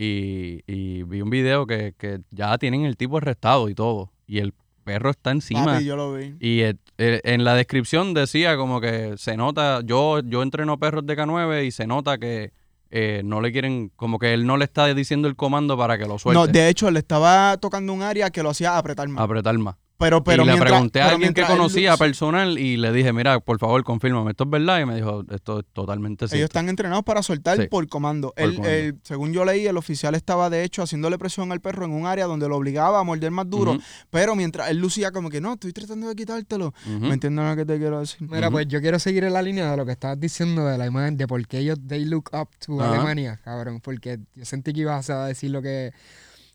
y, 0.00 0.62
y 0.68 1.02
vi 1.02 1.22
un 1.22 1.28
video 1.28 1.66
que, 1.66 1.92
que 1.98 2.20
ya 2.30 2.56
tienen 2.56 2.84
el 2.84 2.96
tipo 2.96 3.16
arrestado 3.16 3.68
y 3.68 3.74
todo. 3.74 4.12
Y 4.28 4.38
el 4.38 4.54
perro 4.84 5.10
está 5.10 5.32
encima. 5.32 5.64
Papi, 5.64 5.84
yo 5.84 5.96
lo 5.96 6.14
vi. 6.14 6.36
Y 6.38 6.60
eh, 6.60 6.76
en 6.96 7.42
la 7.42 7.56
descripción 7.56 8.14
decía 8.14 8.56
como 8.56 8.80
que 8.80 9.14
se 9.18 9.36
nota, 9.36 9.80
yo, 9.84 10.20
yo 10.20 10.42
entreno 10.44 10.78
perros 10.78 11.04
de 11.04 11.16
K9 11.16 11.66
y 11.66 11.72
se 11.72 11.88
nota 11.88 12.16
que 12.16 12.52
eh, 12.92 13.22
no 13.24 13.40
le 13.40 13.50
quieren, 13.50 13.90
como 13.96 14.20
que 14.20 14.34
él 14.34 14.46
no 14.46 14.56
le 14.56 14.66
está 14.66 14.86
diciendo 14.94 15.26
el 15.26 15.34
comando 15.34 15.76
para 15.76 15.98
que 15.98 16.06
lo 16.06 16.16
suelte. 16.16 16.38
No, 16.38 16.46
de 16.46 16.68
hecho, 16.68 16.92
le 16.92 17.00
estaba 17.00 17.56
tocando 17.56 17.92
un 17.92 18.02
área 18.02 18.30
que 18.30 18.44
lo 18.44 18.50
hacía 18.50 18.78
apretar 18.78 19.08
más. 19.08 19.20
apretar 19.24 19.58
más. 19.58 19.74
Pero, 19.98 20.22
pero 20.22 20.44
y 20.44 20.46
le 20.46 20.52
mientras- 20.52 20.70
pregunté 20.70 21.00
a 21.02 21.10
alguien 21.10 21.34
que 21.34 21.42
conocía 21.42 21.96
personal 21.96 22.56
y 22.56 22.76
le 22.76 22.92
dije, 22.92 23.12
mira, 23.12 23.40
por 23.40 23.58
favor, 23.58 23.82
confírmame, 23.82 24.30
¿esto 24.30 24.44
es 24.44 24.50
verdad? 24.50 24.80
Y 24.80 24.86
me 24.86 24.94
dijo, 24.94 25.24
esto 25.30 25.58
es 25.58 25.66
totalmente 25.72 26.26
Ellos 26.26 26.30
cierto. 26.30 26.44
están 26.46 26.68
entrenados 26.68 27.02
para 27.02 27.20
soltar 27.22 27.60
Sí. 27.60 27.66
por 27.68 27.88
comando. 27.88 28.32
Por 28.36 28.44
El- 28.44 28.54
comando. 28.54 28.72
el- 28.72 28.98
según 29.02 29.32
yo 29.32 29.44
leí, 29.44 29.66
el 29.66 29.76
oficial 29.76 30.14
estaba 30.14 30.50
de 30.50 30.62
hecho 30.62 30.82
haciéndole 30.82 31.18
presión 31.18 31.50
al 31.50 31.60
perro 31.60 31.84
en 31.84 31.90
un 31.90 32.06
área 32.06 32.26
donde 32.26 32.48
lo 32.48 32.56
obligaba 32.56 33.00
a 33.00 33.02
morder 33.02 33.32
más 33.32 33.50
duro. 33.50 33.76
Pero 34.10 34.36
mientras 34.36 34.70
él 34.70 34.78
lucía 34.78 35.10
como 35.10 35.30
que 35.30 35.40
no, 35.40 35.54
estoy 35.54 35.72
tratando 35.72 36.06
de 36.08 36.14
quitártelo. 36.14 36.72
ujú. 36.86 37.00
¿Me 37.00 37.14
entiendes 37.14 37.44
lo 37.44 37.56
que 37.56 37.64
te 37.66 37.78
quiero 37.78 37.98
decir? 37.98 38.18
Mira, 38.30 38.50
pues 38.52 38.68
yo 38.68 38.80
quiero 38.80 39.00
seguir 39.00 39.24
en 39.24 39.32
la 39.32 39.42
línea 39.42 39.68
de 39.70 39.76
lo 39.76 39.84
que 39.84 39.92
estabas 39.92 40.20
diciendo 40.20 40.64
de 40.64 40.78
la 40.78 40.86
imagen, 40.86 41.16
de 41.16 41.26
por 41.26 41.44
qué 41.48 41.58
ellos 41.58 41.78
they 41.88 42.04
look 42.04 42.30
up 42.32 42.48
to. 42.64 42.80
Alemania, 42.80 43.40
cabrón. 43.42 43.80
Porque 43.80 44.20
yo 44.36 44.44
sentí 44.44 44.72
que 44.72 44.82
ibas 44.82 45.10
a 45.10 45.26
decir 45.26 45.50
lo 45.50 45.60
que. 45.60 45.92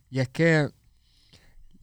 Y 0.09 0.19
es 0.19 0.29
que 0.29 0.69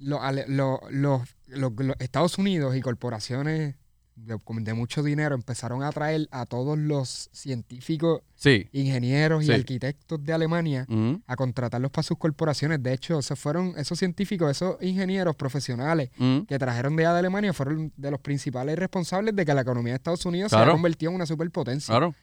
los, 0.00 0.20
ale- 0.20 0.44
lo- 0.48 0.80
los, 0.90 1.22
los- 1.46 1.72
los 1.76 1.96
Estados 2.00 2.38
Unidos 2.38 2.76
y 2.76 2.80
corporaciones 2.80 3.74
de, 4.16 4.36
de 4.60 4.74
mucho 4.74 5.02
dinero 5.02 5.34
empezaron 5.34 5.82
a 5.82 5.90
traer 5.92 6.28
a 6.30 6.44
todos 6.44 6.76
los 6.76 7.30
científicos, 7.32 8.20
Sí. 8.34 8.68
ingenieros 8.72 9.46
Sí. 9.46 9.50
y 9.50 9.54
arquitectos 9.54 10.22
de 10.22 10.32
Alemania 10.34 10.84
Ujú, 10.90 11.22
a 11.26 11.36
contratarlos 11.36 11.90
para 11.90 12.02
sus 12.02 12.18
corporaciones. 12.18 12.82
De 12.82 12.92
hecho, 12.92 13.22
se 13.22 13.34
fueron 13.34 13.72
esos 13.78 13.98
científicos, 13.98 14.50
esos 14.50 14.76
ingenieros 14.82 15.36
profesionales 15.36 16.10
ujú. 16.18 16.44
que 16.46 16.58
trajeron 16.58 16.96
de 16.96 17.04
allá 17.06 17.14
de 17.14 17.18
Alemania, 17.20 17.52
fueron 17.54 17.92
de 17.96 18.10
los 18.10 18.20
principales 18.20 18.78
responsables 18.78 19.34
de 19.34 19.46
que 19.46 19.54
la 19.54 19.62
economía 19.62 19.92
de 19.94 19.96
Estados 19.96 20.26
Unidos 20.26 20.50
se 20.50 20.56
Claro. 20.56 20.72
convertido 20.72 21.10
en 21.10 21.16
una 21.16 21.26
superpotencia. 21.26 21.92
Claro. 21.92 22.14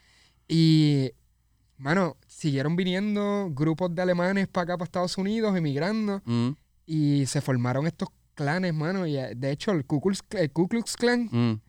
Y, 0.47 1.11
mano, 1.77 2.15
siguieron 2.27 2.75
viniendo 2.75 3.49
grupos 3.51 3.93
de 3.95 4.01
alemanes 4.03 4.47
para 4.47 4.63
acá, 4.63 4.77
para 4.77 4.85
Estados 4.85 5.17
Unidos, 5.17 5.55
emigrando, 5.57 6.17
Ujú, 6.27 6.55
y 6.87 7.25
se 7.27 7.41
formaron 7.41 7.85
estos 7.85 8.09
clanes, 8.33 8.73
mano. 8.73 9.05
Y 9.05 9.17
eh, 9.17 9.33
de 9.35 9.51
hecho, 9.51 9.71
el 9.71 9.85
Ku 9.85 10.01
Klux, 10.01 10.23
el 10.31 10.51
Ku 10.51 10.67
Klux 10.67 10.95
Klan 10.97 11.27
ujú. 11.31 11.59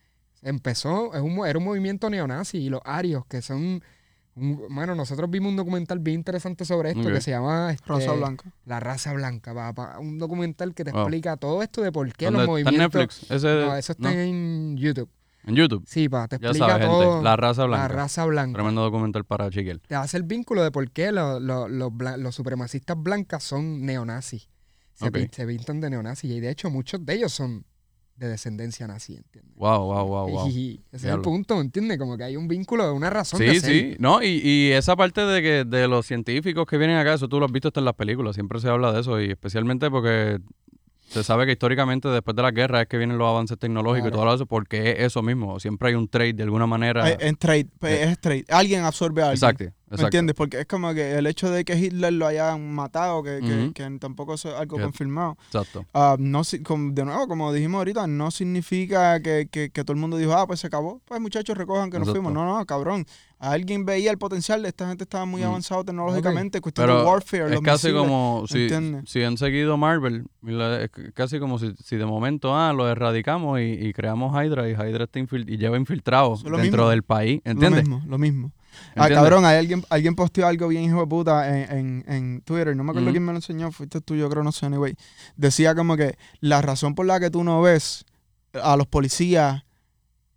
empezó, 0.42 1.12
es 1.14 1.20
un, 1.20 1.44
era 1.46 1.58
un 1.58 1.64
movimiento 1.64 2.08
neonazi, 2.08 2.58
y 2.58 2.68
los 2.70 2.80
arios, 2.84 3.26
que 3.26 3.42
son. 3.42 3.82
un- 4.36 4.62
mano, 4.68 4.94
nosotros 4.94 5.28
vimos 5.28 5.50
un 5.50 5.56
documental 5.56 5.98
bien 5.98 6.20
interesante 6.20 6.64
sobre 6.64 6.90
esto 6.90 7.08
que 7.08 7.20
se 7.20 7.32
llama 7.32 7.72
este, 7.72 7.88
Raza 7.92 8.12
blanca. 8.12 8.52
La 8.66 8.78
raza 8.78 9.12
blanca, 9.12 9.52
papá. 9.52 9.98
Un 9.98 10.16
documental 10.18 10.74
que 10.74 10.84
te 10.84 10.92
Wow. 10.92 11.00
explica 11.02 11.36
todo 11.36 11.60
esto 11.60 11.82
de 11.82 11.90
por 11.90 12.06
qué 12.12 12.26
¿Dónde 12.26 12.46
los 12.46 12.48
está 12.48 12.58
en 12.60 12.64
movimientos. 12.66 13.00
Netflix? 13.00 13.30
Ese, 13.32 13.46
No, 13.66 13.74
eso 13.76 13.92
está 13.92 14.12
¿no? 14.14 14.20
en 14.20 14.76
YouTube. 14.76 15.10
En 15.42 15.56
YouTube. 15.56 15.82
Sí, 15.88 16.08
pa, 16.08 16.28
te 16.28 16.38
Ya 16.38 16.48
explica 16.50 16.68
sabes, 16.74 16.86
todo. 16.86 17.10
gente. 17.14 17.24
La 17.24 17.34
raza 17.36 17.64
blanca. 17.64 17.82
La 17.82 17.88
raza 17.88 18.24
blanca. 18.26 18.54
Tremendo 18.54 18.82
documental 18.82 19.24
para 19.24 19.50
Chiquel. 19.50 19.80
Te 19.80 19.96
hace 19.96 20.16
el 20.18 20.22
vínculo 20.22 20.62
de 20.62 20.70
por 20.70 20.88
qué 20.92 21.10
lo- 21.10 21.40
lo- 21.40 21.66
los 21.68 21.90
bla- 21.90 22.16
los 22.16 22.36
supremacistas 22.36 22.96
blancas 23.02 23.42
son 23.42 23.84
neonazis. 23.84 24.48
Se, 24.98 25.06
Ok. 25.06 25.14
pin- 25.14 25.30
se 25.32 25.46
pintan 25.46 25.80
de 25.80 25.90
neonazis. 25.90 26.30
Y 26.30 26.40
de 26.40 26.50
hecho, 26.50 26.70
muchos 26.70 27.04
de 27.06 27.14
ellos 27.14 27.32
son 27.32 27.64
de 28.16 28.26
descendencia 28.28 28.88
nazi, 28.88 29.14
¿entiendes? 29.14 29.54
Wow, 29.54 29.84
wow, 29.84 30.04
wow, 30.06 30.28
wow. 30.28 30.48
Y 30.48 30.80
ese 30.90 31.06
es 31.08 31.14
el 31.14 31.20
punto, 31.20 31.54
¿me 31.54 31.60
entiendes? 31.60 31.98
Como 31.98 32.16
que 32.16 32.24
hay 32.24 32.36
un 32.36 32.48
vínculo, 32.48 32.92
una 32.92 33.10
razón 33.10 33.38
Sí, 33.38 33.44
de 33.46 33.60
ser. 33.60 33.70
sí, 33.70 33.96
no, 34.00 34.20
y, 34.24 34.40
y 34.42 34.72
esa 34.72 34.96
parte 34.96 35.20
de 35.20 35.40
que 35.40 35.64
de 35.64 35.86
los 35.86 36.04
científicos 36.04 36.66
que 36.66 36.78
vienen 36.78 36.96
acá, 36.96 37.14
eso 37.14 37.28
tú 37.28 37.38
lo 37.38 37.46
has 37.46 37.52
visto 37.52 37.68
hasta 37.68 37.78
en 37.78 37.84
las 37.84 37.94
películas, 37.94 38.34
siempre 38.34 38.58
se 38.58 38.68
habla 38.68 38.90
de 38.92 39.02
eso, 39.02 39.20
y 39.20 39.30
especialmente 39.30 39.88
porque 39.88 40.40
se 41.06 41.22
sabe 41.22 41.46
que 41.46 41.52
históricamente 41.52 42.08
después 42.08 42.34
de 42.34 42.42
la 42.42 42.50
guerra 42.50 42.82
es 42.82 42.88
que 42.88 42.98
vienen 42.98 43.18
los 43.18 43.28
avances 43.28 43.56
tecnológicos 43.56 44.08
y 44.08 44.12
todo 44.12 44.34
eso, 44.34 44.46
porque 44.46 44.90
es 44.90 44.98
eso 44.98 45.22
mismo, 45.22 45.60
siempre 45.60 45.90
hay 45.90 45.94
un 45.94 46.08
trade 46.08 46.32
de 46.32 46.42
alguna 46.42 46.66
manera. 46.66 47.08
Eh, 47.08 47.16
Es 47.20 47.38
trade, 47.38 47.68
pues, 47.78 48.00
es 48.04 48.18
trade. 48.18 48.44
Alguien 48.48 48.82
absorbe 48.82 49.22
a 49.22 49.30
alguien. 49.30 49.50
exacto, 49.50 49.72
¿Me 49.90 49.94
exacto. 49.94 50.06
entiendes? 50.06 50.34
Porque 50.36 50.60
es 50.60 50.66
como 50.66 50.92
que 50.92 51.16
el 51.16 51.26
hecho 51.26 51.50
de 51.50 51.64
que 51.64 51.76
Hitler 51.78 52.12
lo 52.12 52.26
hayan 52.26 52.72
matado, 52.74 53.22
que, 53.22 53.40
que- 53.40 53.72
que 53.74 53.98
tampoco 53.98 54.34
es 54.34 54.44
algo 54.46 54.78
confirmado, 54.78 55.36
Exacto. 55.46 55.84
ah, 55.94 56.16
no, 56.18 56.42
de 56.42 57.04
nuevo, 57.04 57.26
como 57.26 57.52
dijimos 57.52 57.78
ahorita, 57.78 58.06
no 58.06 58.30
significa 58.30 59.20
que, 59.22 59.48
que- 59.50 59.70
que 59.70 59.84
todo 59.84 59.92
el 59.94 59.98
mundo 60.00 60.16
dijo, 60.16 60.32
ah, 60.34 60.46
pues 60.46 60.60
se 60.60 60.66
acabó. 60.66 61.00
Pues 61.04 61.20
muchachos, 61.20 61.56
recojan 61.56 61.90
que 61.90 61.98
nos 61.98 62.10
fuimos. 62.10 62.32
No, 62.32 62.44
no, 62.44 62.66
cabrón. 62.66 63.06
Alguien 63.40 63.86
veía 63.86 64.10
el 64.10 64.18
potencial 64.18 64.62
de 64.62 64.68
esta 64.68 64.88
gente, 64.88 65.04
estaba 65.04 65.24
muy 65.24 65.42
Mm. 65.42 65.46
avanzado 65.46 65.84
tecnológicamente, 65.84 66.60
cuestión 66.60 66.86
Pero 66.88 66.98
de 67.00 67.06
warfare, 67.06 67.44
Es 67.44 67.50
los 67.52 67.60
casi 67.60 67.86
misiles. 67.92 68.02
como 68.02 68.44
si, 68.48 68.68
si 69.06 69.22
han 69.22 69.36
seguido 69.38 69.76
Marvel, 69.76 70.24
es 70.44 70.90
casi 71.14 71.38
como 71.38 71.58
si, 71.60 71.72
si 71.84 71.96
de 71.96 72.04
momento 72.04 72.54
ah, 72.56 72.72
lo 72.72 72.88
erradicamos 72.88 73.60
y, 73.60 73.62
y 73.74 73.92
creamos 73.92 74.34
Hydra 74.34 74.68
y 74.68 74.72
Hydra 74.72 75.04
está 75.04 75.20
infil- 75.20 75.48
y 75.48 75.56
lleva 75.56 75.76
infiltrado 75.76 76.34
Es 76.34 76.42
lo 76.42 76.58
dentro 76.58 76.82
mismo. 76.82 76.88
del 76.90 77.02
país, 77.04 77.40
Lo 77.44 77.54
mismo, 77.70 78.02
lo 78.06 78.18
mismo. 78.18 78.52
Ah, 78.96 79.08
cabrón, 79.14 79.44
hay 79.44 79.58
alguien, 79.58 79.84
alguien 79.90 80.14
posteó 80.14 80.46
algo 80.46 80.68
bien 80.68 80.84
hijo 80.84 81.00
de 81.00 81.06
puta 81.06 81.48
en, 81.48 81.78
en, 81.78 82.04
en 82.08 82.40
Twitter. 82.42 82.74
No 82.76 82.84
me 82.84 82.90
acuerdo 82.90 83.08
quién 83.12 83.24
me 83.24 83.32
lo 83.32 83.38
enseñó, 83.38 83.70
fuiste 83.72 84.00
tú, 84.00 84.14
yo 84.16 84.28
creo, 84.28 84.42
no 84.42 84.52
sé, 84.52 84.66
anyway. 84.66 84.94
Decía 85.36 85.74
como 85.74 85.96
que 85.96 86.16
la 86.40 86.60
razón 86.62 86.94
por 86.94 87.06
la 87.06 87.20
que 87.20 87.30
tú 87.30 87.44
no 87.44 87.60
ves 87.62 88.04
a 88.62 88.76
los 88.76 88.86
policías 88.86 89.62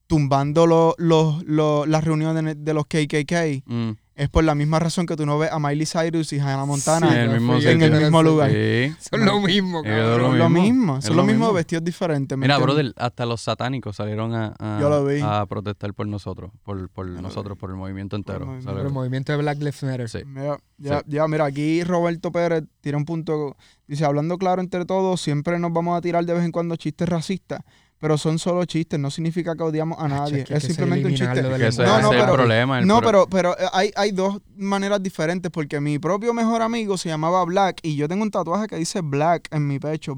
tumbando 0.08 0.68
lo- 0.68 0.96
los- 0.98 1.44
lo- 1.46 1.86
las 1.86 2.04
reuniones 2.04 2.56
de 2.58 2.74
los 2.74 2.86
KKK 2.86 3.64
Mm. 3.66 3.92
Es 4.24 4.30
por 4.30 4.44
la 4.44 4.54
misma 4.56 4.78
razón 4.80 5.06
que 5.06 5.16
tú 5.16 5.26
no 5.26 5.40
ves 5.40 5.52
a 5.52 5.58
Miley 5.60 5.86
Cyrus 5.86 6.32
y 6.34 6.40
Hannah 6.40 6.66
Montana 6.66 7.08
Sí, 7.10 7.14
en 7.16 7.20
el 7.22 7.30
mismo 7.32 7.56
en 7.56 7.62
sitio. 7.62 7.86
el 7.88 7.92
mismo 8.04 8.22
lugar. 8.24 8.52
Sí. 8.52 8.94
Son 9.00 9.26
lo 9.26 9.42
mismo, 9.42 9.82
cabrón. 9.84 10.30
Son 10.32 10.38
lo 10.38 10.50
mismo, 10.50 11.02
son 11.02 11.10
lo 11.12 11.16
los 11.18 11.26
mismos 11.26 11.48
mismo. 11.48 11.54
vestidos 11.54 11.84
diferentes. 11.84 12.38
¿me 12.38 12.44
Mira, 12.46 12.58
brother, 12.60 12.94
hasta 12.98 13.26
los 13.26 13.42
satánicos 13.42 13.96
salieron 13.96 14.34
a, 14.36 14.54
a- 14.60 14.78
Yo 14.80 14.90
lo 14.90 15.04
vi. 15.06 15.20
a 15.24 15.46
protestar 15.48 15.94
por 15.94 16.08
nosotros, 16.08 16.52
por, 16.64 16.88
por 16.90 17.08
nosotros, 17.08 17.58
por 17.58 17.70
el 17.72 17.76
movimiento 17.78 18.16
entero. 18.16 18.40
el 18.40 18.46
movimiento. 18.46 18.70
¿sabes? 18.70 18.78
Pero 18.80 18.88
el 18.90 18.94
movimiento 18.94 19.32
de 19.32 19.38
Black 19.40 19.58
Lives 19.60 19.84
Matter. 19.84 20.10
Sí. 20.10 20.20
Mira, 20.26 20.58
ya, 20.78 21.04
ya, 21.08 21.28
mira, 21.28 21.46
aquí 21.46 21.84
Roberto 21.84 22.32
Pérez 22.32 22.64
tira 22.82 22.98
un 22.98 23.06
punto. 23.06 23.56
Dice, 23.88 24.06
hablando 24.06 24.38
claro 24.38 24.62
entre 24.62 24.86
todos, 24.86 25.20
siempre 25.20 25.60
nos 25.60 25.74
vamos 25.74 25.98
a 25.98 26.02
tirar 26.02 26.24
de 26.26 26.34
vez 26.34 26.44
en 26.46 26.52
cuando 26.52 26.76
chistes 26.76 27.10
racistas, 27.10 27.62
pero 28.02 28.18
son 28.18 28.40
solo 28.40 28.66
chistes, 28.66 29.00
no 29.00 29.10
significa 29.12 29.56
que 29.56 29.62
odiamos 29.64 29.98
a 30.00 30.08
nadie. 30.08 30.42
es 30.42 30.50
que 30.50 30.60
simplemente 30.60 31.08
un 31.08 31.14
chiste. 31.16 31.42
del 31.42 31.56
Que 31.58 31.68
ese, 31.68 31.84
No, 31.84 31.94
ese 31.94 32.02
no, 32.02 32.08
es 32.12 32.16
el 32.16 32.22
pero- 32.24 32.34
problema. 32.34 32.80
el 32.80 32.88
No, 32.88 33.00
pro- 33.00 33.28
pero, 33.30 33.54
pero 33.56 33.58
eh, 33.58 33.70
hay, 33.72 33.92
hay 33.96 34.12
dos 34.12 34.42
maneras 34.58 35.02
diferentes, 35.04 35.50
porque 35.52 35.80
mi 35.80 36.00
propio 36.00 36.34
mejor 36.34 36.64
amigo 36.64 36.98
se 36.98 37.08
llamaba 37.10 37.46
Black 37.46 37.80
y 37.84 37.96
yo 37.96 38.08
tengo 38.10 38.24
un 38.24 38.32
tatuaje 38.32 38.66
que 38.68 38.76
dice 38.76 39.02
Black 39.02 39.48
en 39.52 39.68
mi 39.68 39.78
pecho, 39.80 40.16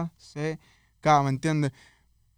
B-L-A-C-K, 0.00 1.22
¿me 1.22 1.30
entiendes? 1.30 1.72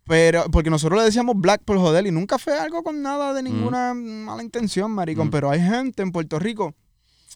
Pero, 0.05 0.45
porque 0.51 0.71
nosotros 0.71 0.99
le 0.99 1.05
decíamos 1.05 1.37
Black 1.39 1.63
por 1.65 1.79
joder 1.79 2.07
y 2.07 2.11
nunca 2.11 2.39
fue 2.39 2.59
algo 2.59 2.83
con 2.83 3.03
nada 3.03 3.33
de 3.35 3.43
ninguna 3.43 3.95
mala 3.95 4.43
intención, 4.43 4.91
maricón. 4.91 5.29
Mm. 5.29 5.31
Pero 5.31 5.51
hay 5.51 5.61
gente 5.61 6.03
en 6.03 6.11
Puerto 6.11 6.39
Rico, 6.41 6.75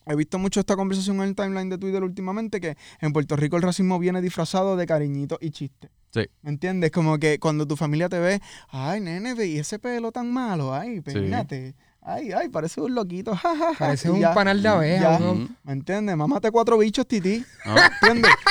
he 0.07 0.17
visto 0.17 0.39
mucho 0.39 0.61
esta 0.61 0.75
conversación 0.77 1.17
en 1.19 1.23
el 1.25 1.35
timeline 1.37 1.69
de 1.69 1.79
Twitter 1.79 2.03
últimamente, 2.03 2.61
que 2.61 2.77
en 3.01 3.13
Puerto 3.13 3.37
Rico 3.37 3.57
el 3.57 3.63
racismo 3.63 3.99
viene 3.99 4.21
disfrazado 4.21 4.77
de 4.77 4.87
cariñitos 4.87 5.39
y 5.41 5.51
chistes. 5.51 5.91
Sí. 6.23 6.29
¿Me 6.43 6.51
entiendes? 6.51 6.91
Como 6.91 7.19
que 7.19 7.39
cuando 7.39 7.67
tu 7.67 7.77
familia 7.77 8.09
te 8.09 8.19
ve, 8.19 8.41
ay, 8.71 9.01
nene, 9.01 9.35
ve 9.35 9.47
y 9.49 9.59
ese 9.59 9.79
pelo 9.79 10.13
tan 10.13 10.33
malo, 10.33 10.75
ay, 10.75 11.01
peínate. 11.03 11.75
Ay, 12.01 12.31
ay, 12.33 12.49
parece 12.49 12.81
un 12.81 12.95
loquito, 12.95 13.35
jajaja. 13.35 13.75
Parece 13.79 14.09
y 14.09 14.13
un 14.13 14.21
ya. 14.21 14.33
panal 14.33 14.59
de 14.59 14.63
Ya. 14.63 14.73
abeja. 14.77 15.19
Mm. 15.19 15.49
¿Me 15.65 15.73
entiendes? 15.73 16.17
Mámate 16.17 16.51
cuatro 16.53 16.79
bichos, 16.79 17.07
tití. 17.07 17.45
No. 17.65 17.75
¿Entiendes? 17.77 18.33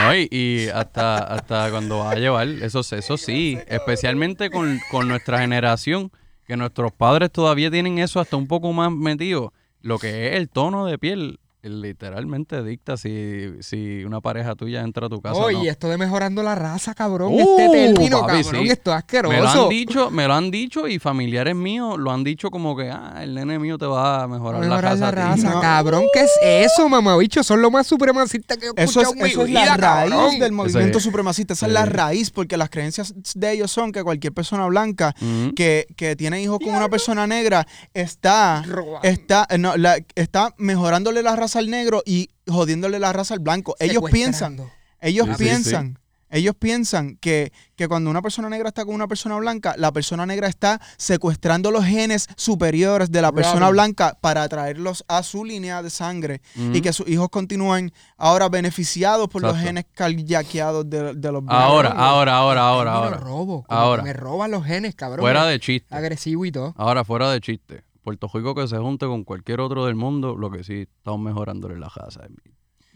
No, 0.00 0.14
y, 0.14 0.28
y 0.30 0.68
hasta, 0.68 1.16
hasta 1.18 1.70
cuando 1.70 1.98
va 1.98 2.12
a 2.12 2.14
llevar, 2.14 2.46
eso, 2.46 2.80
eso 2.80 3.16
sí, 3.16 3.58
especialmente 3.66 4.48
con, 4.48 4.78
con 4.92 5.08
nuestra 5.08 5.40
generación, 5.40 6.12
que 6.46 6.56
nuestros 6.56 6.92
padres 6.92 7.32
todavía 7.32 7.68
tienen 7.68 7.98
eso 7.98 8.20
hasta 8.20 8.36
un 8.36 8.46
poco 8.46 8.72
más 8.72 8.92
metido, 8.92 9.52
lo 9.80 9.98
que 9.98 10.28
es 10.28 10.34
el 10.36 10.50
tono 10.50 10.86
de 10.86 10.98
piel, 10.98 11.40
literalmente 11.62 12.62
dicta 12.62 12.96
si, 12.96 13.50
si 13.60 14.04
una 14.04 14.20
pareja 14.20 14.54
tuya 14.54 14.82
entra 14.82 15.06
a 15.06 15.08
tu 15.08 15.20
casa. 15.20 15.40
Oye, 15.40 15.56
no. 15.58 15.70
esto 15.70 15.88
de 15.88 15.98
mejorando 15.98 16.42
la 16.42 16.54
raza, 16.54 16.94
cabrón. 16.94 17.32
Uh, 17.34 17.38
este 17.40 17.68
término, 17.70 18.20
papi, 18.20 18.42
cabrón, 18.44 18.62
sí. 18.64 18.70
esto 18.70 18.90
es 18.92 18.96
asqueroso. 18.96 19.32
Me 19.34 19.40
lo 19.42 19.48
han 19.48 19.68
dicho, 19.68 20.10
me 20.10 20.26
lo 20.28 20.34
han 20.34 20.50
dicho 20.50 20.86
y 20.88 20.98
familiares 20.98 21.56
míos 21.56 21.98
lo 21.98 22.12
han 22.12 22.22
dicho 22.24 22.50
como 22.50 22.76
que, 22.76 22.90
ah, 22.90 23.18
el 23.22 23.34
nene 23.34 23.58
mío 23.58 23.76
te 23.78 23.86
va 23.86 24.22
a 24.22 24.28
mejorar, 24.28 24.60
Mejorar 24.60 24.82
la 24.82 24.90
la 24.90 24.90
raza. 24.90 25.08
a 25.08 25.10
ti". 25.34 25.42
raza, 25.42 25.54
No. 25.54 25.60
cabrón. 25.60 26.04
¿Qué 26.12 26.20
es 26.20 26.30
eso, 26.72 26.88
mamabicho? 26.88 27.42
Son 27.42 27.60
lo 27.60 27.70
más 27.70 27.86
supremacistas 27.86 28.56
que 28.58 28.66
he 28.66 28.68
Eso 28.76 29.00
escuchado 29.00 29.14
es, 29.14 29.16
en 29.18 29.22
mi 29.24 29.30
eso 29.30 29.42
es 29.42 29.48
vida, 29.48 29.64
la 29.66 29.76
raíz 29.76 30.10
cabrón. 30.12 30.38
del 30.38 30.52
movimiento 30.52 30.98
es- 30.98 31.04
supremacista. 31.04 31.54
Esa 31.54 31.66
sí. 31.66 31.70
es 31.70 31.74
la 31.74 31.86
raíz, 31.86 32.30
porque 32.30 32.56
las 32.56 32.70
creencias 32.70 33.14
de 33.34 33.52
ellos 33.52 33.70
son 33.70 33.92
que 33.92 34.02
cualquier 34.04 34.32
persona 34.32 34.66
blanca 34.66 35.14
que, 35.56 35.86
que 35.96 36.14
tiene 36.16 36.40
hijos 36.42 36.58
con 36.60 36.74
una 36.74 36.88
persona 36.88 37.26
negra 37.26 37.66
está, 37.94 38.62
está, 39.02 39.46
eh, 39.50 39.58
no, 39.58 39.76
la- 39.76 39.98
está 40.14 40.54
mejorándole 40.58 41.22
la 41.22 41.34
raza 41.36 41.47
al 41.56 41.70
negro 41.70 42.02
y 42.04 42.30
jodiéndole 42.46 42.98
la 42.98 43.12
raza 43.12 43.34
al 43.34 43.40
blanco. 43.40 43.76
Ellos 43.78 44.02
piensan, 44.10 44.58
ellos 45.00 45.26
Sí, 45.26 45.32
sí, 45.32 45.44
piensan, 45.44 45.98
ellos 46.30 46.54
piensan 46.58 47.16
que, 47.16 47.52
que 47.74 47.88
cuando 47.88 48.10
una 48.10 48.20
persona 48.20 48.48
negra 48.48 48.68
está 48.68 48.84
con 48.84 48.94
una 48.94 49.08
persona 49.08 49.36
blanca, 49.36 49.74
la 49.78 49.92
persona 49.92 50.26
negra 50.26 50.48
está 50.48 50.80
secuestrando 50.96 51.70
los 51.70 51.84
genes 51.84 52.28
superiores 52.36 53.10
de 53.10 53.22
la 53.22 53.32
persona 53.32 53.70
blanca 53.70 54.18
para 54.20 54.46
traerlos 54.48 55.04
a 55.08 55.22
su 55.22 55.44
línea 55.44 55.82
de 55.82 55.90
sangre 55.90 56.42
y 56.54 56.80
que 56.80 56.92
sus 56.92 57.08
hijos 57.08 57.28
continúen 57.30 57.92
ahora 58.16 58.48
beneficiados 58.48 59.28
por 59.28 59.42
los 59.42 59.56
genes 59.56 59.86
carjaqueados 59.94 60.88
de, 60.88 61.14
de 61.14 61.32
los 61.32 61.44
blancos. 61.44 61.64
Ahora, 61.64 61.90
ahora, 61.90 62.36
ahora, 62.36 62.62
ahora, 62.62 62.92
ahora. 62.92 63.16
robo. 63.16 63.64
como 63.64 63.80
Ahora. 63.80 64.02
Me 64.02 64.12
roban 64.12 64.50
los 64.50 64.64
genes, 64.64 64.94
cabrón. 64.94 65.20
Fuera 65.20 65.46
de 65.46 65.58
chiste. 65.58 65.94
Agresivo 65.94 66.44
y 66.44 66.52
todo. 66.52 66.74
Ahora, 66.76 67.04
fuera 67.04 67.30
de 67.30 67.40
chiste. 67.40 67.87
Puerto 68.02 68.30
Rico 68.32 68.54
que 68.54 68.66
se 68.68 68.78
junte 68.78 69.06
con 69.06 69.24
cualquier 69.24 69.60
otro 69.60 69.86
del 69.86 69.94
mundo, 69.96 70.36
lo 70.36 70.50
que 70.50 70.64
sí, 70.64 70.86
estamos 70.96 71.20
mejorándole 71.20 71.78
la 71.78 71.88
raza. 71.88 72.22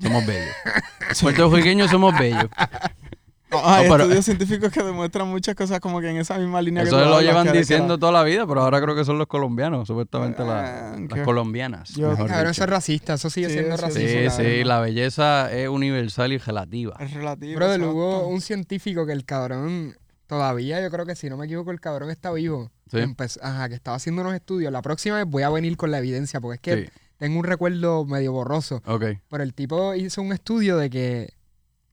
Somos 0.01 0.27
bellos. 0.27 0.55
Puertorriqueños 1.21 1.91
somos 1.91 2.19
bellos. 2.19 2.47
Ah, 3.55 3.77
hay 3.77 3.85
No, 3.87 3.93
pero- 3.93 4.05
estudios 4.05 4.25
científicos 4.25 4.73
que 4.73 4.83
demuestran 4.83 5.29
muchas 5.29 5.55
cosas 5.55 5.79
como 5.79 6.01
que 6.01 6.09
en 6.09 6.17
esa 6.17 6.39
misma 6.39 6.63
línea 6.63 6.83
que 6.85 6.89
Eso 6.89 6.99
tú 7.03 7.05
lo 7.11 7.21
llevan 7.21 7.47
que- 7.47 7.53
que 7.53 7.59
diciendo 7.59 7.99
toda 7.99 8.11
la 8.11 8.23
vida, 8.23 8.47
pero 8.47 8.63
ahora 8.63 8.81
creo 8.81 8.95
que 8.97 9.05
son 9.05 9.19
los 9.19 9.27
colombianos, 9.27 9.87
supuestamente 9.87 10.43
la- 10.43 10.93
Ah, 10.95 10.97
las 10.99 11.19
que- 11.19 11.23
colombianas. 11.23 11.91
yo- 11.91 12.13
dicho. 12.17 12.25
eso 12.27 12.65
es 12.65 12.71
racista. 12.71 13.13
Eso 13.15 13.29
sigue 13.29 13.49
Sí, 13.49 13.53
siendo 13.53 13.77
sí, 13.77 13.83
racismo. 13.83 14.31
Sí, 14.31 14.43
sí, 14.43 14.65
la 14.65 14.81
belleza 14.81 15.53
es 15.53 15.69
universal 15.69 16.33
y 16.33 16.39
relativa. 16.39 16.97
Es 16.99 17.13
relativo. 17.13 17.57
Brother, 17.57 17.81
exacto. 17.81 17.95
hubo 17.95 18.29
un 18.29 18.41
científico 18.41 19.05
que 19.05 19.13
el 19.13 19.27
cabrón, 19.27 19.97
todavía 20.27 20.81
yo 20.81 20.91
creo 20.91 21.05
que 21.05 21.15
si 21.15 21.29
no 21.29 21.37
me 21.37 21.45
equivoco, 21.45 21.73
el 21.73 21.81
cabrón 21.81 22.09
está 22.11 22.33
vivo. 22.33 22.71
Sí. 23.01 23.39
Ajá, 23.41 23.69
que 23.69 23.75
estaba 23.75 23.97
haciendo 23.97 24.23
unos 24.23 24.35
estudios. 24.35 24.71
La 24.73 24.83
próxima 24.83 25.17
vez 25.17 25.27
voy 25.27 25.43
a 25.43 25.51
venir 25.51 25.77
con 25.77 25.91
la 25.91 25.99
evidencia, 25.99 26.41
porque 26.41 26.55
es 26.57 26.61
que 26.61 26.85
Sí, 26.87 26.93
tengo 27.19 27.39
un 27.39 27.45
recuerdo 27.45 28.05
medio 28.05 28.33
borroso. 28.33 28.83
ok. 28.87 29.05
Pero 29.31 29.43
el 29.43 29.55
tipo 29.55 29.95
hizo 29.95 30.23
un 30.23 30.33
estudio 30.33 30.77
de 30.77 30.91
que 30.91 31.33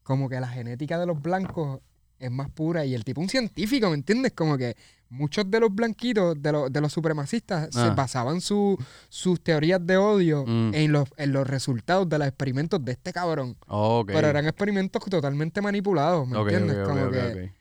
como 0.04 0.28
que 0.30 0.39
la 0.39 0.47
genética 0.47 0.97
de 1.00 1.06
los 1.06 1.22
blancos 1.22 1.80
es 2.18 2.32
más 2.32 2.50
pura. 2.50 2.84
Y 2.86 2.95
el 2.95 3.04
tipo 3.06 3.22
un 3.22 3.30
científico, 3.30 3.88
¿me 3.89 3.95
entiendes? 3.95 4.34
Como 4.34 4.58
que 4.58 4.76
muchos 5.08 5.50
de 5.50 5.60
los 5.60 5.74
blanquitos, 5.74 6.39
de, 6.41 6.52
los 6.52 6.72
de 6.74 6.82
los 6.82 6.91
supremacistas, 6.91 7.70
se 7.72 7.80
Ah. 7.80 7.93
basaban 7.95 8.41
su- 8.41 8.78
sus 9.08 9.41
teorías 9.41 9.80
de 9.86 9.97
odio 9.97 10.43
Mm. 10.45 10.72
en, 10.74 10.91
los, 10.91 11.08
en 11.18 11.32
los 11.32 11.47
resultados 11.47 12.10
de 12.10 12.18
los 12.20 12.28
experimentos 12.28 12.84
de 12.84 12.91
este 12.91 13.14
cabrón. 13.14 13.56
Ok. 13.68 14.08
Pero 14.08 14.28
eran 14.28 14.45
experimentos 14.47 15.02
totalmente 15.06 15.62
manipulados, 15.62 16.28
¿me 16.28 16.36
Ok, 16.38 16.47
ok, 16.47 16.52
entiendes? 16.52 16.88
Como 16.88 17.10
que. 17.12 17.52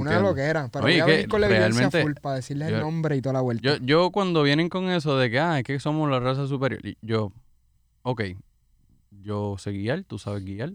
Una 0.00 0.20
loquera. 0.20 0.68
Pero 0.72 0.84
Oye, 0.84 0.94
voy 0.94 1.00
a 1.00 1.06
venir 1.06 1.28
con 1.28 1.40
la 1.40 1.46
evidencia 1.48 1.90
full 1.90 2.12
para 2.20 2.36
decirles 2.36 2.68
yo- 2.70 2.74
el 2.76 2.80
nombre 2.80 3.16
y 3.16 3.22
toda 3.22 3.32
la 3.34 3.40
vuelta. 3.40 3.62
Yo, 3.62 3.76
yo 3.84 4.10
cuando 4.10 4.42
vienen 4.42 4.68
con 4.68 4.88
eso 4.88 5.16
de 5.16 5.30
que, 5.30 5.38
ah, 5.38 5.58
es 5.58 5.64
que 5.64 5.78
somos 5.80 6.10
la 6.10 6.20
raza 6.20 6.46
superior, 6.46 6.80
yo, 7.02 7.32
ok, 8.02 8.22
yo 9.10 9.56
sé 9.58 9.72
guiar, 9.72 10.04
tú 10.04 10.18
sabes 10.18 10.44
guiar, 10.44 10.72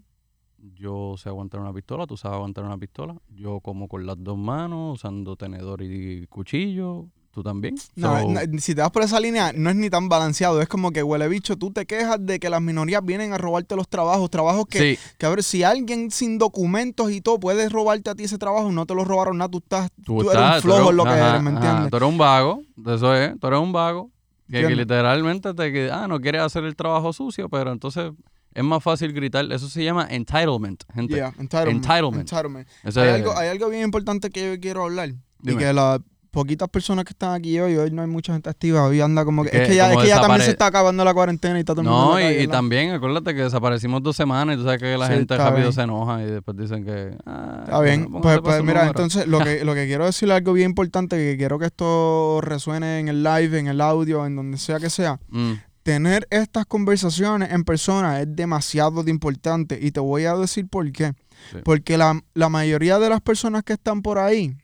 yo 0.76 1.16
sé 1.18 1.30
aguantar 1.30 1.60
una 1.62 1.74
pistola, 1.74 2.06
tú 2.08 2.18
sabes 2.18 2.36
aguantar 2.36 2.64
una 2.66 2.78
pistola, 2.78 3.16
yo 3.30 3.60
como 3.62 3.88
con 3.88 4.06
las 4.06 4.22
dos 4.24 4.38
manos, 4.38 4.96
usando 4.96 5.36
tenedor 5.36 5.82
y 5.82 6.28
cuchillo, 6.28 7.08
tú 7.32 7.42
también. 7.44 7.76
No, 7.96 8.20
So, 8.22 8.28
no, 8.30 8.40
si 8.60 8.76
te 8.76 8.82
vas 8.82 8.92
por 8.92 9.04
esa 9.04 9.20
línea, 9.20 9.52
no 9.56 9.70
es 9.70 9.76
ni 9.76 9.90
tan 9.90 10.10
balanceado. 10.10 10.62
Es 10.62 10.68
como 10.68 10.92
que, 10.92 11.02
huele 11.04 11.28
bicho, 11.28 11.58
tú 11.58 11.72
te 11.72 11.86
quejas 11.86 12.18
de 12.26 12.40
que 12.40 12.50
las 12.50 12.62
minorías 12.62 13.04
vienen 13.04 13.34
a 13.34 13.38
robarte 13.38 13.76
los 13.76 13.88
trabajos. 13.88 14.30
Trabajos 14.30 14.66
que, 14.68 14.80
sí, 14.96 15.00
que 15.18 15.26
a 15.26 15.30
ver, 15.30 15.44
si 15.44 15.64
alguien 15.64 16.12
sin 16.12 16.38
documentos 16.38 17.12
y 17.12 17.22
todo 17.22 17.40
puede 17.40 17.70
robarte 17.70 18.10
a 18.10 18.16
ti 18.16 18.26
ese 18.26 18.38
trabajo, 18.38 18.72
no 18.72 18.86
te 18.86 18.94
lo 18.96 19.06
robaron 19.06 19.38
nada, 19.38 19.50
tú 19.50 19.60
estás, 19.60 19.90
tú, 20.06 20.22
eres 20.22 20.34
estás- 20.34 20.56
un 20.58 20.62
flojo 20.62 20.90
en 20.92 20.98
lo 20.98 21.04
que 21.04 21.10
ajá, 21.10 21.30
eres, 21.32 21.42
¿me 21.44 21.50
ajá, 21.52 21.58
entiendes? 21.60 21.90
Tú 21.92 21.98
eres 21.98 22.10
un 22.10 22.18
vago, 22.18 22.62
eso 22.86 23.16
es, 23.16 23.40
tú 23.40 23.48
eres 23.48 23.60
un 23.60 23.72
vago. 23.72 24.12
Que, 24.50 24.70
literalmente 24.70 25.54
te 25.54 25.72
que, 25.72 25.90
ah, 25.90 26.08
no 26.10 26.20
quieres 26.20 26.42
hacer 26.42 26.66
el 26.66 26.76
trabajo 26.76 27.14
sucio, 27.14 27.48
pero 27.48 27.72
entonces 27.72 28.12
es 28.54 28.64
más 28.66 28.84
fácil 28.84 29.14
gritar. 29.14 29.50
Eso 29.50 29.70
se 29.70 29.82
llama 29.82 30.06
entitlement, 30.10 30.84
gente. 30.94 31.16
Yeah, 31.16 31.34
entitlement. 31.40 31.86
Entitlement. 31.90 32.68
Hay, 32.84 33.08
algo, 33.10 33.38
hay 33.38 33.48
algo 33.48 33.70
bien 33.70 33.84
importante 33.84 34.30
que 34.30 34.56
yo 34.56 34.60
quiero 34.60 34.84
hablar. 34.84 35.14
Y 35.44 35.56
que 35.56 35.72
las 35.72 36.02
poquitas 36.32 36.70
personas 36.70 37.04
que 37.06 37.12
están 37.12 37.34
aquí 37.34 37.60
hoy, 37.60 37.76
hoy 37.76 37.92
no 37.92 38.02
hay 38.02 38.08
mucha 38.08 38.32
gente 38.34 38.50
activa, 38.50 38.86
hoy 38.86 39.02
anda 39.02 39.26
como 39.26 39.44
que... 39.44 39.50
Es 39.50 39.56
Es 39.64 39.68
que 39.68 39.76
ya, 39.76 39.88
es 39.88 39.92
como 39.92 40.02
que 40.04 40.08
ya 40.08 40.22
también 40.22 40.42
se 40.42 40.52
está 40.52 40.68
acabando 40.68 41.04
la 41.04 41.14
cuarentena 41.14 41.58
y 41.58 41.60
está 41.60 41.74
todo 41.74 41.82
el 41.82 41.88
mundo 41.90 42.14
No, 42.14 42.20
y, 42.22 42.44
y 42.44 42.48
también, 42.48 42.92
acuérdate 42.92 43.36
que 43.36 43.44
desaparecimos 43.44 44.02
dos 44.02 44.16
semanas 44.16 44.56
y 44.56 44.58
tú 44.60 44.64
sabes 44.64 44.80
que 44.82 44.98
la 44.98 45.08
Sí, 45.08 45.14
gente 45.14 45.38
rápido 45.38 45.58
bien. 45.68 45.74
se 45.74 45.82
enoja 45.82 46.24
y 46.24 46.28
después 46.28 46.56
dicen 46.58 46.86
que... 46.86 47.16
Ah, 47.26 47.62
Está 47.66 47.82
bien. 47.82 48.10
Pues, 48.10 48.40
pues 48.40 48.62
mira, 48.64 48.86
número. 48.86 48.88
entonces 48.88 49.28
lo 49.28 49.40
que, 49.40 49.66
lo 49.66 49.76
que 49.76 49.86
quiero 49.88 50.06
decir 50.06 50.32
algo 50.32 50.54
bien 50.54 50.70
importante, 50.70 51.18
que 51.18 51.36
quiero 51.38 51.60
que 51.60 51.66
esto 51.66 52.40
resuene 52.42 53.00
en 53.00 53.10
el 53.10 53.24
live, 53.24 53.60
en 53.60 53.68
el 53.68 53.82
audio, 53.82 54.26
en 54.26 54.36
donde 54.38 54.58
sea 54.58 54.80
que 54.80 54.90
sea. 54.90 55.20
Mm, 55.30 55.54
Tener 55.84 56.28
estas 56.30 56.66
conversaciones 56.68 57.52
en 57.52 57.64
persona 57.64 58.22
es 58.22 58.28
demasiado 58.36 59.04
de 59.04 59.10
importante 59.12 59.80
y 59.82 59.90
te 59.92 60.00
voy 60.00 60.26
a 60.26 60.36
decir 60.36 60.68
por 60.70 60.90
qué. 60.92 61.14
Sí. 61.52 61.58
Porque 61.66 61.98
la, 61.98 62.22
la 62.36 62.50
mayoría 62.50 63.00
de 63.00 63.10
las 63.10 63.20
personas 63.20 63.64
que 63.64 63.74
están 63.74 64.04
por 64.04 64.20
ahí, 64.20 64.56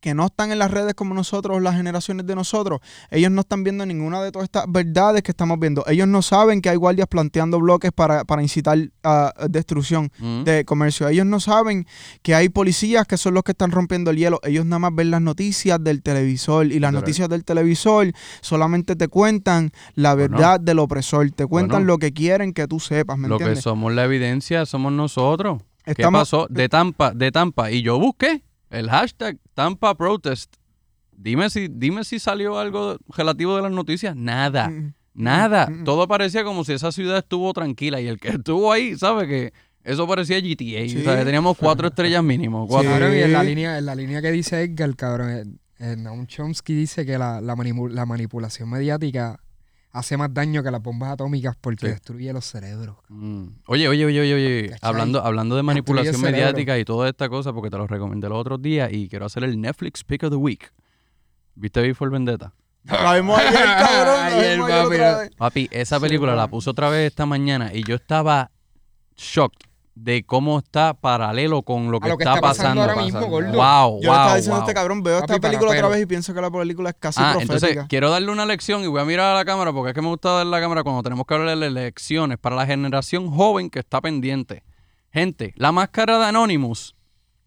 que 0.00 0.14
no 0.14 0.26
están 0.26 0.52
en 0.52 0.58
las 0.58 0.70
redes 0.70 0.94
como 0.94 1.14
nosotros, 1.14 1.60
las 1.62 1.76
generaciones 1.76 2.26
de 2.26 2.34
nosotros, 2.34 2.80
ellos 3.10 3.30
no 3.30 3.40
están 3.40 3.64
viendo 3.64 3.84
ninguna 3.84 4.22
de 4.22 4.32
todas 4.32 4.44
estas 4.44 4.64
verdades 4.68 5.22
que 5.22 5.32
estamos 5.32 5.58
viendo. 5.58 5.84
Ellos 5.88 6.06
no 6.08 6.22
saben 6.22 6.60
que 6.60 6.70
hay 6.70 6.76
guardias 6.76 7.08
planteando 7.08 7.58
bloques 7.60 7.92
para, 7.92 8.24
para 8.24 8.42
incitar 8.42 8.78
a 9.02 9.32
destrucción 9.48 10.10
mm. 10.18 10.44
de 10.44 10.64
comercio. 10.64 11.08
Ellos 11.08 11.26
no 11.26 11.40
saben 11.40 11.86
que 12.22 12.34
hay 12.34 12.48
policías 12.48 13.06
que 13.06 13.16
son 13.16 13.34
los 13.34 13.42
que 13.42 13.52
están 13.52 13.70
rompiendo 13.70 14.10
el 14.10 14.16
hielo. 14.16 14.40
Ellos 14.44 14.64
nada 14.66 14.78
más 14.78 14.94
ven 14.94 15.10
las 15.10 15.20
noticias 15.20 15.82
del 15.82 16.02
televisor 16.02 16.66
y 16.66 16.78
las 16.78 16.92
noticias 16.92 17.28
del 17.28 17.44
televisor 17.44 18.12
solamente 18.40 18.96
te 18.96 19.08
cuentan 19.08 19.70
la 19.94 20.14
Bueno. 20.14 20.36
verdad 20.36 20.60
del 20.60 20.78
opresor. 20.78 21.30
Te 21.30 21.46
cuentan 21.46 21.80
Bueno. 21.80 21.94
lo 21.94 21.98
que 21.98 22.12
quieren 22.12 22.52
que 22.52 22.66
tú 22.66 22.80
sepas, 22.80 23.18
¿me 23.18 23.28
Lo 23.28 23.38
que 23.38 23.56
somos 23.56 23.92
la 23.92 24.04
evidencia 24.04 24.66
somos 24.66 24.92
nosotros. 24.92 25.62
¿Qué 25.84 26.04
pasó? 26.10 26.46
De 26.50 26.68
Tampa, 26.68 27.12
de 27.12 27.32
Tampa. 27.32 27.70
Y 27.70 27.82
yo 27.82 27.98
busqué 27.98 28.42
el 28.70 28.90
hashtag 28.90 29.38
Tampa 29.54 29.94
Protest. 29.94 30.54
Dime 31.12 31.50
si, 31.50 31.68
dime 31.68 32.04
si 32.04 32.18
salió 32.18 32.58
algo 32.58 32.96
relativo 33.16 33.56
de 33.56 33.62
las 33.62 33.72
noticias. 33.72 34.14
Nada. 34.14 34.68
Mm, 34.70 34.94
Nada. 35.14 35.66
mm, 35.68 35.80
mm. 35.80 35.84
Todo 35.84 36.06
parecía 36.06 36.44
como 36.44 36.64
si 36.64 36.72
esa 36.74 36.92
ciudad 36.92 37.18
estuvo 37.18 37.52
tranquila. 37.52 38.00
Y 38.00 38.06
el 38.06 38.18
que 38.18 38.28
estuvo 38.28 38.72
ahí, 38.72 38.96
¿sabe? 38.96 39.26
Que 39.26 39.52
eso 39.82 40.06
parecía 40.06 40.38
GTA. 40.40 40.88
Sí. 40.88 40.98
O 41.00 41.02
sea, 41.04 41.18
que 41.18 41.24
teníamos 41.24 41.56
cuatro 41.56 41.88
estrellas 41.88 42.22
mínimo. 42.22 42.66
Cuatro. 42.68 42.90
Cabrón, 42.90 43.14
y 43.16 43.20
en 43.20 43.32
la 43.32 43.40
Sí. 43.42 43.46
línea, 43.48 43.78
en 43.78 43.86
la 43.86 43.94
línea 43.94 44.22
que 44.22 44.30
dice 44.30 44.62
Edgar, 44.62 44.94
cabrón, 44.94 45.58
Noam 45.80 46.26
Chomsky 46.26 46.74
dice 46.74 47.04
que 47.06 47.18
la, 47.18 47.40
la, 47.40 47.56
manipu- 47.56 47.90
la 47.90 48.04
manipulación 48.06 48.68
mediática 48.70 49.40
hace 49.90 50.16
más 50.16 50.32
daño 50.32 50.62
que 50.62 50.70
las 50.70 50.82
bombas 50.82 51.10
atómicas 51.12 51.56
porque 51.60 51.86
Sí. 51.86 51.92
destruye 51.92 52.32
los 52.32 52.44
cerebros. 52.44 52.96
Mm. 53.08 53.46
Oye, 53.66 53.88
oye, 53.88 54.04
oye, 54.06 54.20
oye, 54.20 54.34
oye. 54.34 54.76
Hablando, 54.82 55.22
hablando 55.24 55.56
de 55.56 55.62
manipulación 55.62 56.20
mediática 56.20 56.78
y 56.78 56.84
toda 56.84 57.08
esta 57.08 57.28
cosa, 57.28 57.52
porque 57.52 57.70
te 57.70 57.78
lo 57.78 57.86
recomendé 57.86 58.28
los 58.28 58.38
otros 58.38 58.60
días 58.62 58.92
y 58.92 59.08
quiero 59.08 59.26
hacer 59.26 59.44
el 59.44 59.60
Netflix 59.60 60.04
Pick 60.04 60.22
of 60.24 60.30
the 60.30 60.36
Week. 60.36 60.72
¿Viste 61.54 61.80
Before 61.82 62.10
Vendetta? 62.10 62.52
La 62.84 63.14
vimos 63.16 63.38
ayer, 63.38 63.52
cabrón. 63.78 64.60
Papi, 64.60 64.60
otra 64.62 64.82
no. 64.82 64.88
vez. 64.88 65.30
Papi, 65.36 65.68
esa 65.72 65.96
Sí, 65.96 66.02
película 66.02 66.34
la 66.36 66.46
puse 66.48 66.70
otra 66.70 66.88
vez 66.90 67.08
esta 67.08 67.26
mañana 67.26 67.72
y 67.74 67.82
yo 67.84 67.96
estaba 67.96 68.50
shocked 69.16 69.67
de 70.00 70.22
cómo 70.24 70.58
está 70.58 70.94
paralelo 70.94 71.62
con 71.62 71.90
lo 71.90 71.98
que, 72.00 72.06
A 72.06 72.10
lo 72.10 72.16
que 72.18 72.22
está, 72.24 72.34
está 72.36 72.40
pasando 72.46 72.80
pasando. 72.82 72.92
ahora 72.92 73.02
mismo, 73.04 73.26
gordo. 73.26 73.52
Wow, 73.52 74.00
Yo 74.00 74.00
le 74.00 74.06
estaba 74.06 74.26
wow, 74.26 74.36
diciendo 74.36 74.54
a 74.54 74.58
wow. 74.60 74.68
este 74.68 74.74
cabrón, 74.74 75.02
veo 75.02 75.20
Papi, 75.20 75.24
esta 75.32 75.40
para 75.40 75.50
película 75.50 75.70
otra 75.72 75.88
vez 75.88 76.02
y 76.02 76.06
pienso 76.06 76.34
que 76.34 76.40
la 76.40 76.50
película 76.50 76.90
es 76.90 76.96
casi 76.98 77.20
Ah, 77.22 77.32
profética. 77.32 77.54
entonces 77.56 77.86
quiero 77.88 78.10
darle 78.10 78.30
una 78.30 78.46
lección 78.46 78.82
y 78.82 78.86
voy 78.86 79.00
a 79.00 79.04
mirar 79.04 79.32
a 79.32 79.34
la 79.34 79.44
cámara 79.44 79.72
porque 79.72 79.90
es 79.90 79.94
que 79.94 80.02
me 80.02 80.08
gusta 80.08 80.30
dar 80.30 80.46
la 80.46 80.60
cámara 80.60 80.82
cuando 80.82 81.02
tenemos 81.02 81.26
que 81.26 81.34
hablar 81.34 81.58
de 81.58 81.70
lecciones 81.70 82.38
para 82.38 82.54
la 82.56 82.64
generación 82.66 83.30
joven 83.30 83.70
que 83.70 83.80
está 83.80 84.00
pendiente. 84.00 84.62
Gente, 85.12 85.52
la 85.56 85.72
máscara 85.72 86.18
de 86.18 86.26
Anonymous, 86.26 86.94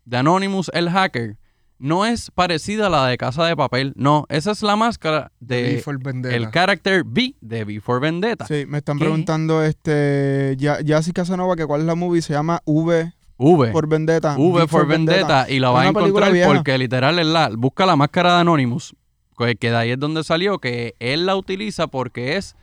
de 0.05 0.17
Anonymous 0.17 0.69
el 0.73 0.89
hacker, 0.89 1.37
no 1.81 2.05
es 2.05 2.29
parecida 2.31 2.87
a 2.87 2.89
la 2.89 3.07
de 3.07 3.17
Casa 3.17 3.43
de 3.45 3.55
Papel. 3.57 3.93
No, 3.95 4.25
esa 4.29 4.51
es 4.51 4.61
la 4.61 4.75
máscara 4.75 5.31
de 5.39 5.73
Before 5.75 5.97
Vendetta. 6.01 6.35
el 6.35 6.51
character 6.51 7.03
B 7.03 7.35
de 7.41 7.65
Before 7.65 7.99
Vendetta. 7.99 8.45
Sí, 8.45 8.65
me 8.67 8.77
están 8.77 8.97
¿Qué? 8.97 9.05
preguntando 9.05 9.63
este 9.63 10.55
Ya- 10.59 10.79
Yassi 10.81 11.11
Casanova 11.11 11.55
que 11.55 11.65
cuál 11.65 11.81
es 11.81 11.87
la 11.87 11.95
movie, 11.95 12.21
se 12.21 12.33
llama 12.33 12.61
V 12.65 13.11
V. 13.37 13.71
por 13.71 13.87
Vendetta. 13.89 14.35
V 14.37 14.67
for 14.67 14.85
Vendetta 14.85 15.49
y 15.49 15.57
la 15.59 15.71
vas 15.71 15.85
a 15.87 15.89
encontrar 15.89 16.31
vieja. 16.31 16.47
porque 16.53 16.77
literal 16.77 17.17
es 17.17 17.25
la 17.25 17.49
busca 17.49 17.87
la 17.87 17.95
máscara 17.95 18.35
de 18.35 18.41
Anonymous 18.41 18.95
que 19.37 19.55
de 19.71 19.75
ahí 19.75 19.89
es 19.89 19.97
donde 19.99 20.23
salió 20.23 20.59
que 20.59 20.93
él 20.99 21.25
la 21.25 21.35
utiliza 21.35 21.87
porque 21.87 22.37
es 22.37 22.55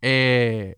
eh, 0.00 0.76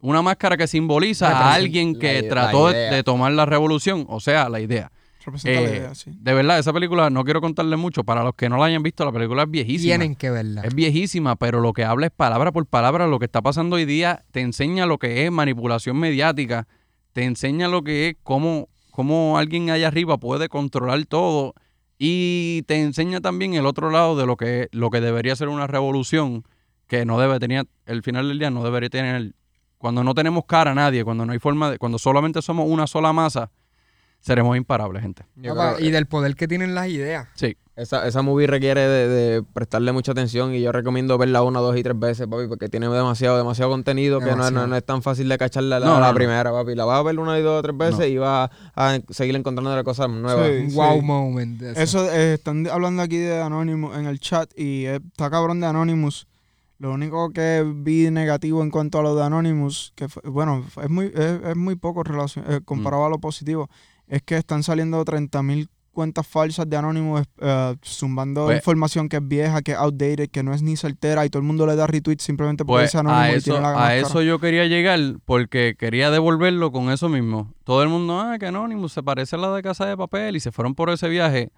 una 0.00 0.20
máscara 0.20 0.58
que 0.58 0.66
simboliza 0.66 1.30
a 1.30 1.54
alguien 1.54 1.98
que 1.98 2.22
trató 2.24 2.66
la 2.68 2.72
de, 2.74 2.78
idea. 2.80 2.92
de 2.96 3.02
tomar 3.02 3.32
la 3.32 3.46
revolución 3.46 4.04
o 4.10 4.20
sea 4.20 4.50
la 4.50 4.60
idea 4.60 4.92
Representa 5.24 5.60
la 5.60 5.66
Eh, 5.68 5.76
idea, 5.78 5.94
sí. 5.94 6.10
de 6.14 6.34
verdad 6.34 6.58
esa 6.58 6.72
película 6.72 7.10
no 7.10 7.24
quiero 7.24 7.40
contarle 7.40 7.76
mucho 7.76 8.04
para 8.04 8.24
los 8.24 8.34
que 8.34 8.48
no 8.48 8.56
la 8.56 8.64
hayan 8.66 8.82
visto 8.82 9.04
la 9.04 9.12
película 9.12 9.42
es 9.42 9.50
viejísima 9.50 9.90
Tienen 9.90 10.14
que 10.16 10.30
verla. 10.30 10.62
es 10.62 10.74
viejísima, 10.74 11.36
pero 11.36 11.60
lo 11.60 11.72
que 11.72 11.84
habla 11.84 12.06
es 12.06 12.12
palabra 12.12 12.52
por 12.52 12.64
palabra. 12.66 13.06
Lo 13.06 13.18
que 13.18 13.26
está 13.26 13.42
pasando 13.42 13.76
hoy 13.76 13.84
día 13.84 14.24
te 14.30 14.40
enseña 14.40 14.86
lo 14.86 14.98
que 14.98 15.24
es 15.26 15.30
manipulación 15.30 15.98
mediática, 15.98 16.66
te 17.12 17.24
enseña 17.24 17.68
lo 17.68 17.82
que 17.82 18.08
es 18.08 18.16
cómo, 18.22 18.68
cómo 18.90 19.36
alguien 19.38 19.70
allá 19.70 19.88
arriba 19.88 20.16
puede 20.18 20.48
controlar 20.48 21.04
todo 21.06 21.54
y 21.98 22.62
te 22.62 22.80
enseña 22.80 23.20
también 23.20 23.52
el 23.54 23.66
otro 23.66 23.90
lado 23.90 24.16
de 24.16 24.24
lo 24.26 24.36
que, 24.36 24.68
lo 24.72 24.88
que 24.90 25.00
debería 25.02 25.36
ser 25.36 25.48
una 25.48 25.66
revolución 25.66 26.44
que 26.86 27.04
no 27.04 27.20
debe 27.20 27.38
tener, 27.38 27.66
el 27.86 28.02
final 28.02 28.26
del 28.28 28.38
día 28.38 28.50
no 28.50 28.64
debería 28.64 28.88
tener, 28.88 29.34
cuando 29.76 30.02
no 30.02 30.14
tenemos 30.14 30.44
cara 30.46 30.70
a 30.70 30.74
nadie, 30.74 31.04
cuando 31.04 31.26
no 31.26 31.32
hay 31.32 31.38
forma 31.38 31.70
de, 31.70 31.78
cuando 31.78 31.98
solamente 31.98 32.40
somos 32.42 32.66
una 32.68 32.86
sola 32.86 33.12
masa, 33.12 33.50
seremos 34.20 34.56
imparables, 34.56 35.02
gente. 35.02 35.24
Papá, 35.46 35.76
y 35.80 35.90
del 35.90 36.06
poder 36.06 36.34
que 36.36 36.46
tienen 36.48 36.74
las 36.74 36.88
ideas. 36.88 37.28
Sí. 37.34 37.56
Esa, 37.76 38.06
esa 38.06 38.20
movie 38.20 38.46
requiere 38.46 38.82
de, 38.82 39.08
de 39.08 39.42
prestarle 39.42 39.90
mucha 39.92 40.12
atención 40.12 40.54
y 40.54 40.60
yo 40.60 40.70
recomiendo 40.70 41.16
verla 41.16 41.42
una, 41.42 41.60
dos 41.60 41.78
y 41.78 41.82
tres 41.82 41.98
veces, 41.98 42.26
papi, 42.26 42.46
porque 42.46 42.68
tiene 42.68 42.86
demasiado, 42.88 43.38
demasiado 43.38 43.70
contenido 43.70 44.20
que 44.20 44.36
no, 44.36 44.44
es- 44.44 44.52
no- 44.52 44.66
no 44.66 44.76
es 44.76 44.84
tan 44.84 45.00
fácil 45.00 45.30
de 45.30 45.38
cacharla 45.38 45.80
la, 45.80 45.86
No, 45.86 45.98
la 45.98 46.08
no. 46.08 46.14
primera, 46.14 46.52
papi. 46.52 46.74
La 46.74 46.84
vas 46.84 47.00
a 47.00 47.02
ver 47.04 47.18
una 47.18 47.38
y 47.38 47.42
dos 47.42 47.58
o 47.58 47.62
tres 47.62 47.74
veces 47.78 47.98
No. 48.00 48.04
y 48.06 48.18
vas 48.18 48.50
a 48.76 48.98
seguir 49.08 49.34
encontrando 49.34 49.74
las 49.74 49.84
cosas 49.84 50.10
nuevas. 50.10 50.46
Sí. 50.46 50.66
Un 50.68 50.74
wow 50.74 51.00
moment. 51.00 51.58
de 51.58 51.70
eso. 51.72 51.80
Eso, 51.80 52.12
eh, 52.12 52.34
están 52.34 52.66
hablando 52.66 53.00
aquí 53.02 53.16
de 53.16 53.40
Anonymous 53.40 53.96
en 53.96 54.04
el 54.04 54.20
chat 54.20 54.50
y 54.58 54.84
eh, 54.84 54.96
está 54.96 55.30
cabrón 55.30 55.60
de 55.60 55.66
Anonymous. 55.68 56.26
Lo 56.78 56.92
único 56.92 57.30
que 57.30 57.64
vi 57.76 58.10
negativo 58.10 58.62
en 58.62 58.70
cuanto 58.70 58.98
a 58.98 59.02
lo 59.02 59.14
de 59.14 59.22
Anonymous, 59.24 59.92
que 59.94 60.08
fue- 60.10 60.22
bueno, 60.30 60.66
es 60.82 60.90
muy, 60.90 61.06
es, 61.06 61.40
es 61.46 61.56
muy 61.56 61.76
poco 61.76 62.02
relacion- 62.04 62.44
eh, 62.46 62.60
comparado 62.62 63.06
a 63.06 63.08
lo 63.08 63.18
positivo, 63.20 63.70
es 64.10 64.20
que 64.22 64.36
están 64.36 64.62
saliendo 64.62 65.02
30.000 65.04 65.68
cuentas 65.92 66.26
falsas 66.26 66.68
de 66.70 66.76
Anonymous 66.76 67.22
eh, 67.40 67.74
zumbando 67.84 68.44
Pues- 68.46 68.58
información 68.58 69.08
que 69.08 69.16
es 69.16 69.26
vieja, 69.26 69.60
que 69.62 69.72
es 69.72 69.78
outdated, 69.78 70.28
que 70.30 70.42
no 70.42 70.52
es 70.54 70.62
ni 70.62 70.76
certera 70.76 71.24
y 71.26 71.30
todo 71.30 71.40
el 71.40 71.46
mundo 71.46 71.66
le 71.66 71.74
da 71.76 71.86
retweet 71.86 72.18
simplemente 72.20 72.64
porque 72.64 72.82
Pues 72.82 72.90
dice 72.90 72.98
Anonymous 72.98 73.24
a 73.28 73.32
y 73.32 73.36
eso, 73.38 73.44
tiene 73.52 73.60
la 73.60 73.86
a 73.86 73.96
eso 73.96 74.22
yo 74.22 74.38
quería 74.38 74.66
llegar 74.66 75.00
porque 75.24 75.74
quería 75.78 76.10
devolverlo 76.10 76.70
con 76.70 76.90
eso 76.90 77.08
mismo. 77.08 77.52
Todo 77.64 77.82
el 77.82 77.88
mundo, 77.88 78.20
ah, 78.20 78.36
que 78.38 78.46
Anonymous 78.46 78.92
se 78.92 79.02
parece 79.02 79.36
a 79.36 79.38
la 79.40 79.52
de 79.54 79.62
Casa 79.62 79.86
de 79.86 79.96
Papel 79.96 80.36
y 80.36 80.40
se 80.40 80.52
fueron 80.52 80.74
por 80.74 80.90
ese 80.90 81.08
viaje. 81.08 81.50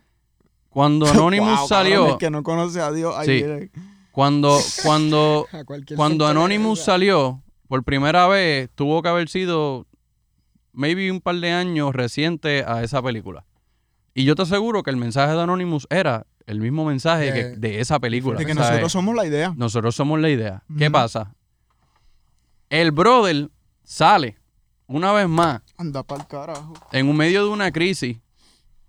Cuando 0.71 1.07
Anonymous 1.11 1.59
Wow, 1.61 1.69
salió, 1.69 1.95
cabrón, 1.97 2.13
el 2.13 2.19
que 2.19 2.31
no 2.31 2.43
conoce 2.43 2.81
a 2.81 2.91
Dios, 2.91 3.15
Sí. 3.27 3.45
cuando, 4.13 4.59
cuando, 4.83 5.47
cuando 5.97 6.27
Anonymous 6.27 6.81
salió, 6.81 7.43
por 7.69 7.85
primera 7.85 8.27
vez, 8.29 8.71
tuvo 8.75 9.03
que 9.03 9.09
haber 9.11 9.29
sido 9.29 9.87
maybe 10.73 11.11
un 11.11 11.21
par 11.21 11.37
de 11.37 11.53
años 11.53 11.95
reciente 11.95 12.65
a 12.67 12.83
esa 12.83 13.03
película. 13.03 13.45
Y 14.15 14.25
yo 14.25 14.35
te 14.35 14.43
aseguro 14.43 14.83
que 14.83 14.91
el 14.91 14.97
mensaje 14.97 15.33
de 15.35 15.41
Anonymous 15.43 15.87
era 15.91 16.27
el 16.47 16.61
mismo 16.61 16.85
mensaje 16.85 17.27
De- 17.27 17.33
que, 17.33 17.43
de 17.57 17.81
esa 17.81 17.99
película. 18.01 18.39
De 18.39 18.45
que 18.47 18.53
¿sabes? 18.55 18.69
nosotros 18.71 18.93
somos 18.93 19.15
la 19.15 19.27
idea. 19.27 19.55
Nosotros 19.57 19.95
somos 19.95 20.21
la 20.21 20.29
idea. 20.31 20.63
¿Qué 20.77 20.91
pasa? 20.91 21.35
El 22.69 22.91
brother 22.91 23.51
sale 23.85 24.39
una 24.87 25.13
vez 25.13 25.29
más 25.29 25.63
Anda 25.77 26.03
pa'l 26.03 26.27
carajo. 26.27 26.75
en 26.93 27.09
un 27.09 27.17
medio 27.17 27.45
de 27.45 27.51
una 27.51 27.71
crisis 27.71 28.19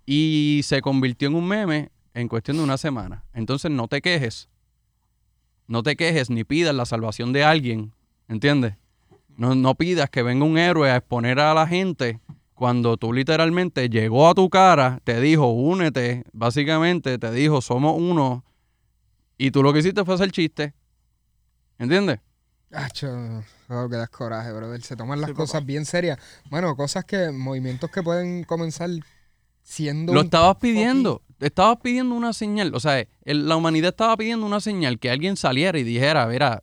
y 0.06 0.60
se 0.64 0.80
convirtió 0.82 1.28
en 1.28 1.34
un 1.34 1.46
meme 1.46 1.90
en 2.14 2.28
cuestión 2.28 2.56
de 2.58 2.62
una 2.62 2.76
semana. 2.78 3.24
Entonces 3.32 3.70
no 3.70 3.88
te 3.88 4.00
quejes. 4.02 4.48
No 5.66 5.82
te 5.82 5.96
quejes 5.96 6.28
ni 6.30 6.44
pidas 6.44 6.74
la 6.74 6.84
salvación 6.84 7.32
de 7.32 7.44
alguien. 7.44 7.92
¿Entiendes? 8.28 8.74
No, 9.36 9.54
no 9.54 9.74
pidas 9.74 10.10
que 10.10 10.22
venga 10.22 10.44
un 10.44 10.58
héroe 10.58 10.90
a 10.90 10.96
exponer 10.96 11.40
a 11.40 11.54
la 11.54 11.66
gente 11.66 12.20
cuando 12.54 12.96
tú 12.96 13.12
literalmente 13.12 13.88
llegó 13.88 14.28
a 14.28 14.34
tu 14.34 14.48
cara, 14.48 15.00
te 15.02 15.20
dijo, 15.20 15.46
únete, 15.50 16.24
básicamente 16.32 17.18
te 17.18 17.30
dijo, 17.32 17.60
somos 17.60 17.96
uno, 17.98 18.44
y 19.36 19.50
tú 19.50 19.62
lo 19.62 19.72
que 19.72 19.80
hiciste 19.80 20.04
fue 20.04 20.14
hacer 20.14 20.30
chiste. 20.30 20.72
¿Entiendes? 21.78 22.20
Acho, 22.70 23.08
oh, 23.68 23.88
que 23.88 23.96
das 23.96 24.08
coraje, 24.10 24.52
brother. 24.52 24.80
Se 24.82 24.94
toman 24.96 25.20
las 25.20 25.30
Sí, 25.30 25.34
cosas 25.36 25.54
papá. 25.60 25.66
bien 25.66 25.84
serias. 25.84 26.18
Bueno, 26.50 26.74
cosas 26.76 27.04
que, 27.04 27.30
movimientos 27.32 27.90
que 27.90 28.02
pueden 28.02 28.44
comenzar 28.44 28.90
siendo. 29.62 30.12
Lo 30.14 30.22
estabas 30.22 30.56
pidiendo. 30.56 31.22
Estabas 31.40 31.78
pidiendo 31.82 32.14
una 32.14 32.32
señal. 32.32 32.72
O 32.74 32.80
sea, 32.80 33.04
el- 33.24 33.48
la 33.48 33.56
humanidad 33.56 33.90
estaba 33.90 34.16
pidiendo 34.16 34.46
una 34.46 34.60
señal 34.60 34.98
que 34.98 35.10
alguien 35.10 35.36
saliera 35.36 35.78
y 35.78 35.82
dijera, 35.84 36.26
mira, 36.26 36.62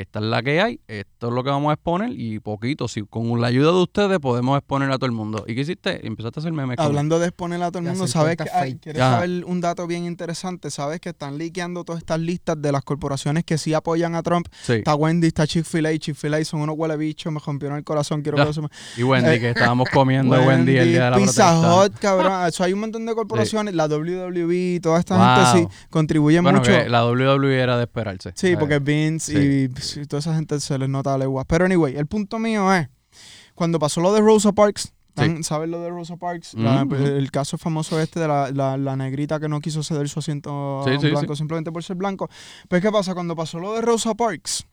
esta 0.00 0.18
es 0.18 0.24
la 0.26 0.42
que 0.42 0.60
hay, 0.60 0.80
esto 0.88 1.28
es 1.28 1.32
lo 1.34 1.42
que 1.44 1.50
vamos 1.50 1.70
a 1.70 1.74
exponer 1.74 2.10
y 2.12 2.38
poquito, 2.40 2.88
si 2.88 3.02
con 3.02 3.40
la 3.40 3.46
ayuda 3.48 3.72
de 3.72 3.78
ustedes 3.82 4.18
podemos 4.18 4.58
exponer 4.58 4.90
a 4.90 4.96
todo 4.96 5.06
el 5.06 5.12
mundo. 5.12 5.44
¿Y 5.46 5.54
qué 5.54 5.62
hiciste? 5.62 6.06
Empezaste 6.06 6.38
a 6.38 6.42
hacer 6.42 6.52
memes. 6.52 6.78
Hablando 6.78 7.18
de 7.18 7.28
exponer 7.28 7.62
a 7.62 7.70
todo 7.70 7.78
el 7.80 7.86
mundo, 7.88 8.06
¿sabes 8.06 8.32
que 8.36 8.44
cuentas 8.44 8.56
ay, 8.62 8.70
fake. 8.72 8.82
¿Quieres 8.82 9.02
Ajá. 9.02 9.14
saber 9.16 9.44
un 9.46 9.60
dato 9.60 9.86
bien 9.86 10.04
interesante? 10.04 10.70
¿Sabes 10.70 11.00
que 11.00 11.08
están 11.10 11.38
liqueando 11.38 11.84
todas 11.84 12.00
estas 12.02 12.20
listas 12.20 12.60
de 12.60 12.72
las 12.72 12.82
corporaciones 12.82 13.44
que 13.44 13.58
sí 13.58 13.74
apoyan 13.74 14.14
a 14.14 14.22
Trump? 14.22 14.46
Sí. 14.62 14.74
Está 14.74 14.94
Wendy, 14.94 15.28
está 15.28 15.46
Chick-fil-A. 15.46 15.96
Chick-fil-A 15.98 16.44
son 16.44 16.60
unos 16.60 16.76
huele 16.78 16.96
bichos, 16.96 17.32
me 17.32 17.40
rompieron 17.44 17.78
el 17.78 17.84
corazón, 17.84 18.22
quiero 18.22 18.36
Ya. 18.38 18.44
que 18.44 18.48
lo 18.48 18.52
sepan. 18.52 18.70
Y 18.96 19.02
Wendy, 19.02 19.30
Eh, 19.30 19.40
que 19.40 19.50
estábamos 19.50 19.88
comiendo 19.92 20.36
Wendy, 20.46 20.76
el 20.76 20.88
día 20.90 21.04
de 21.06 21.10
la 21.10 21.16
Pizza 21.16 21.52
protesta. 21.52 21.84
Hut, 21.84 21.98
cabrón. 22.00 22.46
Eso 22.48 22.64
hay 22.64 22.72
un 22.72 22.80
montón 22.80 23.06
de 23.06 23.14
corporaciones, 23.14 23.74
la 23.74 23.86
WWE, 23.88 24.80
toda 24.82 24.98
esta 25.00 25.16
Wow. 25.16 25.46
gente 25.54 25.70
sí 25.72 25.86
contribuyen 25.90 26.42
Bueno, 26.42 26.58
mucho. 26.58 26.70
que 26.72 26.88
la 26.88 27.04
WWE 27.06 27.58
era 27.60 27.76
de 27.76 27.84
esperarse. 27.84 28.32
Sí, 28.34 28.56
porque 28.58 28.78
Vince 28.78 29.32
y 29.42 29.68
sí, 29.86 30.06
toda 30.06 30.20
esa 30.20 30.34
gente 30.34 30.58
se 30.60 30.78
les 30.78 30.88
nota 30.88 31.16
leguas. 31.18 31.44
Pero 31.48 31.64
anyway, 31.64 31.96
el 31.96 32.06
punto 32.06 32.38
mío 32.38 32.72
es, 32.74 32.88
cuando 33.54 33.78
pasó 33.78 34.00
lo 34.00 34.12
de 34.12 34.20
Rosa 34.20 34.52
Parks, 34.52 34.92
¿tan- 35.14 35.42
¿sabes 35.44 35.68
lo 35.70 35.80
de 35.80 35.88
Rosa 35.90 36.16
Parks? 36.16 36.54
La- 36.54 36.82
Ujú, 36.84 36.94
ujú. 36.94 37.04
El 37.04 37.30
caso 37.30 37.56
famoso 37.58 37.98
este 38.00 38.20
de 38.20 38.28
la, 38.28 38.50
la- 38.50 38.76
la 38.76 38.96
negrita 38.96 39.40
que 39.40 39.48
no 39.48 39.60
quiso 39.60 39.82
ceder 39.82 40.08
su 40.08 40.18
asiento 40.18 40.82
Sí, 40.84 40.90
a 40.90 40.94
un 40.94 41.00
sí, 41.00 41.10
blanco 41.10 41.34
simplemente 41.36 41.72
por 41.72 41.82
ser 41.82 41.96
blanco. 41.96 42.28
Pues 42.68 42.82
¿qué 42.82 42.90
pasa? 42.92 43.14
Cuando 43.14 43.34
pasó 43.34 43.58
lo 43.58 43.74
de 43.74 43.80
Rosa 43.80 44.14
Parks, 44.14 44.66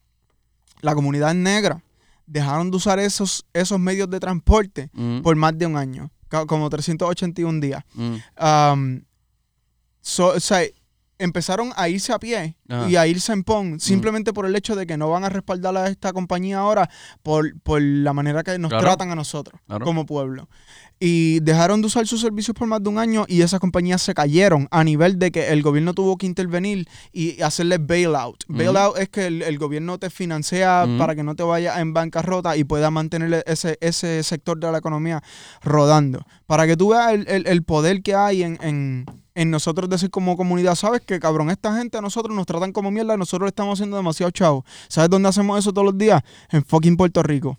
la 0.81 0.93
comunidad 0.95 1.33
negra 1.33 1.81
dejaron 2.25 2.71
de 2.71 2.77
usar 2.77 2.99
esos, 2.99 3.45
esos 3.53 3.79
medios 3.79 4.09
de 4.09 4.19
transporte 4.19 4.89
mm, 4.93 5.21
por 5.21 5.35
más 5.37 5.57
de 5.57 5.65
un 5.65 5.77
año, 5.77 6.11
como 6.47 6.69
381 6.69 7.59
días. 7.61 7.83
mm, 7.93 8.15
Um, 8.43 9.01
so- 10.01 10.33
o 10.35 10.39
sea, 10.39 10.61
empezaron 11.19 11.71
a 11.75 11.89
irse 11.89 12.11
a 12.13 12.19
pie 12.19 12.55
Ajá. 12.69 12.89
y 12.89 12.95
a 12.95 13.07
irse 13.07 13.31
en 13.33 13.43
PON 13.43 13.79
simplemente 13.79 14.33
por 14.33 14.45
el 14.45 14.55
hecho 14.55 14.75
de 14.75 14.85
que 14.87 14.97
no 14.97 15.09
van 15.09 15.23
a 15.23 15.29
respaldar 15.29 15.75
a 15.77 15.87
esta 15.87 16.11
compañía 16.13 16.59
ahora 16.59 16.89
por, 17.21 17.59
por 17.61 17.81
la 17.81 18.13
manera 18.13 18.43
que 18.43 18.57
nos 18.59 18.69
Claro. 18.69 18.83
tratan 18.85 19.11
a 19.11 19.15
nosotros 19.15 19.59
Claro. 19.67 19.85
como 19.85 20.05
pueblo. 20.05 20.49
Y 20.99 21.39
dejaron 21.41 21.81
de 21.81 21.87
usar 21.87 22.07
sus 22.07 22.21
servicios 22.21 22.55
por 22.55 22.67
más 22.67 22.81
de 22.81 22.87
un 22.89 22.97
año 22.97 23.25
y 23.27 23.41
esas 23.41 23.59
compañías 23.59 24.01
se 24.01 24.13
cayeron 24.13 24.67
a 24.71 24.83
nivel 24.85 25.19
de 25.19 25.31
que 25.31 25.49
el 25.51 25.61
gobierno 25.61 25.93
tuvo 25.93 26.17
que 26.17 26.25
intervenir 26.25 26.87
y 27.11 27.41
hacerle 27.41 27.77
bailout. 27.77 28.45
Ujú. 28.47 28.57
Bailout 28.57 28.97
es 28.97 29.09
que 29.09 29.25
el, 29.27 29.41
el 29.41 29.57
gobierno 29.57 29.97
te 29.99 30.09
financia 30.09 30.85
para 30.97 31.13
que 31.15 31.23
no 31.23 31.35
te 31.35 31.43
vayas 31.43 31.77
en 31.79 31.93
bancarrota 31.93 32.55
y 32.55 32.63
pueda 32.63 32.89
mantener 32.89 33.43
ese, 33.47 33.77
ese 33.81 34.23
sector 34.23 34.57
de 34.59 34.71
la 34.71 34.77
economía 34.77 35.21
rodando. 35.61 36.25
Para 36.45 36.67
que 36.67 36.77
tú 36.77 36.89
veas 36.89 37.11
el, 37.13 37.27
el- 37.27 37.47
el 37.47 37.63
poder 37.63 38.01
que 38.01 38.15
hay 38.15 38.43
en, 38.43 38.57
en- 38.61 39.05
en 39.35 39.49
nosotros 39.51 39.89
decir 39.89 40.09
como 40.09 40.37
comunidad, 40.37 40.75
¿sabes 40.75 41.01
qué, 41.01 41.19
cabrón? 41.19 41.49
Esta 41.49 41.75
gente 41.77 41.97
a 41.97 42.01
nosotros 42.01 42.35
nos 42.35 42.45
tratan 42.45 42.71
como 42.71 42.91
mierda, 42.91 43.17
nosotros 43.17 43.45
le 43.47 43.49
estamos 43.49 43.79
haciendo 43.79 43.97
demasiado 43.97 44.29
chavo. 44.31 44.65
¿Sabes 44.87 45.09
dónde 45.09 45.29
hacemos 45.29 45.57
eso 45.59 45.73
todos 45.73 45.85
los 45.85 45.97
días? 45.97 46.21
En 46.51 46.63
fucking 46.63 46.97
Puerto 46.97 47.23
Rico. 47.23 47.57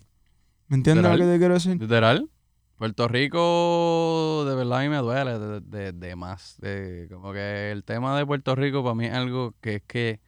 ¿Me 0.67 0.77
entiendes 0.77 1.03
lo 1.03 1.09
Literal. 1.11 1.27
que 1.27 1.33
te 1.33 1.39
quiero 1.39 1.53
decir? 1.55 1.79
Literal. 1.81 2.29
Puerto 2.77 3.07
Rico, 3.07 4.43
de 4.47 4.55
verdad, 4.55 4.79
a 4.79 4.83
mí 4.83 4.89
me 4.89 4.97
duele 4.97 5.39
de, 5.39 5.61
de- 5.61 5.91
de 5.93 6.15
más. 6.15 6.55
De, 6.59 7.07
como 7.11 7.31
que 7.31 7.71
el 7.71 7.83
tema 7.83 8.17
de 8.17 8.25
Puerto 8.25 8.55
Rico 8.55 8.83
para 8.83 8.95
mí 8.95 9.05
es 9.05 9.13
algo 9.13 9.53
que 9.61 9.75
es 9.75 9.83
que. 9.87 10.19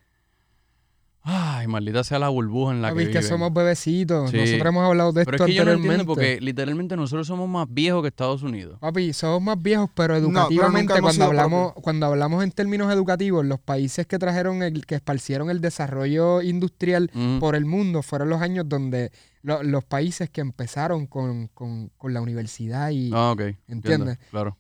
Ay, 1.29 1.67
maldita 1.67 2.05
sea 2.05 2.19
la 2.19 2.29
burbuja 2.29 2.71
en 2.73 2.81
la 2.81 2.87
Papi, 2.87 3.03
que 3.03 3.09
es 3.09 3.15
que 3.17 3.21
somos 3.21 3.51
bebecitos. 3.53 4.31
Sí. 4.31 4.37
Nosotros 4.37 4.65
hemos 4.67 4.85
hablado 4.85 5.11
de 5.11 5.25
Pero 5.25 5.35
esto 5.35 5.43
es 5.43 5.47
que 5.49 5.53
yo 5.55 5.65
no 5.65 5.71
anteriormente. 5.71 6.01
entiendo 6.03 6.13
porque 6.13 6.39
literalmente 6.39 6.95
nosotros 6.95 7.27
somos 7.27 7.49
más 7.49 7.67
viejos 7.69 8.01
que 8.01 8.07
Estados 8.07 8.43
Unidos. 8.43 8.79
Papi, 8.79 9.11
somos 9.11 9.41
más 9.41 9.61
viejos, 9.61 9.89
pero 9.93 10.15
educativamente, 10.15 11.01
cuando 11.01 11.25
hablamos, 11.25 11.73
cuando 11.73 12.05
hablamos 12.05 12.43
en 12.45 12.51
términos 12.51 12.93
educativos, 12.93 13.45
los 13.45 13.59
países 13.59 14.07
que 14.07 14.17
trajeron 14.17 14.63
el, 14.63 14.85
que 14.85 14.95
esparcieron 14.95 15.49
el 15.49 15.59
desarrollo 15.59 16.41
industrial 16.41 17.11
por 17.41 17.55
el 17.55 17.65
mundo 17.65 18.03
fueron 18.03 18.29
los 18.29 18.41
años 18.41 18.69
donde 18.69 19.11
lo- 19.41 19.63
los 19.63 19.83
países 19.83 20.29
que 20.29 20.39
empezaron 20.39 21.07
con, 21.07 21.47
con- 21.53 21.89
con 21.97 22.13
la 22.13 22.21
universidad 22.21 22.89
y 22.91 23.11
Ah, 23.13 23.31
ok. 23.31 23.41
entiendo, 23.41 23.65
¿Entiendes? 23.67 24.17
Claro. 24.31 24.57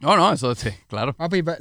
No, 0.00 0.16
no, 0.16 0.32
eso 0.32 0.54
sí, 0.54 0.70
claro. 0.86 1.12
Papi, 1.14 1.42
pa- 1.42 1.56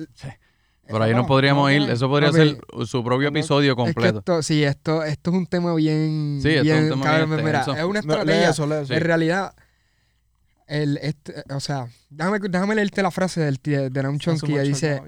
Por 0.90 1.02
ahí 1.02 1.12
Eh, 1.12 1.16
nos 1.16 1.24
no, 1.24 1.28
podríamos 1.28 1.70
no, 1.70 1.76
ir. 1.76 1.90
Eso 1.90 2.08
podría 2.08 2.30
papi, 2.32 2.58
ser 2.78 2.88
su 2.88 3.04
propio 3.04 3.28
episodio 3.28 3.72
Es 3.72 3.76
que 3.76 3.84
completo. 3.84 4.20
esto, 4.20 4.42
sí, 4.42 4.64
esto, 4.64 5.04
esto 5.04 5.32
es 5.32 5.36
un 5.36 5.46
tema 5.46 5.74
bien. 5.76 6.40
Sí, 6.42 6.48
esto 6.50 6.62
es 6.62 6.62
un 6.62 6.64
bien, 6.64 6.90
tema 6.92 7.04
cabrón, 7.06 7.30
bien 7.32 7.44
mira, 7.46 7.60
es 7.62 7.68
una 7.68 7.82
Lee 7.84 8.00
estrategia. 8.00 8.50
eso, 8.52 8.68
lee 8.68 8.76
eso. 8.84 8.94
En 8.94 9.02
realidad, 9.02 9.54
el, 10.68 10.98
este, 10.98 11.44
o 11.50 11.60
sea, 11.60 11.88
déjame, 12.10 12.40
déjame 12.40 12.76
leerte 12.76 13.02
la 13.02 13.12
frase 13.12 13.42
del, 13.42 13.60
t- 13.60 13.90
de 13.90 14.04
Noam 14.04 14.20
Chomsky 14.20 14.48
que 14.54 14.62
dice. 14.70 15.02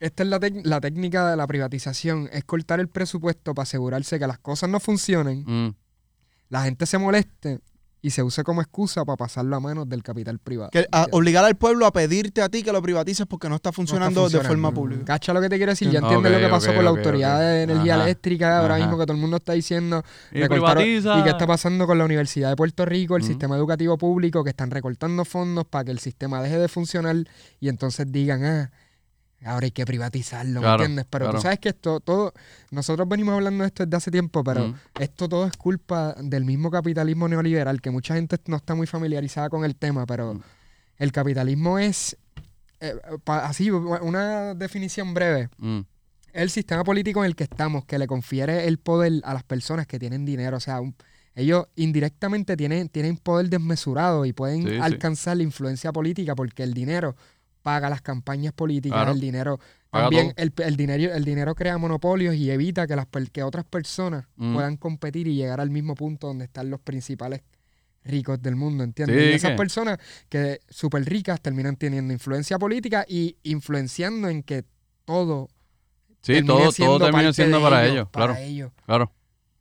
Esta 0.00 0.22
es 0.22 0.28
la, 0.28 0.40
la 0.64 0.80
técnica 0.80 1.30
de 1.30 1.36
la 1.36 1.46
privatización: 1.46 2.28
es 2.32 2.44
cortar 2.44 2.80
el 2.80 2.88
presupuesto 2.88 3.54
para 3.54 3.64
asegurarse 3.64 4.18
que 4.18 4.26
las 4.26 4.38
cosas 4.38 4.70
no 4.70 4.80
funcionen, 4.80 5.44
Mm. 5.46 5.74
la 6.48 6.62
gente 6.64 6.86
se 6.86 6.98
moleste 6.98 7.60
y 8.04 8.10
se 8.10 8.22
use 8.22 8.44
como 8.44 8.60
excusa 8.60 9.02
para 9.06 9.16
pasarlo 9.16 9.56
a 9.56 9.60
manos 9.60 9.88
del 9.88 10.02
capital 10.02 10.38
privado. 10.38 10.68
Que, 10.70 10.80
a- 10.80 10.82
¿Entiendes? 10.82 11.08
obligar 11.12 11.42
al 11.46 11.54
pueblo 11.54 11.86
a 11.86 11.90
pedirte 11.92 12.42
a 12.42 12.50
ti 12.50 12.62
que 12.62 12.70
lo 12.70 12.82
privatices 12.82 13.24
porque 13.26 13.48
no 13.48 13.54
está 13.56 13.68
No 13.68 13.70
está 13.70 13.72
funcionando 13.72 14.28
de 14.28 14.40
forma 14.42 14.72
pública. 14.72 15.04
¿Cacha 15.06 15.32
lo 15.32 15.40
que 15.40 15.48
te 15.48 15.56
quiero 15.56 15.72
decir? 15.72 15.88
Ya 15.90 16.00
entiendes 16.00 16.30
lo 16.30 16.38
que 16.38 16.48
pasó 16.48 16.74
con 16.74 16.84
la 16.84 16.90
Autoridad 16.90 17.40
de 17.40 17.62
Energía 17.62 17.94
Ajá. 17.94 18.04
Eléctrica, 18.04 18.58
ahora 18.60 18.74
Ajá. 18.74 18.84
mismo 18.84 18.98
que 18.98 19.06
todo 19.06 19.14
el 19.14 19.20
mundo 19.22 19.38
está 19.38 19.54
diciendo 19.54 20.04
Y. 20.32 20.40
¿Y 20.42 21.22
qué 21.22 21.30
está 21.30 21.46
pasando 21.46 21.86
con 21.86 21.96
la 21.96 22.04
Universidad 22.04 22.50
de 22.50 22.56
Puerto 22.56 22.84
Rico, 22.84 23.16
el 23.16 23.22
sistema 23.22 23.56
educativo 23.56 23.96
público, 23.96 24.44
que 24.44 24.50
están 24.50 24.70
recortando 24.70 25.24
fondos 25.24 25.64
para 25.64 25.86
que 25.86 25.90
el 25.92 25.98
sistema 25.98 26.42
deje 26.42 26.58
de 26.58 26.68
funcionar 26.68 27.16
y 27.58 27.68
entonces 27.70 28.12
digan, 28.12 28.44
ah, 28.44 28.70
ahora 29.44 29.64
hay 29.66 29.70
que 29.70 29.84
privatizarlo, 29.84 30.60
¿me 30.60 30.68
entiendes? 30.70 31.06
Pero 31.10 31.26
claro. 31.26 31.38
tú 31.38 31.42
sabes 31.42 31.58
que 31.58 31.68
esto, 31.70 32.00
todo, 32.00 32.32
nosotros 32.70 33.08
venimos 33.08 33.34
hablando 33.34 33.62
de 33.62 33.68
esto 33.68 33.84
desde 33.84 33.96
hace 33.96 34.10
tiempo, 34.10 34.42
pero 34.44 34.68
Mm. 34.68 34.74
esto 35.00 35.28
todo 35.28 35.46
es 35.46 35.56
culpa 35.56 36.14
del 36.20 36.44
mismo 36.44 36.70
capitalismo 36.70 37.28
neoliberal, 37.28 37.80
que 37.80 37.90
mucha 37.90 38.14
gente 38.14 38.36
no 38.46 38.56
está 38.56 38.74
muy 38.74 38.86
familiarizada 38.86 39.48
con 39.50 39.64
el 39.64 39.76
tema, 39.76 40.06
pero 40.06 40.34
Mm. 40.34 40.40
el 40.98 41.12
capitalismo 41.12 41.78
es, 41.78 42.16
eh, 42.80 42.94
pa- 43.24 43.46
así, 43.46 43.70
una 43.70 44.54
definición 44.54 45.14
breve, 45.14 45.48
Mm. 45.58 45.80
el 46.32 46.50
sistema 46.50 46.82
político 46.84 47.20
en 47.20 47.26
el 47.26 47.36
que 47.36 47.44
estamos, 47.44 47.84
que 47.84 47.98
le 47.98 48.06
confiere 48.06 48.66
el 48.66 48.78
poder 48.78 49.20
a 49.24 49.34
las 49.34 49.44
personas 49.44 49.86
que 49.86 49.98
tienen 49.98 50.24
dinero. 50.24 50.56
O 50.56 50.60
sea, 50.60 50.80
un- 50.80 50.94
ellos 51.36 51.66
indirectamente 51.76 52.56
tienen, 52.56 52.88
tienen 52.88 53.16
poder 53.16 53.48
desmesurado 53.48 54.24
y 54.24 54.32
pueden 54.32 54.62
Sí, 54.62 54.68
sí. 54.70 54.78
alcanzar 54.80 55.36
la 55.36 55.42
influencia 55.42 55.92
política 55.92 56.34
porque 56.36 56.62
el 56.62 56.74
dinero 56.74 57.16
paga 57.64 57.88
las 57.88 58.02
campañas 58.02 58.52
políticas, 58.52 58.98
Claro. 58.98 59.12
el 59.12 59.20
dinero. 59.20 59.58
Paga 59.90 60.04
También 60.04 60.34
el, 60.36 60.52
el 60.58 60.76
dinero, 60.76 61.14
el 61.14 61.24
dinero 61.24 61.54
crea 61.54 61.78
monopolios 61.78 62.34
y 62.34 62.50
evita 62.50 62.86
que, 62.86 62.94
las, 62.94 63.06
que 63.32 63.42
otras 63.42 63.64
personas 63.64 64.26
Mm. 64.36 64.54
puedan 64.54 64.76
competir 64.76 65.26
y 65.26 65.34
llegar 65.34 65.60
al 65.60 65.70
mismo 65.70 65.94
punto 65.94 66.26
donde 66.26 66.44
están 66.44 66.68
los 66.68 66.78
principales 66.80 67.40
ricos 68.04 68.42
del 68.42 68.54
mundo, 68.54 68.84
¿entiendes? 68.84 69.18
Sí, 69.18 69.30
y 69.30 69.32
esas 69.32 69.52
personas 69.56 69.98
que 70.28 70.60
súper 70.68 71.04
ricas 71.06 71.40
terminan 71.40 71.76
teniendo 71.76 72.12
influencia 72.12 72.58
política 72.58 73.06
y 73.08 73.36
influenciando 73.44 74.28
en 74.28 74.42
que 74.42 74.64
todo 75.06 75.48
Sí, 76.20 76.42
todo, 76.44 76.70
todo 76.70 76.98
termina 76.98 77.32
siendo 77.32 77.60
para 77.62 77.86
ellos, 77.86 78.08
para 78.10 78.26
claro, 78.34 78.40
ellos. 78.40 78.72
claro. 78.84 79.12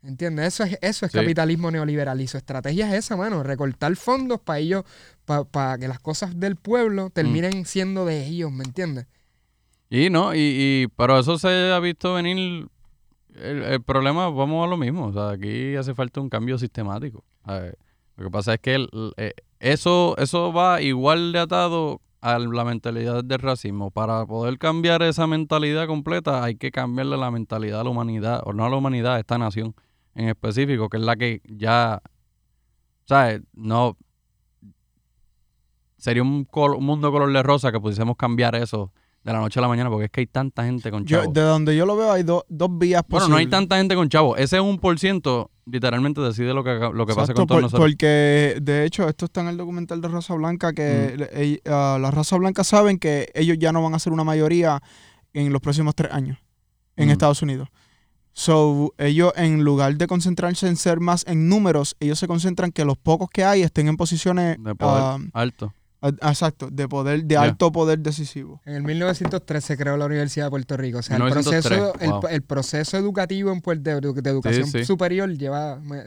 ¿Entiendes? 0.02 0.48
Eso 0.48 0.64
es, 0.66 0.78
eso 0.82 1.06
es 1.06 1.12
Sí. 1.14 1.18
capitalismo 1.18 1.72
neoliberal 1.72 2.20
y 2.20 2.28
su 2.28 2.36
estrategia 2.36 2.90
es 2.90 3.06
esa, 3.06 3.16
mano, 3.16 3.42
recortar 3.44 3.96
fondos 3.96 4.42
para 4.42 4.60
ellos, 4.60 4.84
para 5.26 5.78
que 5.78 5.88
las 5.88 6.00
cosas 6.00 6.40
del 6.40 6.56
pueblo 6.56 7.10
terminen 7.10 7.66
siendo 7.66 8.06
de 8.06 8.26
ellos, 8.28 8.52
¿me 8.52 8.64
entiendes? 8.64 9.08
Y 9.90 10.10
no, 10.10 10.34
y, 10.34 10.40
y 10.40 10.88
pero 10.96 11.20
eso 11.20 11.38
se 11.38 11.72
ha 11.72 11.80
visto 11.80 12.14
venir. 12.16 12.68
El, 13.36 13.64
el 13.64 13.82
problema, 13.82 14.30
vamos 14.30 14.66
a 14.66 14.70
lo 14.70 14.78
mismo. 14.78 15.08
O 15.08 15.14
sea, 15.14 15.30
aquí 15.32 15.76
hace 15.76 15.94
falta 15.96 16.22
un 16.22 16.30
cambio 16.30 16.58
sistemático. 16.58 17.24
Ver, 17.48 17.78
lo 18.16 18.26
que 18.26 18.32
pasa 18.32 18.54
es 18.56 18.60
que 18.60 18.76
el- 18.76 18.90
eh, 19.18 19.34
eso, 19.60 20.16
eso 20.18 20.54
va 20.54 20.82
igual 20.82 21.32
de 21.32 21.40
atado 21.40 22.00
a 22.22 22.38
la 22.40 22.64
mentalidad 22.64 23.24
del 23.24 23.40
racismo. 23.40 23.92
Para 23.92 24.26
poder 24.26 24.58
cambiar 24.60 25.02
esa 25.04 25.26
mentalidad 25.28 25.88
completa, 25.88 26.44
hay 26.44 26.56
que 26.56 26.72
cambiarle 26.72 27.18
la 27.18 27.32
mentalidad 27.32 27.82
a 27.82 27.84
la 27.84 27.90
humanidad, 27.90 28.42
o 28.46 28.54
no 28.54 28.66
a 28.66 28.70
la 28.70 28.76
humanidad, 28.78 29.16
a 29.16 29.20
esta 29.20 29.38
nación 29.38 29.76
en 30.16 30.30
específico, 30.30 30.90
que 30.90 30.98
es 30.98 31.04
la 31.04 31.16
que 31.16 31.42
ya, 31.46 32.02
¿sabes? 33.06 33.42
No. 33.54 33.98
Sería 36.04 36.22
un, 36.22 36.44
col- 36.44 36.76
un 36.76 36.84
mundo 36.86 37.10
color 37.14 37.32
de 37.32 37.42
rosa 37.42 37.72
que 37.72 37.80
pudiésemos 37.80 38.18
cambiar 38.18 38.56
eso 38.56 38.92
de 39.24 39.32
la 39.32 39.40
noche 39.40 39.58
a 39.58 39.62
la 39.62 39.70
mañana, 39.70 39.90
porque 39.90 40.06
es 40.06 40.12
que 40.12 40.20
hay 40.20 40.28
tanta 40.28 40.66
gente 40.66 40.92
con 40.92 41.06
Yo, 41.06 41.20
chavos. 41.22 41.34
de 41.34 41.40
donde 41.42 41.78
yo 41.78 41.86
lo 41.86 41.96
veo 41.96 42.12
hay 42.12 42.24
do- 42.24 42.44
dos 42.50 42.78
vías 42.78 43.04
Bueno, 43.08 43.22
posibles. 43.26 43.30
no 43.30 43.38
hay 43.38 43.48
tanta 43.48 43.78
gente 43.78 43.96
con 43.96 44.10
chavos. 44.10 44.38
Ese 44.38 44.60
un 44.60 44.80
por 44.80 45.00
ciento 45.00 45.50
literalmente 45.66 46.20
decide 46.20 46.54
lo 46.54 46.62
que, 46.62 46.74
lo 46.94 47.06
que 47.06 47.14
pasa 47.16 47.34
con 47.34 47.48
todos 47.48 47.56
por- 47.56 47.62
nosotros. 47.62 47.86
Porque 47.90 48.58
de 48.62 48.84
hecho 48.84 49.08
esto 49.08 49.24
está 49.26 49.40
en 49.40 49.48
el 49.48 49.56
documental 49.56 50.02
de 50.02 50.10
Raza 50.10 50.34
Blanca 50.34 50.74
que 50.74 51.14
Mm. 51.16 51.20
le- 51.20 51.32
ell- 51.32 51.62
ah, 51.72 51.98
la 52.02 52.12
raza 52.12 52.36
blanca 52.38 52.66
saben 52.66 53.00
que 53.00 53.30
ellos 53.34 53.58
ya 53.58 53.72
no 53.72 53.82
van 53.82 53.94
a 53.96 54.00
ser 54.00 54.12
una 54.12 54.26
mayoría 54.26 54.82
en 55.32 55.54
los 55.54 55.62
próximos 55.62 55.96
tres 55.96 56.12
años 56.12 56.38
en 56.98 57.08
Mm. 57.08 57.12
Estados 57.12 57.42
Unidos. 57.42 57.70
So, 58.34 58.94
ellos 58.98 59.32
en 59.36 59.64
lugar 59.64 59.96
de 59.96 60.08
concentrarse 60.08 60.68
en 60.68 60.76
ser 60.76 61.00
más 61.00 61.24
en 61.28 61.48
números, 61.48 61.96
ellos 62.00 62.18
se 62.20 62.28
concentran 62.28 62.72
que 62.72 62.84
los 62.84 62.98
pocos 62.98 63.30
que 63.30 63.44
hay 63.46 63.62
estén 63.62 63.88
en 63.88 63.96
posiciones 63.96 64.58
De 64.60 64.76
poder 64.76 65.02
ah, 65.04 65.18
alto. 65.34 65.74
Ah, 66.22 66.30
exacto, 66.30 66.70
de 66.72 66.88
poder, 66.88 67.24
de 67.24 67.38
alto 67.38 67.72
poder 67.72 68.00
decisivo. 68.00 68.62
En 68.66 68.76
el 68.76 68.84
1903 68.84 69.64
se 69.64 69.78
creó 69.78 69.98
la 69.98 70.06
Universidad 70.06 70.46
de 70.46 70.50
Puerto 70.52 70.78
Rico. 70.78 71.00
O 71.00 71.02
sea, 71.02 71.18
el 71.18 71.24
1903, 71.24 71.80
proceso, 71.80 72.00
el, 72.00 72.10
wow. 72.12 72.22
el 72.30 72.42
proceso 72.44 72.98
educativo 72.98 73.52
en 73.52 73.62
Puerto, 73.62 73.90
de, 73.90 74.22
de 74.22 74.30
educación 74.30 74.68
sí. 74.68 74.84
superior 74.86 75.30
lleva 75.30 75.78
me- 75.78 76.04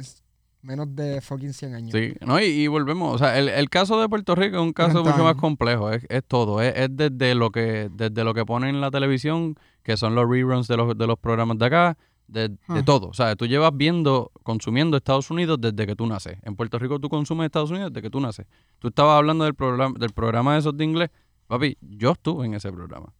menos 0.63 0.95
de 0.95 1.21
fucking 1.21 1.53
100 1.53 1.75
años. 1.75 1.93
Sí, 1.93 2.15
no, 2.27 2.41
y, 2.41 2.45
y 2.45 2.67
volvemos. 2.67 3.15
O 3.15 3.19
sea, 3.19 3.39
el, 3.39 3.49
el 3.49 3.71
caso 3.71 4.01
de 4.01 4.09
Puerto 4.09 4.35
Rico 4.35 4.57
es 4.57 4.63
un 4.63 4.73
caso 4.73 5.03
30 5.03 5.11
mucho 5.11 5.25
más 5.25 5.37
complejo. 5.37 5.91
Es, 5.93 6.05
es 6.09 6.23
todo. 6.27 6.61
Es, 6.61 6.75
es 6.77 6.89
desde 6.91 7.35
lo 7.35 7.51
que 7.51 7.89
desde 7.93 8.25
lo 8.25 8.35
que 8.35 8.45
ponen 8.45 8.75
en 8.75 8.81
la 8.81 8.91
televisión, 8.91 9.55
que 9.83 9.97
son 9.97 10.15
los 10.15 10.29
reruns 10.29 10.67
de 10.69 10.77
los, 10.77 10.99
de 10.99 11.07
los 11.07 11.19
programas 11.19 11.59
de 11.59 11.67
acá, 11.67 11.97
de, 12.29 12.49
de 12.49 12.59
Ah. 12.69 12.85
todo. 12.85 13.09
O 13.09 13.15
sea, 13.15 13.37
tú 13.37 13.47
llevas 13.47 13.71
viendo, 13.75 14.31
consumiendo 14.43 14.97
Estados 14.97 15.31
Unidos 15.31 15.59
desde 15.61 15.87
que 15.87 15.95
tú 15.97 16.07
naces. 16.07 16.39
En 16.43 16.57
Puerto 16.57 16.79
Rico 16.79 16.99
tú 16.99 17.09
consumes 17.09 17.47
Estados 17.47 17.71
Unidos 17.71 17.93
desde 17.93 18.03
que 18.03 18.11
tú 18.11 18.21
naces. 18.21 18.47
Tú 18.79 18.89
estabas 18.89 19.17
hablando 19.17 19.45
del 19.45 19.55
programa, 19.55 19.97
del 19.99 20.11
programa 20.11 20.55
de 20.55 20.59
esos 20.61 20.77
de 20.77 20.85
inglés. 20.85 21.11
Papi, 21.47 21.77
yo 21.81 22.13
estuve 22.13 22.47
en 22.47 22.55
ese 22.55 22.73
programa. 22.73 23.13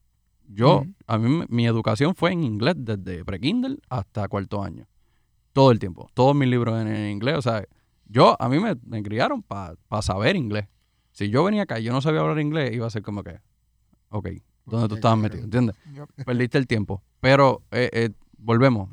Yo, 0.49 0.85
a 1.07 1.19
mí, 1.19 1.45
mi 1.49 1.67
educación 1.67 2.15
fue 2.15 2.33
en 2.33 2.45
inglés 2.45 2.75
desde 2.79 3.25
pre-Kindle 3.25 3.79
hasta 3.89 4.29
cuarto 4.29 4.63
año. 4.63 4.87
Todo 5.53 5.71
el 5.73 5.79
tiempo. 5.79 6.09
Todos 6.15 6.37
mis 6.37 6.49
libros 6.49 6.81
en, 6.81 6.89
en 6.89 7.11
inglés. 7.11 7.37
O 7.37 7.43
sea, 7.43 7.65
yo, 8.07 8.37
a 8.41 8.49
mí 8.49 8.59
me, 8.61 8.77
me 8.85 9.03
criaron 9.03 9.43
para 9.43 9.77
saber 10.03 10.37
inglés. 10.37 10.67
Si 11.13 11.31
yo 11.31 11.43
venía 11.45 11.63
acá 11.63 11.81
y 11.81 11.85
yo 11.85 11.93
no 11.93 12.01
sabía 12.01 12.21
hablar 12.21 12.39
inglés, 12.41 12.73
iba 12.75 12.87
a 12.87 12.91
ser 12.91 13.03
como 13.03 13.23
que, 13.25 13.41
ok, 14.11 14.29
¿dónde 14.67 14.89
tú 14.89 14.95
Ok, 14.95 14.99
estabas 14.99 15.01
cabrón. 15.03 15.23
metido? 15.23 15.45
¿Entiendes? 15.45 15.77
Yep. 15.95 16.25
Perdiste 16.27 16.59
el 16.59 16.67
tiempo. 16.67 17.03
Pero, 17.21 17.63
eh, 17.73 17.89
eh, 17.93 18.11
volvemos. 18.39 18.91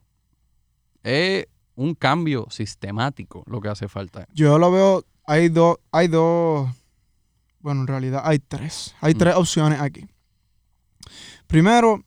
Es 1.04 1.45
un 1.76 1.95
cambio 1.95 2.47
sistemático 2.49 3.43
lo 3.47 3.60
que 3.62 3.70
hace 3.70 3.88
falta. 3.88 4.26
Yo 4.34 4.58
lo 4.58 4.72
veo, 4.72 5.04
hay 5.26 5.49
dos, 5.49 5.78
hay 5.91 6.08
dos, 6.08 6.70
bueno, 7.60 7.82
en 7.82 7.88
realidad 7.88 8.22
hay 8.26 8.39
tres. 8.39 8.95
Hay 9.01 9.14
Mm. 9.14 9.18
tres 9.18 9.36
opciones 9.36 9.80
aquí. 9.82 10.06
Primero, 11.47 12.01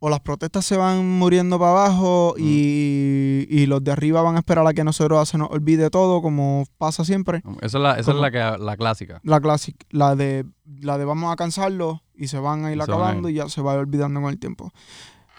o 0.00 0.08
las 0.08 0.20
protestas 0.20 0.64
se 0.64 0.76
van 0.76 1.04
muriendo 1.18 1.58
para 1.58 1.72
abajo 1.72 2.34
Mm. 2.38 2.42
y, 2.42 3.46
y 3.48 3.66
los 3.66 3.82
de 3.82 3.90
arriba 3.90 4.22
van 4.22 4.36
a 4.36 4.38
esperar 4.40 4.66
a 4.66 4.72
que 4.72 4.84
nosotros 4.84 5.28
se 5.28 5.38
nos 5.38 5.50
olvide 5.50 5.90
todo, 5.90 6.22
como 6.22 6.64
pasa 6.78 7.04
siempre. 7.04 7.42
Esa 7.62 7.78
es 7.78 7.82
la, 7.82 7.98
esa 7.98 8.10
es 8.12 8.16
la, 8.18 8.30
que, 8.30 8.38
la 8.62 8.76
clásica. 8.76 9.20
La 9.24 9.40
clásica, 9.40 9.84
la 9.90 10.14
de, 10.14 10.44
la 10.80 10.98
de 10.98 11.04
vamos 11.04 11.32
a 11.32 11.36
cansarlo 11.36 12.02
y 12.14 12.28
se 12.28 12.38
van 12.38 12.64
a 12.64 12.70
ir 12.72 12.76
se 12.76 12.82
a 12.82 12.84
acabando 12.84 13.28
ir. 13.28 13.34
y 13.34 13.38
ya 13.38 13.48
se 13.48 13.60
va 13.60 13.72
olvidando 13.74 14.20
con 14.20 14.30
el 14.30 14.38
tiempo. 14.38 14.70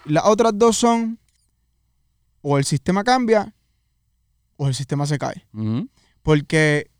Las 0.04 0.26
otras 0.26 0.52
dos 0.56 0.76
son, 0.76 1.18
o 2.42 2.58
el 2.58 2.64
sistema 2.64 3.04
cambia 3.04 3.54
o 4.56 4.68
el 4.68 4.74
sistema 4.74 5.06
se 5.06 5.18
cae. 5.18 5.46
Porque 6.22 6.90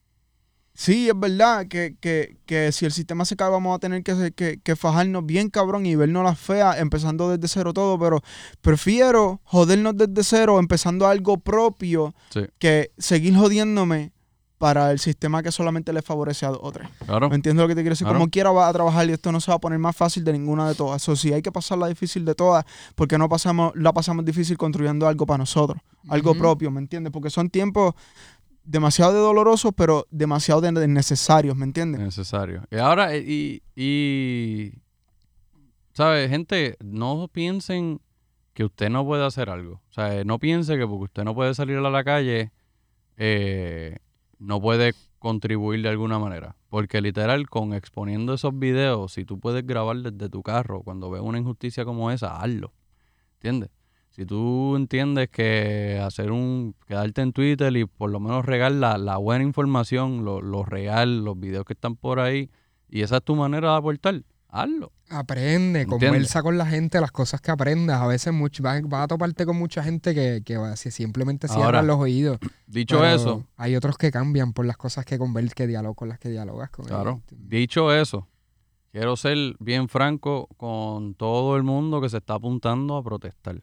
sí, 0.74 1.08
es 1.08 1.18
verdad 1.18 1.66
que, 1.68 1.96
que- 2.00 2.38
que 2.46 2.72
si 2.72 2.86
el 2.86 2.92
sistema 2.92 3.24
se 3.24 3.36
cae 3.36 3.50
vamos 3.50 3.76
a 3.76 3.78
tener 3.78 4.02
que, 4.02 4.32
que, 4.32 4.58
que 4.60 4.76
fajarnos 4.76 5.26
bien 5.26 5.50
cabrón 5.50 5.84
y 5.86 5.94
vernos 5.94 6.24
las 6.24 6.38
feas 6.38 6.78
empezando 6.78 7.28
desde 7.30 7.48
cero 7.48 7.72
todo, 7.74 7.98
pero 7.98 8.20
prefiero 8.60 9.40
jodernos 9.44 9.96
desde 9.96 10.24
cero 10.24 10.58
empezando 10.58 11.06
algo 11.06 11.38
propio 11.38 12.14
Sí. 12.30 12.40
que 12.58 12.92
seguir 12.98 13.36
jodiéndome 13.36 14.12
para 14.60 14.92
el 14.92 14.98
sistema 14.98 15.42
que 15.42 15.50
solamente 15.50 15.90
le 15.90 16.02
favorece 16.02 16.44
a 16.44 16.50
dos 16.50 16.60
o 16.60 16.70
tres. 16.70 16.86
Claro. 17.06 17.30
¿Me 17.30 17.34
entiendes 17.34 17.62
lo 17.62 17.66
que 17.66 17.74
te 17.74 17.80
quiero 17.80 17.94
decir? 17.94 18.04
Claro. 18.04 18.18
Como 18.18 18.30
quiera 18.30 18.50
va 18.50 18.68
a 18.68 18.72
trabajar 18.74 19.08
y 19.08 19.12
esto 19.12 19.32
no 19.32 19.40
se 19.40 19.50
va 19.50 19.54
a 19.54 19.58
poner 19.58 19.78
más 19.78 19.96
fácil 19.96 20.22
de 20.22 20.34
ninguna 20.34 20.68
de 20.68 20.74
todas. 20.74 21.08
O 21.08 21.16
si 21.16 21.32
hay 21.32 21.40
que 21.40 21.50
pasar 21.50 21.78
la 21.78 21.86
difícil 21.86 22.26
de 22.26 22.34
todas, 22.34 22.66
porque 22.94 23.16
no 23.16 23.26
pasamos, 23.26 23.72
la 23.74 23.94
pasamos 23.94 24.22
difícil 24.22 24.58
construyendo 24.58 25.08
algo 25.08 25.24
para 25.24 25.38
nosotros, 25.38 25.80
algo 26.10 26.34
propio, 26.34 26.70
¿me 26.70 26.78
entiendes? 26.78 27.10
Porque 27.10 27.30
son 27.30 27.48
tiempos 27.48 27.94
demasiado 28.62 29.14
de 29.14 29.20
dolorosos, 29.20 29.72
pero 29.74 30.06
demasiado 30.10 30.60
de 30.60 30.86
necesarios, 30.88 31.56
¿me 31.56 31.64
entiendes? 31.64 31.98
Necesario. 31.98 32.62
Y 32.70 32.76
ahora, 32.76 33.14
eh, 33.14 33.24
y, 33.26 33.62
y 33.74 34.74
¿sabes? 35.94 36.28
Gente, 36.28 36.76
no 36.84 37.28
piensen 37.32 38.02
que 38.52 38.64
usted 38.64 38.90
no 38.90 39.06
puede 39.06 39.24
hacer 39.24 39.48
algo. 39.48 39.80
O 39.88 39.92
sea, 39.94 40.22
no 40.24 40.38
piense 40.38 40.76
que 40.76 40.86
porque 40.86 41.04
usted 41.04 41.24
no 41.24 41.34
puede 41.34 41.54
salir 41.54 41.78
a 41.78 41.88
la 41.88 42.04
calle, 42.04 42.52
eh, 43.16 43.96
no 44.40 44.60
puede 44.60 44.94
contribuir 45.18 45.82
de 45.82 45.90
alguna 45.90 46.18
manera. 46.18 46.56
Porque 46.68 47.00
literal, 47.00 47.48
con 47.48 47.72
exponiendo 47.72 48.34
esos 48.34 48.58
videos, 48.58 49.12
si 49.12 49.24
tú 49.24 49.38
puedes 49.38 49.64
grabar 49.64 49.98
desde 49.98 50.28
tu 50.28 50.42
carro, 50.42 50.82
cuando 50.82 51.10
ves 51.10 51.22
una 51.22 51.38
injusticia 51.38 51.84
como 51.84 52.10
esa, 52.10 52.40
hazlo. 52.40 52.72
¿Entiendes? 53.34 53.70
Si 54.10 54.26
tú 54.26 54.74
entiendes 54.76 55.28
que 55.28 56.00
hacer 56.02 56.32
un, 56.32 56.74
quedarte 56.86 57.22
en 57.22 57.32
Twitter 57.32 57.76
y 57.76 57.84
por 57.84 58.10
lo 58.10 58.18
menos 58.18 58.44
regar 58.44 58.72
la, 58.72 58.98
la 58.98 59.18
buena 59.18 59.44
información, 59.44 60.24
lo, 60.24 60.42
lo 60.42 60.64
real, 60.64 61.24
los 61.24 61.38
videos 61.38 61.64
que 61.64 61.74
están 61.74 61.94
por 61.94 62.18
ahí, 62.18 62.50
y 62.88 63.02
esa 63.02 63.18
es 63.18 63.22
tu 63.22 63.36
manera 63.36 63.70
de 63.70 63.76
aportar, 63.76 64.22
hazlo. 64.52 64.92
Aprende, 65.08 65.80
¿Entiendes? 65.82 66.08
conversa 66.10 66.42
con 66.42 66.56
la 66.58 66.66
gente, 66.66 67.00
las 67.00 67.10
cosas 67.10 67.40
que 67.40 67.50
aprendas. 67.50 68.00
A 68.00 68.06
veces 68.06 68.32
much- 68.32 68.60
vas, 68.60 68.80
vas 68.82 69.04
a 69.04 69.08
toparte 69.08 69.44
con 69.46 69.56
mucha 69.56 69.82
gente 69.82 70.14
que, 70.14 70.42
que 70.44 70.56
si 70.76 70.90
simplemente 70.90 71.48
cierran 71.48 71.66
Ahora, 71.66 71.82
los 71.82 71.98
oídos. 71.98 72.38
Dicho 72.66 73.04
eso, 73.04 73.44
Hay 73.56 73.74
otros 73.76 73.96
que 73.98 74.10
cambian 74.10 74.52
por 74.52 74.66
las 74.66 74.76
cosas 74.76 75.04
que 75.04 75.18
conver 75.18 75.52
que 75.54 75.66
dialogas 75.66 75.96
con 75.96 76.08
las 76.08 76.18
que 76.18 76.28
dialogas 76.30 76.70
con 76.70 76.84
Claro. 76.86 77.22
ellos, 77.30 77.40
dicho 77.48 77.92
eso, 77.92 78.28
quiero 78.92 79.16
ser 79.16 79.36
bien 79.58 79.88
franco 79.88 80.46
con 80.56 81.14
todo 81.14 81.56
el 81.56 81.62
mundo 81.64 82.00
que 82.00 82.08
se 82.08 82.18
está 82.18 82.34
apuntando 82.34 82.96
a 82.96 83.02
protestar. 83.02 83.62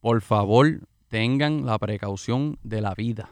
Por 0.00 0.20
favor, 0.20 0.86
tengan 1.08 1.64
la 1.64 1.78
precaución 1.78 2.58
de 2.62 2.80
la 2.82 2.94
vida. 2.94 3.30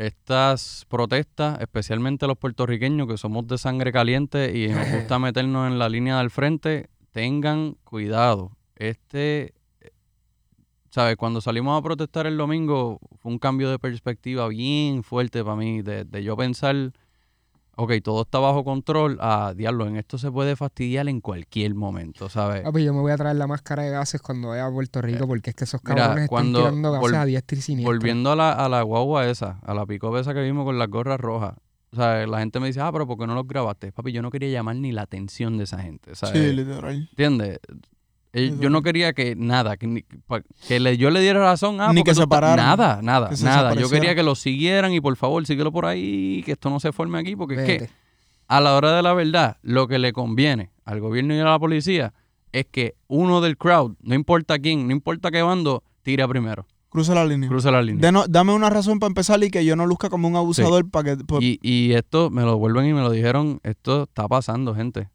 Estas 0.00 0.86
protestas, 0.88 1.60
especialmente 1.60 2.26
los 2.26 2.38
puertorriqueños 2.38 3.06
que 3.06 3.18
somos 3.18 3.46
de 3.46 3.58
sangre 3.58 3.92
caliente 3.92 4.56
y 4.56 4.68
nos 4.68 4.90
gusta 4.92 5.18
meternos 5.18 5.70
en 5.70 5.78
la 5.78 5.90
línea 5.90 6.16
del 6.16 6.30
frente, 6.30 6.88
tengan 7.10 7.76
cuidado. 7.84 8.56
Este, 8.76 9.52
¿sabes? 10.88 11.18
Cuando 11.18 11.42
salimos 11.42 11.78
a 11.78 11.82
protestar 11.82 12.26
el 12.26 12.38
domingo 12.38 12.98
fue 13.18 13.30
un 13.30 13.38
cambio 13.38 13.70
de 13.70 13.78
perspectiva 13.78 14.48
bien 14.48 15.02
fuerte 15.02 15.44
para 15.44 15.56
mí, 15.56 15.82
de, 15.82 16.06
de 16.06 16.24
yo 16.24 16.34
pensar, 16.34 16.94
ok, 17.82 17.92
todo 18.02 18.22
está 18.22 18.38
bajo 18.38 18.62
control, 18.64 19.18
a 19.20 19.54
diablo, 19.56 19.86
en 19.86 19.96
esto 19.96 20.18
se 20.18 20.30
puede 20.30 20.54
fastidiar 20.56 21.08
en 21.08 21.20
cualquier 21.20 21.74
momento, 21.74 22.28
¿sabes? 22.28 22.62
Ah, 22.64 22.72
pues 22.72 22.84
yo 22.84 22.92
me 22.92 23.00
voy 23.00 23.12
a 23.12 23.16
traer 23.16 23.36
la 23.36 23.46
máscara 23.46 23.82
de 23.84 23.90
gases 23.90 24.20
cuando 24.20 24.48
vaya 24.48 24.66
a 24.66 24.70
Puerto 24.72 25.00
Rico 25.00 25.26
porque 25.26 25.50
es 25.50 25.56
que 25.56 25.64
esos 25.64 25.80
Mira, 25.82 26.02
cabrones 26.02 26.28
cuando 26.28 26.58
están 26.60 26.70
tirando 26.72 26.92
gases 26.92 27.12
vol- 27.12 27.16
a 27.20 27.24
diestra 27.24 27.58
y 27.58 27.60
siniestra. 27.62 27.90
Volviendo 27.90 28.32
a 28.32 28.36
la, 28.36 28.52
a 28.52 28.68
la 28.68 28.82
guagua 28.82 29.26
esa, 29.28 29.58
a 29.64 29.74
la 29.74 29.86
pico 29.86 30.16
esa 30.18 30.34
que 30.34 30.42
vimos 30.42 30.64
con 30.64 30.78
las 30.78 30.88
gorras 30.88 31.18
rojas, 31.20 31.54
o 31.92 31.96
sea, 31.96 32.26
la 32.26 32.38
gente 32.38 32.60
me 32.60 32.66
dice, 32.68 32.80
ah, 32.80 32.92
pero 32.92 33.06
¿por 33.06 33.18
qué 33.18 33.26
no 33.26 33.34
los 33.34 33.46
grabaste? 33.48 33.90
Papi, 33.92 34.12
yo 34.12 34.22
no 34.22 34.30
quería 34.30 34.48
llamar 34.50 34.76
ni 34.76 34.92
la 34.92 35.02
atención 35.02 35.58
de 35.58 35.64
esa 35.64 35.80
gente, 35.82 36.14
¿sabes? 36.14 36.36
Sí, 36.36 36.52
literal. 36.52 37.08
¿Entiendes? 37.10 37.58
Eh, 38.32 38.54
Yo 38.60 38.70
no 38.70 38.82
quería 38.82 39.12
que 39.12 39.34
nada, 39.34 39.76
que, 39.76 40.04
le- 40.78 40.96
yo 40.96 41.10
le 41.10 41.20
diera 41.20 41.40
razón. 41.40 41.80
Ah, 41.80 41.92
Ni 41.92 42.04
que 42.04 42.14
se 42.14 42.26
pararan, 42.28 42.56
Nada, 42.64 43.00
nada, 43.02 43.28
que 43.30 43.36
se 43.36 43.44
nada. 43.44 43.74
Yo 43.74 43.90
quería 43.90 44.14
que 44.14 44.22
lo 44.22 44.34
siguieran 44.36 44.92
y 44.92 45.00
por 45.00 45.16
favor, 45.16 45.44
síguelo 45.46 45.72
por 45.72 45.84
ahí, 45.86 46.42
que 46.44 46.52
esto 46.52 46.70
no 46.70 46.78
se 46.78 46.92
forme 46.92 47.18
aquí, 47.18 47.34
porque 47.34 47.54
es 47.54 47.64
que 47.66 47.90
a 48.46 48.60
la 48.60 48.74
hora 48.76 48.94
de 48.94 49.02
la 49.02 49.14
verdad, 49.14 49.56
lo 49.62 49.88
que 49.88 49.98
le 49.98 50.12
conviene 50.12 50.70
al 50.84 51.00
gobierno 51.00 51.34
y 51.34 51.40
a 51.40 51.44
la 51.44 51.58
policía 51.58 52.12
es 52.52 52.66
que 52.70 52.94
uno 53.08 53.40
del 53.40 53.56
crowd, 53.56 53.94
no 54.00 54.14
importa 54.14 54.58
quién, 54.60 54.86
no 54.86 54.92
importa 54.92 55.30
qué 55.32 55.42
bando, 55.42 55.82
tira 56.02 56.26
primero, 56.28 56.66
Cruza 56.88 57.14
la 57.14 57.24
línea. 57.24 57.48
cruza 57.48 57.70
la 57.70 57.82
línea. 57.82 58.00
Denos- 58.10 58.26
dame 58.28 58.52
una 58.52 58.68
razón 58.70 58.98
para 59.00 59.08
empezar 59.08 59.42
y 59.44 59.50
que 59.50 59.64
yo 59.64 59.74
no 59.76 59.86
luzca 59.86 60.08
como 60.10 60.26
un 60.28 60.34
abusador 60.36 60.88
para 60.90 61.16
que... 61.16 61.24
por- 61.24 61.42
Y, 61.42 61.58
y 61.62 61.92
esto 61.94 62.30
me 62.30 62.42
lo 62.42 62.58
vuelven 62.58 62.86
y 62.86 62.92
me 62.92 63.00
lo 63.00 63.10
dijeron, 63.10 63.60
esto 63.64 64.04
está 64.04 64.26
pasando, 64.28 64.74
gente. 64.74 65.08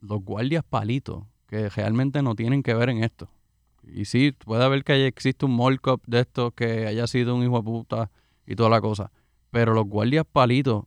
Los 0.00 0.22
guardias 0.24 0.64
palitos, 0.68 1.24
que 1.50 1.68
realmente 1.68 2.22
no 2.22 2.36
tienen 2.36 2.62
que 2.62 2.74
ver 2.74 2.88
en 2.90 3.02
esto. 3.02 3.28
Y 3.82 4.04
sí, 4.04 4.30
puede 4.32 4.62
haber 4.62 4.84
que 4.84 4.92
haya, 4.92 5.06
existe 5.06 5.44
un 5.46 5.56
mall 5.56 5.80
cop 5.80 6.00
de 6.06 6.20
estos 6.20 6.52
que 6.54 6.86
haya 6.86 7.06
sido 7.08 7.34
un 7.34 7.42
hijo 7.42 7.56
de 7.56 7.62
puta 7.64 8.10
y 8.46 8.54
toda 8.54 8.70
la 8.70 8.80
cosa. 8.80 9.10
Pero 9.50 9.74
los 9.74 9.84
guardias 9.86 10.24
palitos 10.30 10.84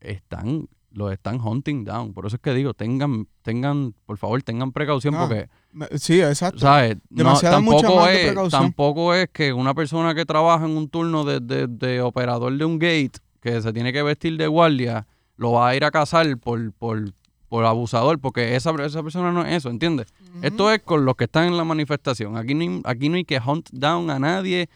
están, 0.00 0.68
los 0.92 1.12
están 1.12 1.40
hunting 1.40 1.84
down. 1.84 2.12
Por 2.14 2.26
eso 2.26 2.36
es 2.36 2.42
que 2.42 2.54
digo, 2.54 2.72
tengan, 2.74 3.26
tengan, 3.42 3.94
por 4.06 4.16
favor, 4.18 4.42
tengan 4.42 4.70
precaución 4.72 5.14
porque 5.16 5.48
Sí, 5.98 6.20
exacto. 6.22 6.60
¿sabes? 6.60 6.96
No, 7.10 7.16
Demasiada, 7.24 7.60
mucha 7.60 7.82
tampoco, 7.88 8.06
de 8.06 8.14
es, 8.20 8.26
precaución. 8.28 8.62
tampoco 8.62 9.14
es 9.14 9.28
que 9.30 9.52
una 9.52 9.74
persona 9.74 10.14
que 10.14 10.24
trabaja 10.24 10.64
en 10.66 10.76
un 10.76 10.88
turno 10.88 11.24
de, 11.24 11.40
de- 11.40 11.66
de 11.66 12.00
operador 12.00 12.56
de 12.56 12.64
un 12.64 12.78
gate, 12.78 13.12
que 13.40 13.60
se 13.60 13.72
tiene 13.72 13.92
que 13.92 14.02
vestir 14.02 14.36
de 14.38 14.46
guardia, 14.46 15.06
lo 15.36 15.52
va 15.52 15.68
a 15.68 15.76
ir 15.76 15.84
a 15.84 15.90
cazar 15.90 16.38
por, 16.38 16.72
por, 16.72 17.12
por 17.56 17.64
abusador, 17.64 18.18
porque 18.18 18.54
esa, 18.54 18.70
esa 18.84 19.02
persona 19.02 19.32
no 19.32 19.42
es 19.46 19.54
eso, 19.54 19.70
¿entiendes? 19.70 20.12
Esto 20.42 20.70
es 20.70 20.82
con 20.82 21.06
los 21.06 21.16
que 21.16 21.24
están 21.24 21.46
en 21.46 21.56
la 21.56 21.64
manifestación. 21.64 22.36
Aquí 22.36 22.54
no, 22.54 22.60
hay- 22.60 22.82
aquí 22.84 23.08
no 23.08 23.16
hay 23.16 23.24
que 23.24 23.38
hunt 23.38 23.70
down 23.72 24.10
a 24.10 24.18
nadie, 24.18 24.68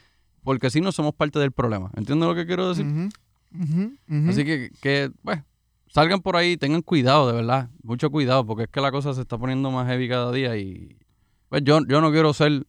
porque 0.43 0.71
si 0.71 0.81
no 0.81 0.91
somos 0.91 1.13
parte 1.15 1.39
del 1.39 1.53
problema. 1.53 1.91
¿Entiendes 1.95 2.27
lo 2.27 2.35
que 2.35 2.47
quiero 2.47 2.71
decir? 2.71 2.87
Así 4.31 4.47
que, 4.47 4.71
que, 4.81 5.11
pues, 5.23 5.41
salgan 5.89 6.23
por 6.23 6.37
ahí, 6.37 6.57
tengan 6.57 6.81
cuidado, 6.81 7.27
de 7.29 7.35
verdad. 7.35 7.69
Mucho 7.83 8.11
cuidado, 8.11 8.47
porque 8.47 8.63
es 8.63 8.71
que 8.71 8.81
la 8.81 8.91
cosa 8.91 9.13
se 9.13 9.21
está 9.21 9.37
poniendo 9.37 9.71
más 9.71 9.87
heavy 9.87 10.09
cada 10.09 10.33
día 10.33 10.57
y, 10.57 10.97
pues, 11.51 11.63
yo, 11.63 11.81
yo 11.87 12.01
no 12.01 12.11
quiero 12.13 12.33
ser 12.33 12.65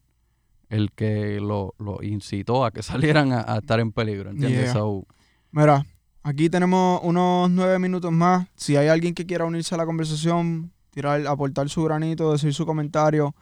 el 0.68 0.91
que 0.91 1.39
lo, 1.39 1.74
lo 1.80 2.03
incitó 2.03 2.66
a 2.66 2.72
que 2.72 2.84
salieran 3.24 3.32
a, 3.32 3.45
a 3.47 3.59
estar 3.59 3.80
en 3.80 3.93
peligro, 3.93 4.32
¿entiendes? 4.32 4.66
Yeah. 4.66 4.74
So, 4.74 5.05
Mira, 5.53 5.86
aquí 6.24 6.49
tenemos 6.49 7.01
unos 7.03 7.49
nueve 7.49 7.80
minutos 7.80 8.11
más. 8.11 8.47
Si 8.55 8.76
hay 8.76 8.88
alguien 8.88 9.13
que 9.13 9.26
quiera 9.26 9.45
unirse 9.45 9.76
a 9.76 9.78
la 9.78 9.86
conversación, 9.86 10.72
tirar, 10.91 11.26
aportar 11.28 11.69
su 11.69 11.84
granito, 11.84 12.32
decir 12.32 12.53
su 12.53 12.65
comentario, 12.65 13.36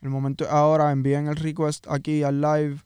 el 0.00 0.10
momento 0.10 0.44
es 0.44 0.50
ahora. 0.50 0.92
Envíen 0.92 1.26
el 1.28 1.36
request 1.36 1.86
aquí 1.88 2.22
al 2.22 2.40
live 2.40 2.78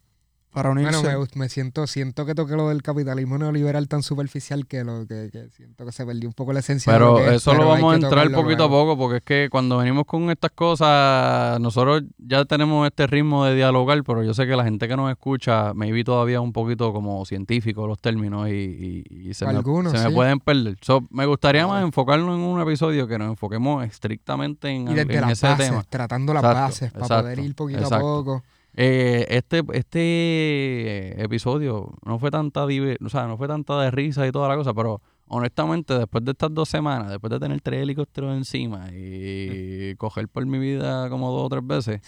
para 0.55 0.71
unirse. 0.71 0.97
Bueno, 1.03 1.21
me, 1.35 1.41
me 1.41 1.49
siento, 1.51 1.87
siento 1.87 2.25
que 2.25 2.35
toqué 2.35 2.55
lo 2.57 2.69
del 2.71 2.83
capitalismo 2.83 3.37
neoliberal 3.37 3.89
tan 3.89 4.03
superficial 4.03 4.67
que 4.67 4.85
lo 4.85 5.07
que, 5.07 5.29
que 5.31 5.51
siento 5.51 5.85
que 5.85 5.93
se 5.93 6.07
perdió 6.07 6.29
un 6.29 6.33
poco 6.33 6.53
la 6.55 6.61
esencia. 6.61 6.93
de 6.93 6.99
pero 6.99 7.11
lo 7.11 7.17
que 7.19 7.27
es, 7.27 7.33
eso 7.35 7.51
pero 7.51 7.65
lo 7.65 7.69
vamos 7.71 7.93
a 7.93 7.97
entrar 7.97 8.31
poquito 8.33 8.65
a 8.65 8.69
poco, 8.69 8.97
porque 8.97 9.17
es 9.19 9.23
que 9.23 9.49
cuando 9.51 9.77
venimos 9.79 10.07
con 10.07 10.31
estas 10.31 10.53
cosas, 10.53 11.61
nosotros 11.61 12.05
ya 12.19 12.45
tenemos 12.45 12.87
este 12.87 13.07
ritmo 13.07 13.45
de 13.45 13.55
dialogar, 13.55 14.03
pero 14.05 14.23
yo 14.23 14.33
sé 14.35 14.47
que 14.47 14.57
la 14.57 14.65
gente 14.65 14.89
que 14.89 14.97
nos 14.97 15.11
escucha, 15.11 15.75
maybe 15.75 16.05
todavía 16.05 16.41
un 16.41 16.53
poquito 16.53 16.93
como 16.93 17.25
científico 17.27 17.87
los 17.87 17.99
términos 17.99 18.49
y, 18.49 18.53
y- 18.53 19.29
y 19.31 19.35
se, 19.35 19.47
me, 19.47 19.53
me 19.55 20.11
pueden 20.11 20.41
perder. 20.41 20.77
So, 20.81 21.05
me 21.11 21.27
gustaría 21.27 21.67
más 21.67 21.83
enfocarnos 21.85 22.37
en 22.37 22.43
un 22.45 22.61
episodio 22.61 23.07
que 23.09 23.19
nos 23.19 23.29
enfoquemos 23.31 23.85
estrictamente 23.85 24.69
en, 24.69 24.89
Y 24.89 24.95
desde 24.95 25.15
en 25.15 25.21
las 25.23 25.33
ese 25.33 25.47
bases, 25.49 25.69
tema. 25.71 25.85
tratando 25.89 26.33
las 26.35 26.43
Exacto, 26.43 26.61
bases 26.61 26.93
para 26.93 27.05
exacto, 27.05 27.23
poder 27.25 27.39
ir 27.41 27.55
poquito 27.55 27.81
exacto. 27.81 27.97
a 27.97 28.01
poco. 28.01 28.43
Eh, 28.77 29.27
este 29.29 29.63
este 29.73 31.23
episodio 31.23 31.95
no 32.05 32.19
fue 32.19 32.31
tanta 32.31 32.65
o 32.65 33.09
sea, 33.09 33.29
no 33.29 33.37
fue 33.37 33.47
tanta 33.47 33.81
de 33.81 33.91
risa 33.91 34.27
y 34.27 34.33
toda 34.33 34.49
la 34.49 34.57
cosa, 34.57 34.75
pero 34.75 35.01
honestamente 35.29 35.97
después 35.97 36.25
de 36.25 36.33
estas 36.33 36.53
dos 36.53 36.69
semanas, 36.69 37.11
después 37.11 37.31
de 37.31 37.39
tener 37.39 37.61
tres 37.61 37.83
helicópteros 37.83 38.37
encima 38.37 38.89
y 38.93 39.95
coger 39.99 40.29
por 40.29 40.45
mi 40.47 40.59
vida 40.59 41.09
como 41.09 41.31
dos 41.31 41.47
o 41.47 41.49
tres 41.49 41.67
veces, 41.67 42.01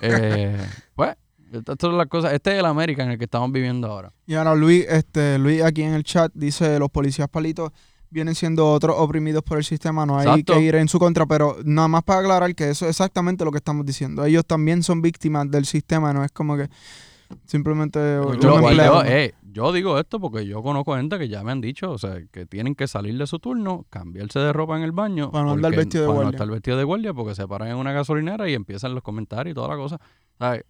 eh, 0.00 0.58
pues 0.94 1.16
estas 1.52 1.76
son 1.80 1.98
las 1.98 2.06
cosas. 2.06 2.32
Este 2.32 2.52
es 2.52 2.58
el 2.60 2.66
América 2.66 3.02
en 3.02 3.10
el 3.10 3.18
que 3.18 3.24
estamos 3.24 3.50
viviendo 3.50 3.88
ahora. 3.88 4.12
Y 4.26 4.34
ahora 4.34 4.54
Luis, 4.54 4.86
este, 4.88 5.38
Luis 5.38 5.62
aquí 5.62 5.82
en 5.82 5.94
el 5.94 6.04
chat 6.04 6.32
dice 6.34 6.78
los 6.78 6.90
policías 6.90 7.28
palitos 7.28 7.72
vienen 8.10 8.34
siendo 8.34 8.70
otros 8.72 8.96
oprimidos 8.98 9.42
por 9.42 9.58
el 9.58 9.64
sistema, 9.64 10.04
no 10.04 10.18
hay 10.18 10.26
Exacto. 10.26 10.54
que 10.54 10.60
ir 10.60 10.74
en 10.74 10.88
su 10.88 10.98
contra, 10.98 11.26
pero 11.26 11.56
nada 11.64 11.88
más 11.88 12.02
para 12.02 12.20
aclarar 12.20 12.54
que 12.54 12.70
eso 12.70 12.84
es 12.86 12.90
exactamente 12.90 13.44
lo 13.44 13.52
que 13.52 13.58
estamos 13.58 13.86
diciendo. 13.86 14.24
Ellos 14.24 14.44
también 14.44 14.82
son 14.82 15.00
víctimas 15.00 15.50
del 15.50 15.64
sistema, 15.64 16.12
no 16.12 16.24
es 16.24 16.32
como 16.32 16.56
que 16.56 16.68
simplemente 17.44 17.98
Yo, 17.98 18.34
yo, 18.34 19.02
eh, 19.04 19.34
yo 19.52 19.72
digo 19.72 19.98
esto 19.98 20.18
porque 20.18 20.46
yo 20.46 20.62
conozco 20.62 20.96
gente 20.96 21.18
que 21.18 21.28
ya 21.28 21.42
me 21.44 21.52
han 21.52 21.60
dicho, 21.60 21.90
o 21.92 21.98
sea, 21.98 22.20
que 22.32 22.46
tienen 22.46 22.74
que 22.74 22.88
salir 22.88 23.16
de 23.16 23.26
su 23.26 23.38
turno, 23.38 23.86
cambiarse 23.90 24.38
de 24.40 24.52
ropa 24.52 24.76
en 24.76 24.82
el 24.82 24.92
baño. 24.92 25.30
Para 25.30 25.44
no 25.44 25.52
andar 25.52 25.74
vestido 25.74 26.04
de 26.04 26.08
para 26.08 26.18
no 26.18 26.22
guardia. 26.24 26.36
estar 26.36 26.50
vestido 26.50 26.76
de 26.76 26.84
guardia 26.84 27.14
porque 27.14 27.34
se 27.34 27.46
paran 27.46 27.68
en 27.68 27.76
una 27.76 27.92
gasolinera 27.92 28.48
y 28.48 28.54
empiezan 28.54 28.94
los 28.94 29.02
comentarios 29.02 29.52
y 29.52 29.54
toda 29.54 29.68
la 29.68 29.76
cosa. 29.76 30.00
¿sabes? 30.38 30.64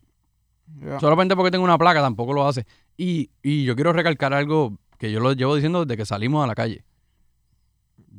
Solamente 1.01 1.35
porque 1.35 1.51
tengo 1.51 1.65
una 1.65 1.79
placa 1.79 2.01
tampoco 2.01 2.33
lo 2.33 2.47
hace. 2.47 2.67
Y, 2.97 3.31
y 3.43 3.65
yo 3.65 3.75
quiero 3.75 3.93
recalcar 3.93 4.33
algo 4.35 4.79
que 4.99 5.11
yo 5.11 5.21
lo 5.21 5.33
llevo 5.33 5.55
diciendo 5.55 5.85
desde 5.85 5.97
que 5.97 6.07
salimos 6.07 6.45
a 6.45 6.47
la 6.47 6.55
calle. 6.55 6.85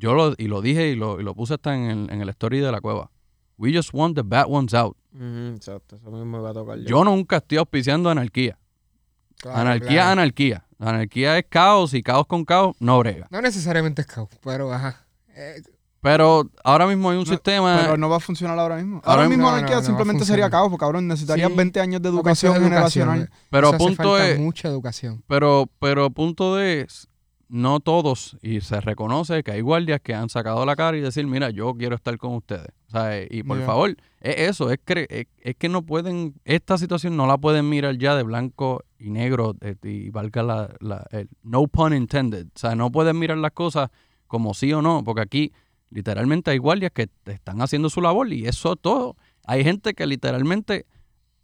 Yo 0.02 0.14
lo, 0.16 0.34
y 0.38 0.48
lo 0.48 0.62
dije 0.62 0.90
y 0.90 0.96
lo, 0.96 1.20
y 1.20 1.24
lo 1.24 1.36
puse 1.36 1.54
hasta 1.54 1.76
en 1.76 1.84
el, 1.84 2.10
en 2.12 2.22
el 2.22 2.30
story 2.30 2.60
de 2.60 2.72
la 2.72 2.82
cueva. 2.82 3.12
We 3.58 3.72
just 3.72 3.92
want 3.94 4.16
the 4.16 4.24
bad 4.24 4.46
ones 4.50 4.74
out. 4.74 4.98
Exacto, 5.54 5.98
eso 5.98 6.10
mismo 6.10 6.40
iba 6.40 6.50
a 6.50 6.54
tocar 6.54 6.78
yo. 6.80 6.86
Yo 6.86 7.04
nunca 7.04 7.38
estoy 7.38 7.60
auspiciando 7.60 8.10
anarquía. 8.10 8.58
Claro, 9.38 9.60
anarquía, 9.60 9.90
claro. 9.90 10.12
anarquía. 10.12 10.66
Anarquía 10.80 11.38
es 11.38 11.46
caos 11.48 11.94
y 11.94 12.02
caos 12.02 12.26
con 12.26 12.44
caos 12.46 12.76
no 12.80 12.98
brega. 13.00 13.28
No 13.30 13.42
necesariamente 13.42 14.02
es 14.02 14.08
caos, 14.08 14.30
pero 14.44 14.74
ajá. 14.74 15.06
Eh, 15.36 15.62
Pero 16.02 16.50
ahora 16.64 16.88
mismo 16.88 17.12
hay 17.12 17.18
un 17.18 17.24
No, 17.26 17.30
sistema. 17.30 17.78
Pero 17.82 17.98
no 17.98 18.10
va 18.10 18.18
a 18.18 18.20
funcionar 18.20 18.58
ahora 18.58 18.78
mismo. 18.78 19.02
Ahora 19.04 19.22
Ahora, 19.24 19.30
mismo 19.30 19.44
no, 19.44 19.50
anarquía 19.50 19.76
no, 19.76 19.82
no 19.82 19.82
va 19.82 19.84
a 19.84 19.86
simplemente 19.86 20.26
sería 20.26 20.50
caos, 20.50 20.70
porque 20.70 20.82
cabrón, 20.84 21.08
necesitarías 21.08 21.50
Sí. 21.52 21.56
20 21.56 21.80
años 21.80 22.02
de 22.02 22.10
educación, 22.10 22.54
educación, 22.56 22.72
generacional. 23.10 23.30
pero 23.52 23.68
Eso 23.68 23.76
hace 23.76 23.86
punto 23.86 24.04
falta 24.16 24.30
es. 24.30 24.40
mucha 24.40 24.68
educación. 24.68 25.24
Pero, 25.28 25.70
pero 25.78 26.10
punto 26.10 26.60
es, 26.60 27.08
no 27.52 27.82
todos, 27.82 28.38
y 28.42 28.62
se 28.62 28.80
reconoce 28.80 29.44
que 29.44 29.52
hay 29.52 29.60
guardias 29.62 30.00
que 30.02 30.16
han 30.16 30.30
sacado 30.30 30.66
la 30.66 30.76
cara 30.78 30.96
y 30.98 31.02
decir, 31.02 31.28
mira, 31.28 31.50
yo 31.50 31.74
quiero 31.76 31.96
estar 31.96 32.18
con 32.18 32.36
ustedes. 32.36 32.70
O 32.88 32.92
sea, 32.92 33.22
y 33.30 33.44
por 33.44 33.58
favor, 33.66 33.90
es 34.22 34.50
eso, 34.50 34.72
es, 34.72 34.80
cre- 34.86 35.08
es, 35.10 35.28
es 35.42 35.56
que 35.58 35.68
no 35.68 35.82
pueden, 35.82 36.34
esta 36.46 36.78
situación 36.78 37.18
no 37.18 37.28
la 37.28 37.38
pueden 37.38 37.68
mirar 37.68 37.98
ya 37.98 38.16
de 38.16 38.24
blanco 38.24 38.84
y 38.98 39.10
negro, 39.10 39.56
y 39.84 40.10
valga 40.12 40.44
la, 40.44 40.76
la- 40.80 41.06
el 41.12 41.28
no 41.44 41.68
pun 41.68 41.94
intended. 41.94 42.48
O 42.56 42.60
sea, 42.60 42.74
no 42.76 42.90
pueden 42.90 43.20
mirar 43.20 43.38
las 43.38 43.52
cosas 43.52 43.90
como 44.28 44.54
sí 44.54 44.72
o 44.72 44.82
no, 44.82 45.04
porque 45.04 45.22
aquí 45.22 45.52
literalmente 45.90 46.52
hay 46.52 46.58
guardias 46.58 46.92
que 46.94 47.10
están 47.26 47.62
haciendo 47.62 47.90
su 47.90 48.00
labor 48.00 48.32
y 48.32 48.46
eso 48.48 48.74
es 48.74 48.80
todo. 48.80 49.18
Hay 49.46 49.66
gente 49.66 49.94
que 49.94 50.06
literalmente, 50.08 50.86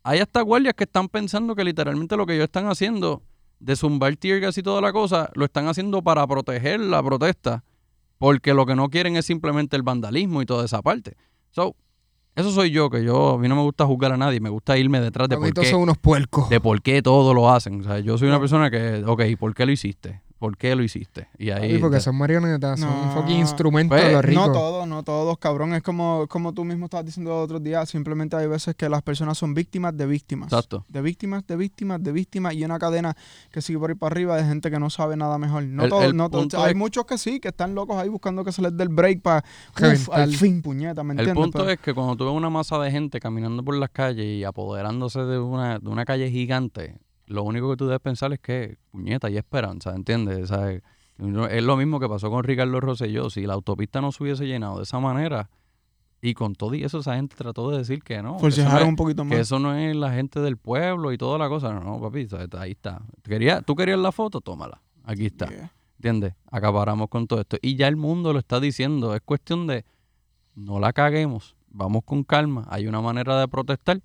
hay 0.03 0.20
hasta 0.20 0.39
guardias 0.41 0.74
que 0.74 0.86
están 0.86 1.10
pensando 1.10 1.53
que 1.53 1.66
literalmente 1.66 2.16
lo 2.16 2.26
que 2.26 2.36
ellos 2.36 2.45
están 2.45 2.68
haciendo 2.68 3.24
de 3.60 3.76
zumbar 3.76 4.16
tear 4.16 4.39
gas 4.39 4.58
y 4.58 4.64
toda 4.64 4.82
la 4.82 4.91
cosa, 4.93 5.30
lo 5.34 5.45
están 5.45 5.68
haciendo 5.68 6.01
para 6.01 6.26
proteger 6.28 6.80
la 6.80 7.01
protesta, 7.01 7.64
porque 8.18 8.53
lo 8.53 8.66
que 8.66 8.76
no 8.76 8.89
quieren 8.89 9.16
es 9.16 9.26
simplemente 9.26 9.76
el 9.76 9.84
vandalismo 9.84 10.41
y 10.41 10.45
toda 10.45 10.66
esa 10.66 10.82
parte. 10.82 11.16
So, 11.51 11.76
eso 12.36 12.51
soy 12.51 12.70
yo, 12.70 12.89
que 12.89 13.03
yo, 13.03 13.32
a 13.32 13.38
mí 13.39 13.47
no 13.47 13.55
me 13.55 13.64
gusta 13.64 13.86
juzgar 13.86 14.12
a 14.12 14.18
nadie, 14.18 14.39
me 14.39 14.49
gusta 14.49 14.78
irme 14.78 15.01
detrás 15.01 15.28
de 15.28 15.38
por 15.38 15.53
qué, 15.53 15.66
son 15.66 15.82
unos 15.82 15.97
puercos. 15.97 16.49
de 16.49 16.60
por 16.60 16.82
qué 16.82 17.01
todo 17.01 17.34
lo 17.34 17.49
hacen. 17.49 17.82
O 17.82 17.84
sea, 17.84 17.99
yo 17.99 18.18
soy 18.18 18.28
una 18.28 18.39
persona 18.39 18.70
que, 18.70 19.03
ok, 19.05 19.24
¿por 19.39 19.55
qué 19.55 19.66
lo 19.66 19.72
hiciste? 19.72 20.22
¿Por 20.40 20.56
qué 20.56 20.76
lo 20.76 20.84
hiciste? 20.84 21.28
Y 21.40 21.50
ahí... 21.50 21.80
Porque 21.80 22.00
son 22.00 22.16
marionetas, 22.16 22.80
son 22.80 22.90
No. 22.90 23.04
un 23.04 23.12
fucking 23.12 23.38
instrumento 23.40 23.96
de 23.96 24.02
Pues, 24.02 24.14
los 24.14 24.24
ricos. 24.26 24.48
No 24.48 24.54
todos, 24.54 24.88
no 24.88 25.04
todos, 25.04 25.38
cabrón. 25.40 25.74
Es 25.74 25.82
como, 25.82 26.28
como 26.30 26.54
tú 26.54 26.64
mismo 26.64 26.86
estabas 26.86 27.06
diciendo 27.08 27.32
el 27.32 27.44
otro 27.44 27.60
día. 27.60 27.84
Simplemente 27.88 28.36
hay 28.36 28.46
veces 28.48 28.76
que 28.76 28.88
las 28.88 29.02
personas 29.02 29.38
son 29.38 29.56
víctimas 29.56 29.98
de 29.98 30.06
víctimas. 30.06 30.52
Exacto. 30.54 30.86
De 30.90 31.02
víctimas, 31.02 31.46
de 31.48 31.56
víctimas, 31.56 32.04
de 32.04 32.12
víctimas. 32.12 32.54
Y 32.54 32.64
una 32.64 32.78
cadena 32.78 33.16
que 33.52 33.62
sigue 33.64 33.80
por 33.80 33.90
ahí 33.90 33.96
para 33.96 34.14
arriba 34.14 34.38
de 34.38 34.44
gente 34.44 34.70
que 34.70 34.80
no 34.80 34.90
sabe 34.92 35.18
nada 35.18 35.40
mejor. 35.40 35.64
No 35.64 35.86
El- 35.86 35.90
todos, 35.90 36.04
el 36.04 36.16
no 36.16 36.30
todos. 36.30 36.54
Hay 36.54 36.72
es- 36.72 36.78
muchos 36.78 37.06
que 37.06 37.18
sí, 37.18 37.40
que 37.40 37.48
están 37.48 37.74
locos 37.74 37.98
ahí 37.98 38.10
buscando 38.10 38.44
que 38.44 38.52
se 38.52 38.62
les 38.62 38.78
dé 38.78 38.84
el 38.84 38.90
break 38.90 39.22
para. 39.24 39.44
Al 40.12 40.34
fin, 40.36 40.62
puñeta, 40.62 41.04
¿me 41.04 41.14
El 41.14 41.20
entiendes? 41.22 41.44
punto 41.44 41.60
Pero- 41.60 41.72
es 41.72 41.80
que 41.80 41.94
cuando 41.94 42.16
tú 42.16 42.26
ves 42.26 42.34
una 42.34 42.50
masa 42.52 42.78
de 42.80 42.92
gente 42.92 43.20
caminando 43.20 43.64
por 43.64 43.76
las 43.76 43.90
calles 43.90 44.26
y 44.26 44.44
apoderándose 44.44 45.22
de 45.22 45.40
una, 45.40 45.80
de 45.80 45.90
una 45.90 46.06
calle 46.06 46.30
gigante, 46.30 46.96
lo 47.28 47.43
único 47.43 47.69
que 47.69 47.78
tú 47.78 47.86
debes 47.86 48.01
pensar 48.01 48.34
es 48.34 48.39
que, 48.39 48.78
puñeta, 48.91 49.28
hay 49.28 49.38
esperanza, 49.38 49.93
¿entiendes? 49.95 50.49
O 50.51 50.55
sea, 50.55 50.82
no- 51.17 51.47
es 51.47 51.63
lo 51.63 51.78
mismo 51.78 51.99
que 51.99 52.07
pasó 52.09 52.30
con 52.30 52.43
Ricardo 52.43 52.80
Rosselló. 52.80 53.30
Si 53.30 53.45
la 53.45 53.53
autopista 53.53 54.01
no 54.01 54.11
se 54.11 54.23
hubiese 54.23 54.45
llenado 54.47 54.78
de 54.78 54.84
esa 54.84 54.99
manera, 54.99 55.49
y 56.19 56.34
con 56.34 56.55
todo 56.55 56.73
y 56.73 56.84
eso, 56.84 56.99
esa 56.99 57.15
gente 57.15 57.36
trató 57.36 57.69
de 57.69 57.78
decir 57.78 58.01
que 58.01 58.17
no. 58.23 58.34
no 58.34 58.39
forcejaron 58.39 58.89
un 58.89 58.95
poquito 58.95 59.23
más. 59.23 59.36
que 59.36 59.41
eso 59.41 59.59
no 59.59 59.75
es 59.75 59.95
la 59.95 60.11
gente 60.11 60.39
del 60.39 60.57
pueblo 60.57 61.11
y 61.11 61.17
toda 61.17 61.38
la 61.38 61.47
cosa. 61.47 61.73
No, 61.73 62.01
papi, 62.01 62.25
o 62.25 62.30
sea, 62.30 62.47
ahí 62.59 62.71
está. 62.71 63.01
¿Quería, 63.23 63.61
¿Tú 63.61 63.75
querías 63.75 63.99
la 63.99 64.11
foto? 64.11 64.41
Tómala. 64.41 64.82
Aquí 65.03 65.28
está. 65.28 65.47
Yeah. 65.47 65.71
¿Entiendes? 65.97 66.34
Acaparamos 66.51 67.09
con 67.09 67.28
todo 67.28 67.41
esto. 67.41 67.57
Y 67.61 67.75
ya 67.75 67.88
el 67.88 67.97
mundo 67.97 68.34
lo 68.34 68.39
está 68.39 68.59
diciendo. 68.59 69.13
Es 69.15 69.21
cuestión 69.21 69.67
de 69.67 69.86
no 70.55 70.80
la 70.80 70.91
caguemos. 70.93 71.55
Vamos 71.69 72.03
con 72.03 72.23
calma. 72.23 72.65
Hay 72.69 72.88
una 72.88 72.99
manera 73.01 73.39
de 73.39 73.47
protestar. 73.47 74.01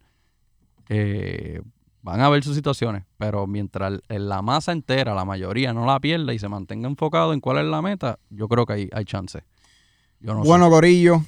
Eh, 0.88 1.60
van 2.03 2.20
a 2.20 2.26
haber 2.26 2.44
sus 2.44 2.55
situaciones. 2.57 3.05
Pero 3.18 3.46
mientras 3.46 4.00
la 4.09 4.42
masa 4.42 4.72
entera, 4.72 5.14
la 5.14 5.24
mayoría, 5.24 5.72
no 5.72 5.86
la 5.86 5.98
pierda 6.00 6.34
y 6.34 6.38
se 6.38 6.48
mantenga 6.48 6.88
enfocado 6.88 7.32
en 7.32 7.40
cuál 7.40 7.59
es 7.59 7.64
la 7.64 7.80
meta, 7.80 8.18
yo 8.30 8.48
creo 8.48 8.66
que 8.66 8.72
hay, 8.74 8.88
hay 8.92 9.05
chance. 9.05 9.42
Yo 10.20 10.34
no 10.34 10.42
sé. 10.42 10.48
bueno, 10.48 10.68
Corillo, 10.70 11.22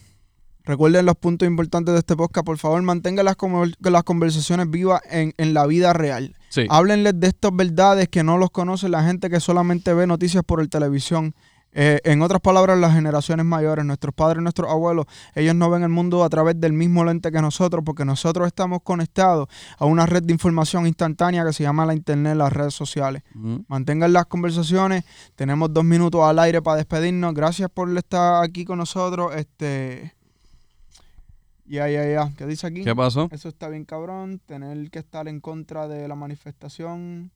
recuerden 0.64 1.07
los 1.07 1.16
puntos 1.16 1.47
importantes 1.49 1.93
de 1.93 1.99
este 2.01 2.16
podcast. 2.16 2.45
Por 2.47 2.59
favor, 2.59 2.81
mantengan 2.83 3.25
las, 3.25 3.37
conver- 3.37 3.75
las 3.81 4.03
conversaciones 4.05 4.70
vivas 4.70 5.01
en, 5.11 5.33
en 5.37 5.55
la 5.55 5.66
vida 5.66 5.93
real. 5.93 6.37
Sí. 6.49 6.66
Háblenles 6.70 7.18
de 7.18 7.27
estas 7.29 7.55
verdades 7.55 8.09
que 8.09 8.22
no 8.22 8.39
los 8.39 8.51
conoce 8.51 8.89
la 8.89 9.03
gente 9.05 9.29
que 9.31 9.41
solamente 9.41 9.93
ve 9.95 10.07
noticias 10.07 10.45
por 10.45 10.61
el 10.61 10.68
televisión. 10.70 11.35
Eh, 11.75 12.01
en 12.05 12.22
otras 12.22 12.41
palabras, 12.41 12.79
las 12.79 12.95
generaciones 12.95 13.45
mayores, 13.45 13.85
nuestros 13.85 14.14
padres, 14.14 14.43
nuestros 14.43 14.70
abuelos, 14.70 15.07
ellos 15.35 15.55
no 15.55 15.68
ven 15.70 15.83
el 15.83 15.89
mundo 15.89 16.22
a 16.22 16.29
través 16.29 16.61
del 16.61 16.72
mismo 16.72 17.05
lente 17.05 17.33
que 17.33 17.43
nosotros, 17.43 17.83
porque 17.85 18.05
nosotros 18.05 18.47
estamos 18.47 18.81
conectados 18.83 19.49
a 19.79 19.85
una 19.85 20.07
red 20.07 20.22
de 20.22 20.33
información 20.33 20.87
instantánea 20.87 21.45
que 21.45 21.53
se 21.53 21.64
llama 21.64 21.85
la 21.85 21.95
Internet, 21.95 22.37
las 22.37 22.53
redes 22.53 22.75
sociales. 22.75 23.22
Mantengan 23.68 24.12
las 24.12 24.27
conversaciones. 24.27 25.05
Tenemos 25.35 25.72
dos 25.72 25.85
minutos 25.85 26.22
al 26.22 26.39
aire 26.39 26.62
para 26.62 26.77
despedirnos. 26.77 27.35
Gracias 27.35 27.68
por 27.68 27.95
estar 27.97 28.45
aquí 28.45 28.64
con 28.64 28.79
nosotros. 28.79 29.35
Este. 29.35 30.14
Ya, 31.66 31.89
ya, 31.89 32.07
ya. 32.07 32.33
¿Qué 32.37 32.47
dice 32.47 32.66
aquí? 32.66 32.85
¿Qué 32.85 32.95
pasó? 32.95 33.29
Eso 33.33 33.49
está 33.49 33.68
bien 33.68 33.85
cabrón. 33.85 34.41
Tener 34.47 34.91
que 34.91 35.01
estar 35.01 35.27
en 35.29 35.41
contra 35.41 35.89
de 35.89 36.07
la 36.07 36.14
manifestación. 36.14 37.33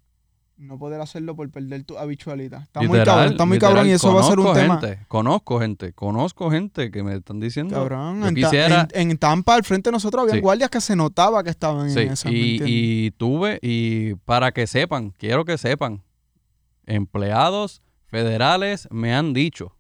No 0.59 0.77
poder 0.77 1.01
hacerlo 1.01 1.37
por 1.37 1.49
perder 1.51 1.85
tu 1.85 1.97
habitualidad. 1.99 2.63
Está 2.63 2.83
muy 2.83 2.99
cabrón, 3.05 3.27
está 3.33 3.45
muy 3.45 3.55
literal, 3.59 3.75
cabrón 3.75 3.89
y 3.91 3.93
eso 3.93 4.13
va 4.13 4.21
a 4.23 4.25
ser 4.25 4.41
un 4.41 4.53
tema. 4.55 4.81
Conozco 5.07 5.61
gente, 5.61 5.93
conozco 5.93 6.51
gente 6.51 6.91
que 6.91 7.05
me 7.05 7.15
están 7.15 7.39
diciendo. 7.39 7.77
Cabrón. 7.77 8.25
En, 8.25 8.35
quisiera. 8.35 8.89
en- 8.93 9.11
en 9.13 9.19
Tampa, 9.19 9.55
al 9.55 9.63
frente 9.63 9.91
de 9.91 9.93
nosotros, 9.93 10.23
había 10.25 10.35
Sí. 10.35 10.41
guardias 10.41 10.69
que 10.69 10.81
se 10.81 10.97
notaba 10.97 11.45
que 11.45 11.51
estaban 11.51 11.89
Sí, 11.91 12.01
en 12.01 12.13
esa. 12.13 12.29
¿me 12.29 12.35
y, 12.37 12.61
y 12.65 13.11
tuve, 13.13 13.61
y 13.63 14.15
para 14.25 14.51
que 14.51 14.67
sepan, 14.67 15.11
quiero 15.17 15.45
que 15.45 15.57
sepan, 15.59 16.03
empleados 16.87 17.83
federales 18.07 18.89
me 18.91 19.15
han 19.15 19.33
dicho, 19.35 19.77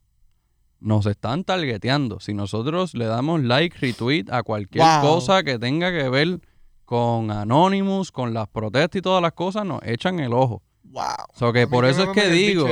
nos 0.80 1.06
están 1.06 1.42
targeteando. 1.42 2.20
Si 2.20 2.34
nosotros 2.34 2.94
le 2.94 3.06
damos 3.06 3.42
like, 3.42 3.76
retweet 3.80 4.26
a 4.30 4.42
cualquier 4.44 4.84
Wow. 4.84 5.00
cosa 5.02 5.42
que 5.42 5.58
tenga 5.58 5.90
que 5.90 6.08
ver 6.08 6.40
con 6.84 7.30
Anonymous, 7.30 8.12
con 8.12 8.32
las 8.32 8.46
protestas 8.48 8.98
y 9.00 9.02
todas 9.02 9.20
las 9.20 9.32
cosas, 9.32 9.66
nos 9.66 9.82
echan 9.82 10.20
el 10.20 10.32
ojo. 10.32 10.62
Wow. 10.91 11.05
So 11.34 11.53
que 11.53 11.66
por 11.66 11.84
eso 11.84 12.05
es 12.05 12.09
que 12.11 12.28
digo, 12.30 12.66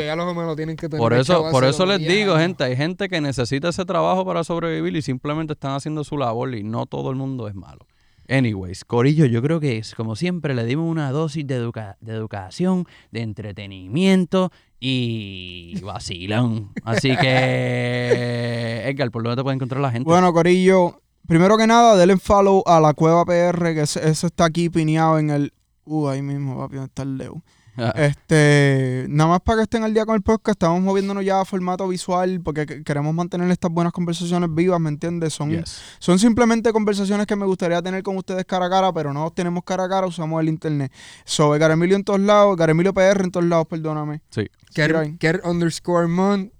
por 0.98 1.12
eso, 1.12 1.50
por 1.50 1.64
eso 1.64 1.84
les 1.86 1.98
10 1.98 2.10
digo, 2.12 2.36
gente, 2.38 2.64
hay 2.64 2.76
gente 2.76 3.08
que 3.08 3.20
necesita 3.20 3.68
ese 3.68 3.84
trabajo 3.84 4.24
para 4.24 4.42
sobrevivir 4.42 4.96
y 4.96 5.02
simplemente 5.02 5.52
están 5.52 5.72
haciendo 5.72 6.02
su 6.02 6.16
labor 6.16 6.54
y 6.54 6.62
no 6.62 6.86
todo 6.86 7.10
el 7.10 7.16
mundo 7.16 7.46
es 7.48 7.54
malo. 7.54 7.86
Anyways, 8.28 8.84
Corillo, 8.84 9.26
yo 9.26 9.40
creo 9.42 9.60
que 9.60 9.78
es 9.78 9.94
como 9.94 10.16
siempre 10.16 10.54
le 10.54 10.64
dimos 10.64 10.90
una 10.90 11.12
dosis 11.12 11.46
de, 11.46 11.56
educa- 11.62 11.96
de 12.00 12.12
educación, 12.12 12.84
de 13.12 13.20
entretenimiento 13.20 14.50
y 14.80 15.78
vacilón. 15.82 16.72
Así 16.84 17.16
que, 17.16 18.82
Edgar, 18.88 19.10
¿por 19.10 19.22
dónde 19.22 19.36
te 19.36 19.42
puede 19.44 19.54
encontrar 19.56 19.80
la 19.80 19.92
gente? 19.92 20.08
Bueno, 20.08 20.32
Corillo, 20.32 21.00
primero 21.28 21.56
que 21.56 21.66
nada, 21.66 21.96
denle 21.96 22.16
follow 22.16 22.62
a 22.66 22.80
la 22.80 22.94
Cueva 22.94 23.24
PR, 23.24 23.74
que 23.74 23.82
eso 23.82 24.00
está 24.26 24.46
aquí 24.46 24.70
pineado 24.70 25.18
en 25.18 25.30
el. 25.30 25.52
Uh, 25.84 26.08
ahí 26.08 26.20
mismo, 26.22 26.58
papi, 26.58 26.78
está 26.78 27.02
el 27.02 27.16
Leo. 27.18 27.42
Ah, 27.78 27.92
Este, 27.96 29.06
nada 29.08 29.30
más 29.30 29.40
para 29.42 29.58
que 29.58 29.62
estén 29.64 29.84
al 29.84 29.92
día 29.92 30.06
con 30.06 30.14
el 30.14 30.22
podcast, 30.22 30.54
estamos 30.56 30.80
moviéndonos 30.80 31.24
ya 31.24 31.40
a 31.40 31.44
formato 31.44 31.86
visual 31.88 32.40
porque 32.42 32.64
que- 32.66 32.82
queremos 32.82 33.14
mantener 33.14 33.50
estas 33.50 33.70
buenas 33.70 33.92
conversaciones 33.92 34.48
vivas, 34.54 34.80
¿me 34.80 34.88
entiendes? 34.88 35.34
Son, 35.34 35.50
yes. 35.50 35.80
son 35.98 36.18
simplemente 36.18 36.72
conversaciones 36.72 37.26
que 37.26 37.36
me 37.36 37.44
gustaría 37.46 37.82
tener 37.82 38.02
con 38.02 38.16
ustedes 38.16 38.44
cara 38.46 38.66
a 38.66 38.70
cara, 38.70 38.92
pero 38.92 39.12
no 39.12 39.30
tenemos 39.30 39.62
cara 39.64 39.84
a 39.84 39.88
cara, 39.88 40.06
usamos 40.06 40.40
el 40.40 40.48
internet. 40.48 40.90
Sobre 41.24 41.58
Garemilio 41.58 41.96
en 41.96 42.04
todos 42.04 42.20
lados, 42.20 42.56
Garemilio 42.56 42.94
PR 42.94 43.24
en 43.24 43.30
todos 43.30 43.46
lados, 43.46 43.66
perdóname. 43.68 44.22
Sí. 44.30 44.46
Ker, 44.74 45.16
Ker 45.18 45.40
underscore 45.44 46.06
mon 46.08 46.50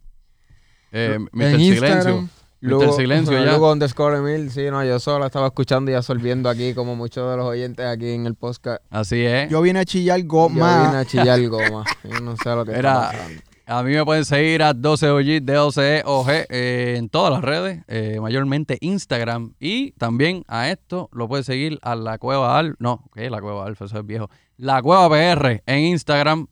Eh, 0.93 1.19
Mr. 1.33 1.45
en 1.45 1.59
Silencio. 1.59 2.29
Mr. 2.61 2.93
Silencio 2.93 3.33
ya. 3.39 3.45
Luego 3.45 3.71
underscore 3.73 4.19
Emil, 4.19 4.51
sí, 4.51 4.71
no, 4.71 4.85
yo 4.85 4.99
solo 4.99 5.27
estaba 5.27 5.47
escuchando 5.47 5.91
y 5.91 5.95
absorbiendo 5.95 6.49
aquí, 6.49 6.75
como 6.75 6.97
muchos 6.97 7.31
de 7.31 7.37
los 7.37 7.47
oyentes 7.47 7.85
aquí 7.87 8.11
en 8.11 8.27
el 8.27 8.35
podcast. 8.35 8.83
Así 8.91 9.25
es. 9.25 9.51
Yo 9.51 9.61
vine 9.63 9.81
a 9.81 9.85
chillar 9.85 10.21
Yo 10.21 10.27
goma. 10.27 10.87
vine 10.87 10.97
a 10.99 11.05
chillar 11.07 11.41
goma. 11.49 11.85
Yo 12.05 12.21
no 12.21 12.37
sé 12.37 12.49
lo 12.55 12.65
que 12.65 12.73
Era- 12.73 13.07
está 13.07 13.13
pasando. 13.13 13.43
A 13.69 13.83
mí 13.83 13.93
me 13.95 14.05
pueden 14.05 14.25
seguir 14.25 14.63
a 14.63 14.73
12OG, 14.73 15.41
D12OG 15.45 16.47
eh, 16.51 16.95
en 16.99 17.09
todas 17.09 17.33
las 17.33 17.43
redes, 17.43 17.83
eh, 17.89 18.19
mayormente 18.21 18.79
Instagram. 18.81 19.55
Y 19.59 19.91
también 19.93 20.45
a 20.47 20.71
esto 20.71 21.09
lo 21.13 21.27
puedes 21.27 21.47
seguir 21.47 21.81
a 21.83 21.97
la 21.97 22.17
Cueva 22.19 22.57
Alfa. 22.57 22.77
No, 22.79 23.03
¿qué? 23.13 23.29
La 23.29 23.41
Cueva 23.41 23.67
Alfa, 23.67 23.87
eso 23.87 23.99
es 23.99 24.07
viejo. 24.07 24.31
La 24.57 24.81
Cueva 24.83 25.09
PR 25.11 25.65
en 25.67 25.81
Instagram. 25.81 26.47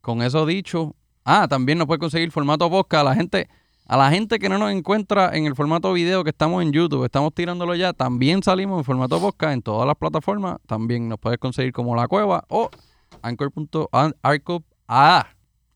Con 0.00 0.22
eso 0.22 0.46
dicho. 0.46 0.94
Ah, 1.24 1.48
también 1.48 1.78
nos 1.78 1.88
puede 1.88 1.98
conseguir 1.98 2.30
formato 2.30 2.70
podcast. 2.70 3.00
A 3.00 3.10
la 3.10 3.14
gente, 3.16 3.48
a 3.90 3.96
la 3.96 4.08
gente 4.08 4.38
que 4.38 4.48
no 4.48 4.56
nos 4.56 4.70
encuentra 4.70 5.36
en 5.36 5.46
el 5.46 5.56
formato 5.56 5.92
video 5.92 6.22
que 6.22 6.30
estamos 6.30 6.62
en 6.62 6.70
YouTube, 6.70 7.04
estamos 7.04 7.34
tirándolo 7.34 7.74
ya. 7.74 7.92
También 7.92 8.40
salimos 8.40 8.78
en 8.78 8.84
formato 8.84 9.20
podcast 9.20 9.52
en 9.52 9.62
todas 9.62 9.84
las 9.84 9.96
plataformas. 9.96 10.58
También 10.68 11.08
nos 11.08 11.18
puedes 11.18 11.40
conseguir 11.40 11.72
como 11.72 11.96
La 11.96 12.06
Cueva 12.06 12.44
o 12.46 12.70
anchor.arco. 13.20 14.62
Ah, 14.86 15.26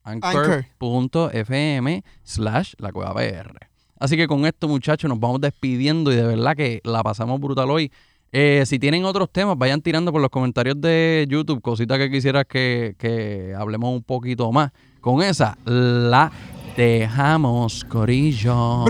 Anchor. 0.03 0.65
anchor.fm 0.79 2.03
slash 2.23 2.75
la 2.77 2.93
cueva 2.93 3.13
PR. 3.15 3.67
Así 3.99 4.15
que 4.15 4.27
con 4.27 4.45
esto, 4.45 4.69
muchachos, 4.69 5.09
nos 5.09 5.19
vamos 5.19 5.41
despidiendo 5.41 6.09
y 6.13 6.15
de 6.15 6.23
verdad 6.25 6.55
que 6.55 6.79
la 6.85 7.03
pasamos 7.03 7.41
brutal 7.41 7.69
hoy. 7.69 7.91
Eh, 8.31 8.63
si 8.65 8.79
tienen 8.79 9.03
otros 9.03 9.29
temas, 9.29 9.57
vayan 9.57 9.81
tirando 9.81 10.13
por 10.13 10.21
los 10.21 10.29
comentarios 10.29 10.79
de 10.79 11.25
YouTube, 11.27 11.61
cositas 11.61 11.97
que 11.97 12.09
quisieras 12.09 12.45
que, 12.45 12.95
que 12.97 13.53
hablemos 13.57 13.93
un 13.93 14.03
poquito 14.03 14.49
más. 14.53 14.71
Con 15.01 15.21
esa, 15.21 15.57
la 15.65 16.31
dejamos, 16.75 17.83
Corillo. 17.85 18.85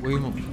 Fuimos. 0.00 0.49